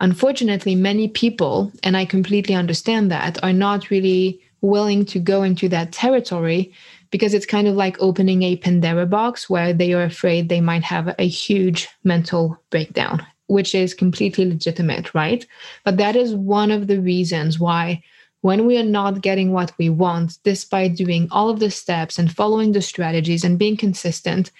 Unfortunately, 0.00 0.76
many 0.76 1.08
people, 1.08 1.72
and 1.82 1.96
I 1.96 2.04
completely 2.04 2.54
understand 2.54 3.10
that, 3.10 3.42
are 3.42 3.52
not 3.52 3.90
really 3.90 4.40
willing 4.60 5.04
to 5.06 5.18
go 5.18 5.42
into 5.42 5.68
that 5.70 5.92
territory 5.92 6.72
because 7.10 7.34
it's 7.34 7.46
kind 7.46 7.66
of 7.66 7.74
like 7.74 7.96
opening 8.00 8.42
a 8.42 8.56
Pandora 8.56 9.06
box 9.06 9.50
where 9.50 9.72
they 9.72 9.92
are 9.92 10.04
afraid 10.04 10.48
they 10.48 10.60
might 10.60 10.84
have 10.84 11.14
a 11.18 11.26
huge 11.26 11.88
mental 12.04 12.56
breakdown, 12.70 13.26
which 13.46 13.74
is 13.74 13.94
completely 13.94 14.44
legitimate, 14.44 15.14
right? 15.14 15.46
But 15.84 15.96
that 15.96 16.14
is 16.14 16.34
one 16.34 16.70
of 16.70 16.86
the 16.86 17.00
reasons 17.00 17.58
why 17.58 18.02
when 18.42 18.66
we 18.66 18.78
are 18.78 18.84
not 18.84 19.20
getting 19.20 19.52
what 19.52 19.72
we 19.78 19.90
want, 19.90 20.38
despite 20.44 20.94
doing 20.94 21.26
all 21.32 21.48
of 21.48 21.58
the 21.58 21.70
steps 21.70 22.18
and 22.18 22.32
following 22.32 22.70
the 22.70 22.82
strategies 22.82 23.42
and 23.42 23.58
being 23.58 23.76
consistent, 23.76 24.52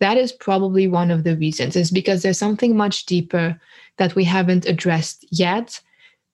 that 0.00 0.16
is 0.16 0.32
probably 0.32 0.86
one 0.86 1.10
of 1.10 1.24
the 1.24 1.36
reasons, 1.36 1.76
is 1.76 1.90
because 1.90 2.22
there's 2.22 2.38
something 2.38 2.76
much 2.76 3.06
deeper 3.06 3.58
that 3.98 4.14
we 4.14 4.24
haven't 4.24 4.66
addressed 4.66 5.24
yet 5.30 5.80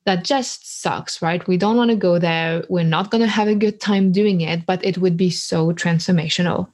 that 0.07 0.25
just 0.25 0.81
sucks, 0.83 1.21
right? 1.21 1.47
We 1.47 1.59
don't 1.59 1.77
want 1.77 1.91
to 1.91 1.97
go 1.97 2.19
there. 2.19 2.65
We're 2.69 2.85
not 2.85 3.11
going 3.11 3.23
to 3.23 3.29
have 3.29 3.49
a 3.49 3.55
good 3.55 3.81
time 3.81 4.13
doing 4.13 4.41
it, 4.41 4.65
but 4.65 4.85
it 4.85 4.99
would 4.99 5.17
be 5.17 5.31
so 5.31 5.73
transformational. 5.73 6.69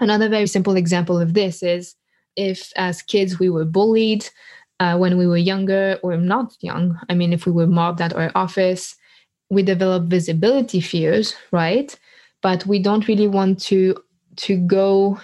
Another 0.00 0.28
very 0.28 0.46
simple 0.46 0.76
example 0.76 1.18
of 1.18 1.34
this 1.34 1.62
is 1.62 1.94
if, 2.34 2.72
as 2.76 3.02
kids, 3.02 3.38
we 3.38 3.50
were 3.50 3.64
bullied 3.64 4.28
uh, 4.80 4.96
when 4.96 5.16
we 5.16 5.26
were 5.26 5.36
younger 5.36 5.98
or 6.02 6.16
not 6.16 6.56
young, 6.60 6.98
I 7.08 7.14
mean, 7.14 7.32
if 7.32 7.46
we 7.46 7.52
were 7.52 7.66
mobbed 7.66 8.00
at 8.00 8.12
our 8.14 8.30
office, 8.34 8.96
we 9.50 9.62
develop 9.62 10.04
visibility 10.04 10.80
fears, 10.80 11.34
right? 11.50 11.98
But 12.42 12.66
we 12.66 12.78
don't 12.78 13.08
really 13.08 13.28
want 13.28 13.60
to 13.62 13.96
to 14.36 14.56
go 14.58 15.18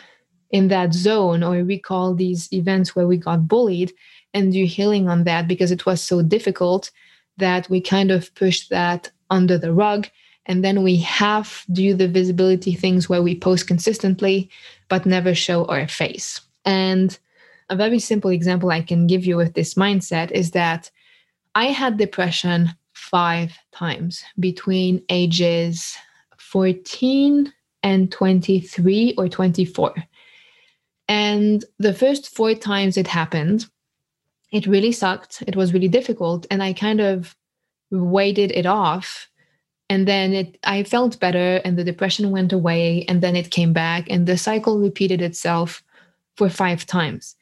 in 0.53 0.69
that 0.69 0.95
zone 0.95 1.43
or 1.43 1.65
recall 1.65 2.15
these 2.15 2.53
events 2.53 2.95
where 2.95 3.07
we 3.07 3.17
got 3.17 3.49
bullied 3.49 3.93
and 4.35 4.53
do 4.53 4.65
healing 4.65 5.09
on 5.09 5.25
that 5.25 5.49
because 5.49 5.71
it 5.71 5.85
was 5.87 6.01
so 6.01 6.23
difficult 6.23 6.91
that 7.39 7.69
we 7.69 7.81
kind 7.81 8.11
of 8.11 8.35
push 8.35 8.69
that 8.69 9.11
under 9.31 9.59
the 9.59 9.73
rug. 9.73 10.09
And 10.47 10.65
then 10.65 10.83
we 10.83 10.97
have 10.97 11.65
do 11.73 11.95
the 11.95 12.09
visibility 12.09 12.75
things 12.75 13.09
where 13.09 13.23
we 13.23 13.39
post 13.39 13.67
consistently 13.67 14.51
but 14.89 15.07
never 15.07 15.35
show 15.35 15.65
our 15.67 15.89
face. 15.89 16.41
And 16.65 17.19
a 17.73 17.77
very 17.77 17.99
simple 17.99 18.31
example 18.31 18.71
i 18.71 18.83
can 18.83 19.07
give 19.07 19.25
you 19.25 19.37
with 19.37 19.55
this 19.55 19.75
mindset 19.75 20.31
is 20.31 20.51
that 20.51 20.91
i 21.55 21.67
had 21.67 21.97
depression 21.97 22.69
five 22.93 23.57
times 23.73 24.23
between 24.39 25.03
ages 25.09 25.97
14 26.39 27.53
and 27.83 28.13
23 28.13 29.15
or 29.17 29.29
24 29.29 29.95
and 31.13 31.65
the 31.79 31.95
first 32.03 32.25
four 32.37 32.55
times 32.55 32.97
it 32.97 33.09
happened 33.09 33.61
it 34.53 34.67
really 34.67 34.93
sucked. 34.93 35.43
It 35.47 35.57
was 35.57 35.73
really 35.73 35.89
difficult. 35.89 36.47
And 36.51 36.63
I 36.63 36.75
kind 36.75 37.01
of 37.01 37.35
waited 37.91 38.53
it 38.53 38.67
off. 38.67 39.29
And 39.89 40.07
then 40.07 40.33
it 40.33 40.59
I 40.63 40.85
felt 40.85 41.21
better 41.21 41.61
and 41.65 41.77
the 41.77 41.85
depression 41.85 42.31
went 42.31 42.53
away 42.53 43.05
and 43.09 43.21
then 43.23 43.35
it 43.35 43.51
came 43.51 43.73
back 43.73 44.07
and 44.09 44.27
the 44.27 44.39
cycle 44.39 44.79
repeated 44.79 45.21
itself 45.21 45.83
for 46.37 46.49
five 46.49 46.87
times. 46.87 47.35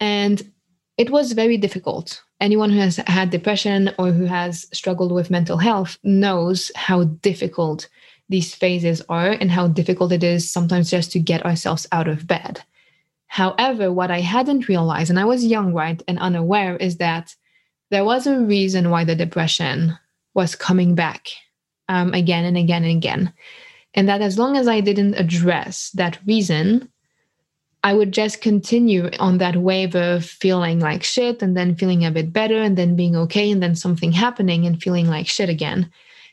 And 0.00 0.50
it 0.98 1.10
was 1.10 1.32
very 1.32 1.56
difficult. 1.56 2.22
Anyone 2.40 2.70
who 2.70 2.80
has 2.80 2.96
had 3.06 3.30
depression 3.30 3.92
or 3.98 4.10
who 4.12 4.24
has 4.24 4.66
struggled 4.72 5.12
with 5.12 5.30
mental 5.30 5.56
health 5.56 5.98
knows 6.02 6.70
how 6.74 7.04
difficult 7.04 7.88
these 8.28 8.54
phases 8.54 9.00
are 9.08 9.30
and 9.30 9.50
how 9.50 9.68
difficult 9.68 10.12
it 10.12 10.24
is 10.24 10.50
sometimes 10.50 10.90
just 10.90 11.12
to 11.12 11.20
get 11.20 11.46
ourselves 11.46 11.86
out 11.92 12.08
of 12.08 12.26
bed. 12.26 12.62
However, 13.26 13.92
what 13.92 14.10
I 14.10 14.20
hadn't 14.20 14.68
realized, 14.68 15.10
and 15.10 15.18
I 15.18 15.24
was 15.24 15.44
young, 15.44 15.72
right, 15.72 16.02
and 16.08 16.18
unaware, 16.18 16.76
is 16.76 16.96
that 16.98 17.34
there 17.90 18.04
was 18.04 18.26
a 18.26 18.40
reason 18.40 18.90
why 18.90 19.04
the 19.04 19.14
depression 19.14 19.96
was 20.34 20.54
coming 20.54 20.94
back 20.94 21.28
um, 21.88 22.14
again 22.14 22.44
and 22.44 22.56
again 22.56 22.84
and 22.84 22.96
again. 22.96 23.32
And 23.94 24.08
that 24.08 24.20
as 24.20 24.38
long 24.38 24.56
as 24.56 24.68
I 24.68 24.80
didn't 24.80 25.14
address 25.14 25.90
that 25.94 26.18
reason, 26.26 26.90
I 27.82 27.94
would 27.94 28.12
just 28.12 28.40
continue 28.40 29.10
on 29.20 29.38
that 29.38 29.56
wave 29.56 29.94
of 29.94 30.24
feeling 30.24 30.80
like 30.80 31.04
shit 31.04 31.40
and 31.40 31.56
then 31.56 31.76
feeling 31.76 32.04
a 32.04 32.10
bit 32.10 32.32
better 32.32 32.60
and 32.60 32.76
then 32.76 32.96
being 32.96 33.16
okay 33.16 33.50
and 33.50 33.62
then 33.62 33.74
something 33.74 34.12
happening 34.12 34.66
and 34.66 34.82
feeling 34.82 35.06
like 35.06 35.28
shit 35.28 35.48
again. 35.48 35.90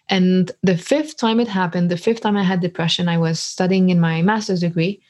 And 0.09 0.51
the 0.63 0.77
fifth 0.77 1.17
time 1.17 1.39
it 1.39 1.47
happened, 1.47 1.89
the 1.89 1.97
fifth 1.97 2.21
time 2.21 2.35
I 2.35 2.43
had 2.43 2.59
depression, 2.59 3.07
I 3.07 3.17
was 3.17 3.39
studying 3.39 3.89
in 3.89 3.99
my 3.99 4.21
master's 4.21 4.61
degree. 4.61 5.01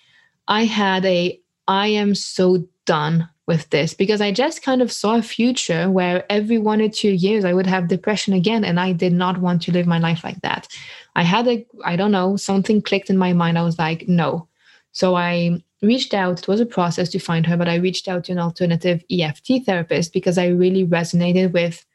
I 0.48 0.66
had 0.66 1.06
a 1.06 1.40
I 1.68 1.88
am 1.88 2.16
so 2.16 2.68
done 2.86 3.30
with 3.46 3.70
this 3.72 3.94
because 3.94 4.22
I 4.22 4.32
just 4.32 4.64
kind 4.64 4.82
of 4.82 4.92
saw 4.92 5.16
a 5.16 5.22
future 5.22 5.90
where 5.90 6.26
every 6.32 6.58
one 6.58 6.82
or 6.82 6.90
two 6.90 7.12
years 7.12 7.44
I 7.44 7.54
would 7.54 7.68
have 7.68 7.88
depression 7.88 8.34
again. 8.34 8.64
And 8.64 8.80
I 8.80 8.94
did 8.94 9.14
not 9.14 9.40
want 9.40 9.62
to 9.64 9.72
live 9.72 9.86
my 9.86 10.00
life 10.00 10.24
like 10.24 10.42
that. 10.42 10.68
I 11.16 11.24
had 11.24 11.48
a, 11.48 11.66
I 11.84 11.96
don't 11.96 12.12
know, 12.12 12.38
something 12.38 12.82
clicked 12.82 13.10
in 13.10 13.18
my 13.18 13.34
mind. 13.34 13.58
I 13.58 13.64
was 13.64 13.78
like, 13.78 14.08
no. 14.08 14.48
So 14.94 15.16
I 15.16 15.62
reached 15.82 16.14
out. 16.14 16.40
It 16.40 16.48
was 16.48 16.62
a 16.62 16.66
process 16.66 17.10
to 17.10 17.20
find 17.20 17.46
her, 17.46 17.58
but 17.58 17.68
I 17.68 17.76
reached 17.76 18.08
out 18.08 18.24
to 18.26 18.32
an 18.32 18.40
alternative 18.40 19.04
EFT 19.12 19.66
therapist 19.66 20.14
because 20.14 20.38
I 20.38 20.48
really 20.48 20.86
resonated 20.86 21.52
with 21.52 21.86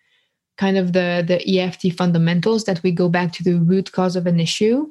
kind 0.59 0.77
of 0.77 0.93
the, 0.93 1.25
the 1.27 1.61
EFT 1.61 1.95
fundamentals 1.97 2.65
that 2.65 2.83
we 2.83 2.91
go 2.91 3.09
back 3.09 3.33
to 3.33 3.45
the 3.45 3.55
root 3.55 3.93
cause 3.93 4.17
of 4.17 4.27
an 4.27 4.41
issue 4.41 4.89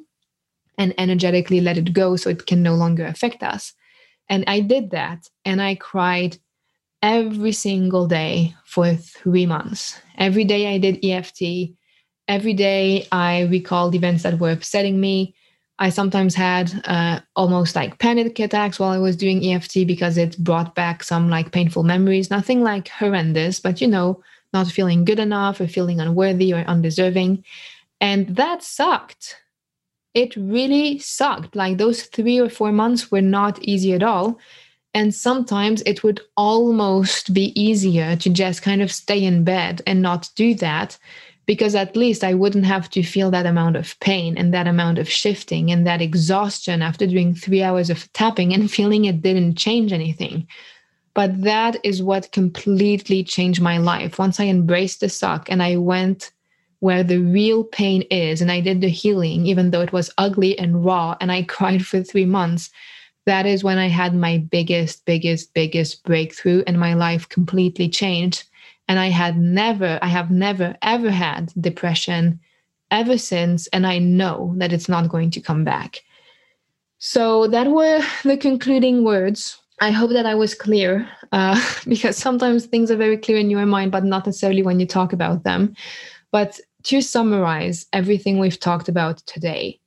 and 0.78 0.94
energetically 0.98 1.60
let 1.60 1.78
it 1.78 1.92
go 1.92 2.16
so 2.16 2.30
it 2.30 2.46
can 2.46 2.62
no 2.62 2.74
longer 2.74 3.04
affect 3.04 3.42
us. 3.42 3.74
And 4.28 4.44
I 4.46 4.60
did 4.60 4.90
that 4.90 5.28
and 5.44 5.60
I 5.62 5.74
cried 5.74 6.36
every 7.02 7.52
single 7.52 8.06
day 8.06 8.54
for 8.64 8.94
three 8.94 9.46
months. 9.46 10.00
Every 10.18 10.44
day 10.44 10.74
I 10.74 10.78
did 10.78 11.04
EFT. 11.04 11.74
Every 12.26 12.54
day 12.54 13.06
I 13.10 13.42
recalled 13.42 13.94
events 13.94 14.22
that 14.24 14.38
were 14.38 14.50
upsetting 14.50 15.00
me. 15.00 15.34
I 15.78 15.90
sometimes 15.90 16.34
had 16.34 16.72
uh, 16.86 17.20
almost 17.36 17.76
like 17.76 17.98
panic 17.98 18.38
attacks 18.40 18.80
while 18.80 18.90
I 18.90 18.98
was 18.98 19.16
doing 19.16 19.44
EFT 19.44 19.86
because 19.86 20.18
it 20.18 20.36
brought 20.38 20.74
back 20.74 21.04
some 21.04 21.30
like 21.30 21.52
painful 21.52 21.84
memories. 21.84 22.30
Nothing 22.30 22.62
like 22.62 22.88
horrendous, 22.88 23.60
but 23.60 23.80
you 23.80 23.86
know, 23.86 24.22
not 24.52 24.66
feeling 24.66 25.04
good 25.04 25.20
enough 25.20 25.60
or 25.60 25.68
feeling 25.68 26.00
unworthy 26.00 26.52
or 26.52 26.64
undeserving. 26.66 27.44
And 28.00 28.34
that 28.36 28.62
sucked 28.62 29.36
it 30.18 30.34
really 30.34 30.98
sucked. 30.98 31.54
Like 31.54 31.78
those 31.78 32.02
three 32.02 32.40
or 32.40 32.50
four 32.50 32.72
months 32.72 33.08
were 33.08 33.22
not 33.22 33.62
easy 33.62 33.92
at 33.92 34.02
all. 34.02 34.40
And 34.92 35.14
sometimes 35.14 35.80
it 35.86 36.02
would 36.02 36.20
almost 36.36 37.32
be 37.32 37.52
easier 37.60 38.16
to 38.16 38.28
just 38.28 38.62
kind 38.62 38.82
of 38.82 38.90
stay 38.90 39.22
in 39.22 39.44
bed 39.44 39.80
and 39.86 40.02
not 40.02 40.28
do 40.34 40.54
that 40.56 40.98
because 41.46 41.76
at 41.76 41.96
least 41.96 42.24
I 42.24 42.34
wouldn't 42.34 42.66
have 42.66 42.90
to 42.90 43.02
feel 43.04 43.30
that 43.30 43.46
amount 43.46 43.76
of 43.76 43.98
pain 44.00 44.36
and 44.36 44.52
that 44.52 44.66
amount 44.66 44.98
of 44.98 45.08
shifting 45.08 45.70
and 45.70 45.86
that 45.86 46.02
exhaustion 46.02 46.82
after 46.82 47.06
doing 47.06 47.32
three 47.32 47.62
hours 47.62 47.88
of 47.88 48.12
tapping 48.12 48.52
and 48.52 48.68
feeling 48.76 49.04
it 49.04 49.22
didn't 49.22 49.54
change 49.54 49.92
anything. 49.92 50.48
But 51.14 51.42
that 51.42 51.76
is 51.84 52.02
what 52.02 52.32
completely 52.32 53.22
changed 53.22 53.60
my 53.60 53.78
life. 53.78 54.18
Once 54.18 54.40
I 54.40 54.46
embraced 54.46 54.98
the 54.98 55.08
suck 55.08 55.48
and 55.48 55.62
I 55.62 55.76
went 55.76 56.32
where 56.80 57.02
the 57.02 57.18
real 57.18 57.64
pain 57.64 58.02
is 58.02 58.40
and 58.40 58.50
i 58.50 58.60
did 58.60 58.80
the 58.80 58.88
healing 58.88 59.46
even 59.46 59.70
though 59.70 59.80
it 59.80 59.92
was 59.92 60.12
ugly 60.18 60.58
and 60.58 60.84
raw 60.84 61.16
and 61.20 61.32
i 61.32 61.42
cried 61.54 61.84
for 61.84 62.02
three 62.02 62.24
months 62.24 62.70
that 63.26 63.46
is 63.46 63.64
when 63.64 63.78
i 63.78 63.88
had 63.88 64.14
my 64.14 64.38
biggest 64.38 65.04
biggest 65.04 65.52
biggest 65.54 66.02
breakthrough 66.04 66.62
and 66.66 66.78
my 66.78 66.94
life 66.94 67.28
completely 67.28 67.88
changed. 67.88 68.44
And 68.88 68.98
i 68.98 69.08
had 69.08 69.36
never 69.36 69.98
i 70.00 70.08
have 70.08 70.30
never 70.30 70.74
ever 70.80 71.10
had 71.10 71.52
depression 71.60 72.40
ever 72.90 73.18
since 73.18 73.66
and 73.66 73.86
i 73.86 73.98
know 73.98 74.54
that 74.56 74.72
it's 74.72 74.88
not 74.88 75.10
going 75.10 75.30
to 75.32 75.40
come 75.42 75.62
back. 75.62 76.02
So 76.98 77.46
that 77.48 77.68
were 77.68 78.02
the 78.24 78.36
concluding 78.36 79.04
words. 79.04 79.58
I 79.80 79.90
hope 79.90 80.10
that 80.10 80.26
I 80.26 80.34
was 80.34 80.54
clear 80.54 81.08
uh, 81.32 81.60
because 81.86 82.16
sometimes 82.16 82.66
things 82.66 82.90
are 82.90 82.96
very 82.96 83.16
clear 83.16 83.38
in 83.38 83.50
your 83.50 83.66
mind, 83.66 83.92
but 83.92 84.04
not 84.04 84.26
necessarily 84.26 84.62
when 84.62 84.80
you 84.80 84.86
talk 84.86 85.12
about 85.12 85.44
them. 85.44 85.74
But 86.32 86.60
to 86.88 87.02
summarize 87.02 87.84
everything 87.92 88.38
we've 88.38 88.58
talked 88.58 88.88
about 88.88 89.18
today, 89.26 89.78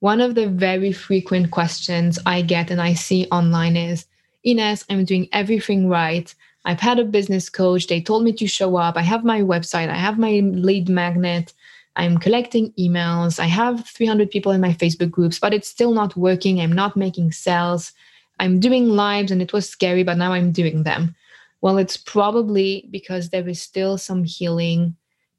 one 0.00 0.20
of 0.20 0.34
the 0.34 0.46
very 0.46 0.92
frequent 0.92 1.50
questions 1.50 2.18
I 2.26 2.42
get 2.42 2.70
and 2.70 2.82
I 2.82 2.92
see 2.92 3.26
online 3.32 3.78
is 3.78 4.04
Ines, 4.44 4.84
I'm 4.90 5.06
doing 5.06 5.26
everything 5.32 5.88
right. 5.88 6.34
I've 6.66 6.80
had 6.80 6.98
a 6.98 7.04
business 7.04 7.48
coach. 7.48 7.86
They 7.86 8.02
told 8.02 8.24
me 8.24 8.32
to 8.34 8.46
show 8.46 8.76
up. 8.76 8.98
I 8.98 9.00
have 9.00 9.24
my 9.24 9.40
website. 9.40 9.88
I 9.88 9.94
have 9.94 10.18
my 10.18 10.40
lead 10.40 10.90
magnet. 10.90 11.54
I'm 11.96 12.18
collecting 12.18 12.74
emails. 12.78 13.40
I 13.40 13.46
have 13.46 13.86
300 13.88 14.30
people 14.30 14.52
in 14.52 14.60
my 14.60 14.74
Facebook 14.74 15.10
groups, 15.10 15.38
but 15.38 15.54
it's 15.54 15.68
still 15.68 15.94
not 15.94 16.14
working. 16.14 16.60
I'm 16.60 16.72
not 16.72 16.94
making 16.94 17.32
sales. 17.32 17.90
I'm 18.38 18.60
doing 18.60 18.90
lives 18.90 19.32
and 19.32 19.40
it 19.40 19.54
was 19.54 19.66
scary, 19.66 20.02
but 20.02 20.18
now 20.18 20.34
I'm 20.34 20.52
doing 20.52 20.82
them. 20.82 21.14
Well, 21.62 21.78
it's 21.78 21.96
probably 21.96 22.86
because 22.90 23.30
there 23.30 23.48
is 23.48 23.62
still 23.62 23.96
some 23.96 24.24
healing 24.24 24.94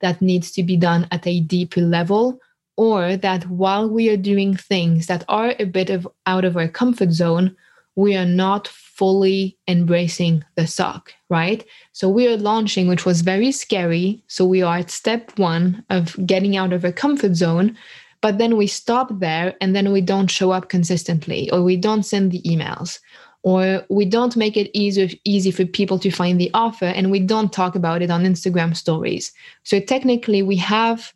that 0.05 0.21
needs 0.21 0.51
to 0.51 0.61
be 0.61 0.77
done 0.77 1.07
at 1.09 1.25
a 1.25 1.39
deeper 1.39 1.81
level, 1.81 2.39
or 2.77 3.17
that 3.17 3.43
while 3.49 3.89
we 3.89 4.09
are 4.09 4.29
doing 4.31 4.55
things 4.55 5.07
that 5.07 5.23
are 5.27 5.55
a 5.57 5.65
bit 5.65 5.89
of 5.89 6.07
out 6.25 6.45
of 6.45 6.55
our 6.55 6.67
comfort 6.67 7.11
zone, 7.11 7.55
we 7.95 8.15
are 8.15 8.31
not 8.45 8.67
fully 8.67 9.57
embracing 9.67 10.43
the 10.57 10.67
suck, 10.67 11.13
right? 11.29 11.65
So 11.93 12.07
we 12.07 12.27
are 12.27 12.37
launching, 12.37 12.87
which 12.87 13.05
was 13.05 13.21
very 13.21 13.51
scary. 13.51 14.21
So 14.27 14.45
we 14.45 14.61
are 14.61 14.77
at 14.77 14.91
step 14.91 15.39
one 15.39 15.83
of 15.89 16.15
getting 16.27 16.55
out 16.55 16.73
of 16.73 16.85
a 16.85 16.91
comfort 16.91 17.35
zone, 17.35 17.75
but 18.21 18.37
then 18.37 18.57
we 18.57 18.67
stop 18.67 19.09
there 19.19 19.55
and 19.61 19.75
then 19.75 19.91
we 19.91 20.01
don't 20.01 20.31
show 20.37 20.51
up 20.51 20.69
consistently, 20.69 21.49
or 21.51 21.63
we 21.63 21.77
don't 21.77 22.03
send 22.03 22.31
the 22.31 22.43
emails, 22.43 22.99
or 23.45 23.85
we 23.89 24.05
don't 24.05 24.35
make 24.35 24.57
it 24.57 24.71
easy, 24.73 25.21
easy 25.23 25.51
for 25.51 25.65
people 25.65 25.99
to 25.99 26.09
find 26.09 26.41
the 26.41 26.49
offer, 26.55 26.85
and 26.85 27.11
we 27.11 27.19
don't 27.19 27.53
talk 27.53 27.75
about 27.75 28.01
it 28.01 28.09
on 28.09 28.25
Instagram 28.25 28.75
stories. 28.75 29.31
So 29.61 29.79
technically, 29.79 30.41
we 30.41 30.55
have 30.55 31.13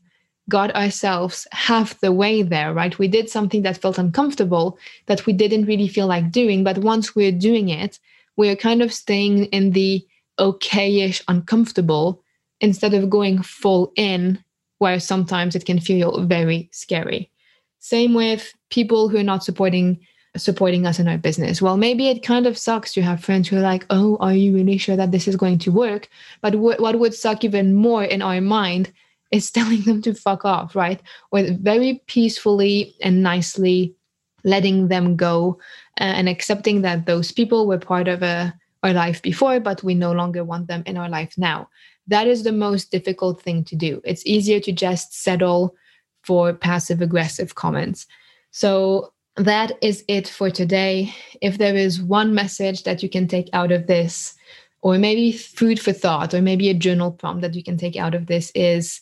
got 0.48 0.76
ourselves 0.76 1.48
half 1.54 2.00
the 2.02 2.12
way 2.12 2.44
there, 2.44 2.72
right? 2.72 3.00
We 3.00 3.08
did 3.08 3.30
something 3.30 3.64
that 3.64 3.82
felt 3.82 3.98
uncomfortable 3.98 4.78
that 5.08 5.26
we 5.26 5.34
didn't 5.34 5.66
really 5.66 5.88
feel 5.88 6.06
like 6.06 6.32
doing. 6.32 6.64
But 6.64 6.78
once 6.78 7.16
we're 7.16 7.32
doing 7.32 7.70
it, 7.70 8.00
we're 8.38 8.56
kind 8.56 8.84
of 8.84 8.94
staying 8.94 9.46
in 9.46 9.72
the 9.72 10.06
okayish 10.40 11.24
uncomfortable 11.28 12.22
instead 12.62 12.94
of 12.94 13.10
going 13.10 13.42
full 13.42 13.92
in, 13.96 14.44
where 14.78 15.00
sometimes 15.00 15.56
it 15.56 15.66
can 15.66 15.80
feel 15.80 16.24
very 16.26 16.70
scary. 16.72 17.32
Same 17.80 18.14
with 18.14 18.54
people 18.70 19.10
who 19.10 19.18
are 19.18 19.24
not 19.24 19.44
supporting 19.44 20.00
supporting 20.38 20.86
us 20.86 21.00
in 21.00 21.08
our 21.08 21.18
business. 21.18 21.62
Well, 21.62 21.78
maybe 21.78 22.08
it 22.08 22.24
kind 22.24 22.46
of 22.46 22.58
sucks 22.58 22.94
to 22.94 23.02
have 23.02 23.24
friends 23.24 23.48
who 23.48 23.58
are 23.58 23.62
like, 23.62 23.86
"Oh, 23.90 24.18
are 24.20 24.34
you 24.34 24.54
really 24.54 24.78
sure 24.78 24.96
that 24.96 25.12
this 25.12 25.28
is 25.28 25.36
going 25.36 25.60
to 25.60 25.72
work?" 25.72 26.10
But 26.42 26.52
w- 26.54 26.78
what 26.80 27.00
would 27.00 27.14
suck 27.14 27.44
even 27.44 27.74
more 27.74 28.04
in 28.04 28.22
our 28.22 28.42
mind 28.42 28.92
is 29.32 29.52
telling 29.58 29.82
them 29.82 30.02
to 30.04 30.14
fuck 30.14 30.46
off, 30.46 30.76
right? 30.76 31.02
Or 31.32 31.44
very 31.44 32.02
peacefully 32.08 32.96
and 33.02 33.24
nicely 33.24 33.96
letting 34.44 34.88
them 34.88 35.16
go 35.16 35.60
and 35.98 36.30
accepting 36.30 36.82
that 36.82 37.06
those 37.06 37.32
people 37.32 37.68
were 37.68 37.78
part 37.78 38.08
of 38.08 38.24
a, 38.24 38.26
uh, 38.26 38.52
our 38.82 38.94
life 38.94 39.22
before, 39.22 39.60
but 39.60 39.84
we 39.84 39.94
no 39.94 40.14
longer 40.14 40.42
want 40.42 40.68
them 40.68 40.82
in 40.86 40.96
our 40.96 41.10
life 41.10 41.34
now. 41.38 41.68
That 42.08 42.28
is 42.28 42.44
the 42.44 42.54
most 42.54 42.92
difficult 42.92 43.42
thing 43.42 43.66
to 43.66 43.76
do. 43.76 44.02
It's 44.06 44.26
easier 44.26 44.62
to 44.62 44.72
just 44.72 45.14
settle 45.14 45.76
for 46.24 46.54
passive 46.54 47.02
aggressive 47.02 47.56
comments. 47.56 48.08
So 48.52 49.12
that 49.40 49.72
is 49.82 50.04
it 50.08 50.28
for 50.28 50.50
today. 50.50 51.14
If 51.42 51.58
there 51.58 51.76
is 51.76 52.02
one 52.02 52.36
message 52.36 52.84
that 52.84 53.02
you 53.02 53.10
can 53.10 53.28
take 53.28 53.50
out 53.54 53.72
of 53.72 53.88
this, 53.88 54.36
or 54.82 54.98
maybe 54.98 55.32
food 55.32 55.80
for 55.80 55.94
thought, 55.94 56.34
or 56.34 56.42
maybe 56.42 56.70
a 56.70 56.74
journal 56.74 57.12
prompt 57.12 57.42
that 57.42 57.56
you 57.56 57.64
can 57.64 57.78
take 57.78 57.96
out 57.96 58.16
of 58.16 58.28
this, 58.28 58.52
is 58.56 59.02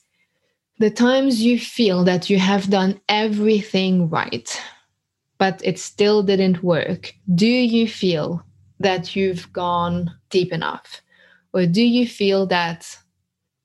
the 0.79 0.91
times 0.91 1.41
you 1.41 1.59
feel 1.59 2.03
that 2.03 2.29
you 2.29 2.39
have 2.39 2.69
done 2.69 2.99
everything 3.09 4.09
right, 4.09 4.61
but 5.37 5.59
it 5.63 5.79
still 5.79 6.23
didn't 6.23 6.63
work, 6.63 7.13
do 7.33 7.47
you 7.47 7.87
feel 7.87 8.43
that 8.79 9.15
you've 9.15 9.51
gone 9.53 10.11
deep 10.29 10.51
enough? 10.53 11.01
Or 11.53 11.65
do 11.65 11.81
you 11.81 12.07
feel 12.07 12.45
that 12.47 12.95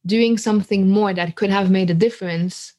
doing 0.07 0.39
something 0.39 0.89
more 0.89 1.13
that 1.13 1.37
could 1.37 1.51
have 1.51 1.71
made 1.71 1.91
a 1.91 1.95
difference 1.95 2.73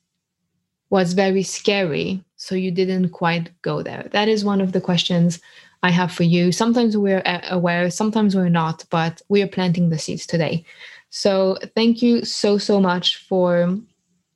was 0.90 1.14
very 1.14 1.44
scary, 1.44 2.24
so 2.44 2.56
you 2.56 2.72
didn't 2.72 3.10
quite 3.10 3.50
go 3.62 3.82
there? 3.82 4.10
That 4.12 4.28
is 4.28 4.44
one 4.44 4.60
of 4.60 4.74
the 4.74 4.82
questions 4.82 5.40
I 5.82 5.92
have 5.92 6.12
for 6.12 6.24
you. 6.24 6.52
Sometimes 6.52 6.98
we're 6.98 7.24
uh, 7.26 7.42
aware, 7.50 7.90
sometimes 7.90 8.36
we're 8.36 8.50
not, 8.50 8.84
but 8.90 9.22
we 9.30 9.42
are 9.42 9.48
planting 9.48 9.90
the 9.90 9.98
seeds 9.98 10.26
today. 10.26 10.66
So 11.10 11.58
thank 11.76 12.02
you 12.02 12.26
so, 12.26 12.58
so 12.58 12.82
much 12.82 13.18
for 13.28 13.78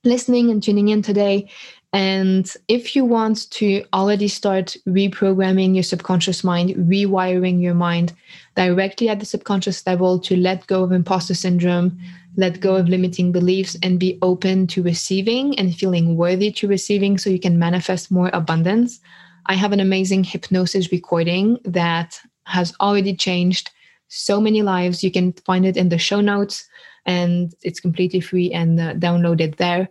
listening 0.04 0.50
and 0.52 0.64
tuning 0.64 0.88
in 0.88 1.02
today. 1.02 1.50
And 1.92 2.54
if 2.68 2.96
you 2.96 3.04
want 3.04 3.50
to 3.52 3.84
already 3.94 4.28
start 4.28 4.78
reprogramming 4.88 5.74
your 5.74 5.84
subconscious 5.84 6.44
mind, 6.44 6.76
rewiring 6.76 7.62
your 7.62 7.74
mind 7.74 8.14
directly 8.56 9.10
at 9.10 9.20
the 9.20 9.26
subconscious 9.26 9.86
level 9.88 10.20
to 10.20 10.36
let 10.36 10.68
go 10.68 10.84
of 10.84 10.92
imposter 10.92 11.34
syndrome, 11.34 12.00
let 12.38 12.62
go 12.62 12.76
of 12.76 12.88
limiting 12.88 13.32
beliefs, 13.32 13.76
and 13.84 14.00
be 14.00 14.18
open 14.22 14.68
to 14.68 14.84
receiving 14.84 15.58
and 15.60 15.76
feeling 15.76 16.16
worthy 16.16 16.52
to 16.52 16.68
receiving 16.68 17.18
so 17.18 17.30
you 17.30 17.40
can 17.40 17.60
manifest 17.60 18.12
more 18.12 18.30
abundance, 18.32 19.00
I 19.48 19.56
have 19.56 19.72
an 19.74 19.80
amazing 19.80 20.24
hypnosis 20.24 20.92
recording 20.92 21.58
that 21.66 22.20
has 22.46 22.74
already 22.80 23.16
changed 23.16 23.72
so 24.08 24.40
many 24.40 24.62
lives. 24.62 25.04
You 25.04 25.12
can 25.12 25.34
find 25.34 25.66
it 25.66 25.78
in 25.78 25.90
the 25.90 25.98
show 25.98 26.22
notes 26.22 26.68
and 27.06 27.54
it's 27.64 27.80
completely 27.80 28.20
free 28.20 28.52
and 28.52 28.80
uh, 28.80 28.94
download 28.94 29.42
it 29.42 29.58
there. 29.58 29.90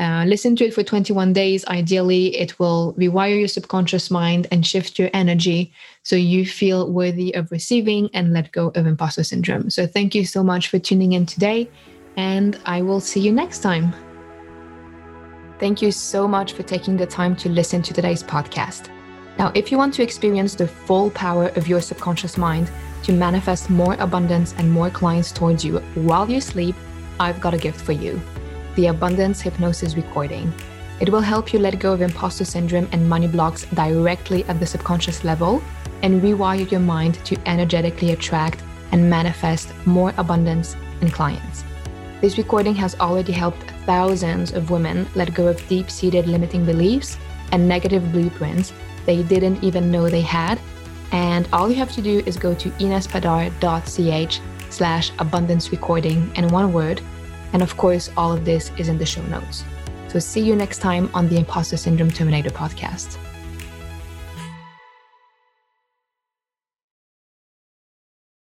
Uh, 0.00 0.24
listen 0.26 0.56
to 0.56 0.64
it 0.64 0.72
for 0.72 0.82
21 0.82 1.34
days. 1.34 1.62
Ideally, 1.66 2.34
it 2.34 2.58
will 2.58 2.94
rewire 2.94 3.38
your 3.38 3.48
subconscious 3.48 4.10
mind 4.10 4.46
and 4.50 4.66
shift 4.66 4.98
your 4.98 5.10
energy 5.12 5.74
so 6.04 6.16
you 6.16 6.46
feel 6.46 6.90
worthy 6.90 7.34
of 7.34 7.52
receiving 7.52 8.08
and 8.14 8.32
let 8.32 8.50
go 8.50 8.68
of 8.68 8.86
imposter 8.86 9.22
syndrome. 9.22 9.68
So, 9.68 9.86
thank 9.86 10.14
you 10.14 10.24
so 10.24 10.42
much 10.42 10.68
for 10.68 10.78
tuning 10.78 11.12
in 11.12 11.26
today, 11.26 11.68
and 12.16 12.58
I 12.64 12.80
will 12.80 13.00
see 13.00 13.20
you 13.20 13.30
next 13.30 13.58
time. 13.58 13.94
Thank 15.58 15.82
you 15.82 15.92
so 15.92 16.26
much 16.26 16.54
for 16.54 16.62
taking 16.62 16.96
the 16.96 17.06
time 17.06 17.36
to 17.36 17.50
listen 17.50 17.82
to 17.82 17.92
today's 17.92 18.22
podcast. 18.22 18.88
Now, 19.38 19.52
if 19.54 19.70
you 19.70 19.76
want 19.76 19.92
to 19.94 20.02
experience 20.02 20.54
the 20.54 20.66
full 20.66 21.10
power 21.10 21.48
of 21.56 21.68
your 21.68 21.82
subconscious 21.82 22.38
mind, 22.38 22.70
to 23.02 23.12
manifest 23.12 23.68
more 23.68 23.94
abundance 23.98 24.54
and 24.56 24.70
more 24.70 24.88
clients 24.88 25.30
towards 25.30 25.62
you 25.62 25.80
while 25.94 26.30
you 26.30 26.40
sleep, 26.40 26.74
I've 27.18 27.40
got 27.40 27.52
a 27.52 27.58
gift 27.58 27.80
for 27.80 27.92
you 27.92 28.20
the 28.76 28.86
Abundance 28.86 29.40
Hypnosis 29.40 29.96
Recording. 29.96 30.52
It 31.00 31.08
will 31.08 31.20
help 31.20 31.52
you 31.52 31.58
let 31.58 31.78
go 31.78 31.92
of 31.92 32.02
imposter 32.02 32.44
syndrome 32.44 32.88
and 32.92 33.08
money 33.08 33.26
blocks 33.26 33.64
directly 33.66 34.44
at 34.44 34.60
the 34.60 34.66
subconscious 34.66 35.24
level 35.24 35.62
and 36.02 36.22
rewire 36.22 36.70
your 36.70 36.80
mind 36.80 37.14
to 37.24 37.36
energetically 37.46 38.12
attract 38.12 38.62
and 38.92 39.08
manifest 39.08 39.74
more 39.86 40.12
abundance 40.16 40.76
and 41.00 41.12
clients. 41.12 41.64
This 42.20 42.38
recording 42.38 42.74
has 42.74 42.94
already 43.00 43.32
helped 43.32 43.70
thousands 43.86 44.52
of 44.52 44.70
women 44.70 45.06
let 45.14 45.34
go 45.34 45.48
of 45.48 45.66
deep 45.68 45.90
seated 45.90 46.26
limiting 46.26 46.66
beliefs 46.66 47.16
and 47.52 47.66
negative 47.66 48.12
blueprints 48.12 48.72
they 49.06 49.22
didn't 49.22 49.64
even 49.64 49.90
know 49.90 50.08
they 50.08 50.20
had 50.20 50.60
and 51.12 51.48
all 51.52 51.68
you 51.68 51.76
have 51.76 51.92
to 51.92 52.02
do 52.02 52.22
is 52.26 52.36
go 52.36 52.54
to 52.54 52.70
inespadar.ch 52.72 54.40
slash 54.70 55.12
abundance 55.18 55.72
recording 55.72 56.30
in 56.36 56.48
one 56.48 56.72
word. 56.72 57.00
And 57.52 57.62
of 57.62 57.76
course, 57.76 58.10
all 58.16 58.32
of 58.32 58.44
this 58.44 58.70
is 58.78 58.88
in 58.88 58.98
the 58.98 59.06
show 59.06 59.22
notes. 59.22 59.64
So 60.08 60.18
see 60.18 60.40
you 60.40 60.56
next 60.56 60.78
time 60.78 61.10
on 61.14 61.28
the 61.28 61.36
Imposter 61.36 61.76
Syndrome 61.76 62.10
Terminator 62.10 62.50
podcast. 62.50 63.16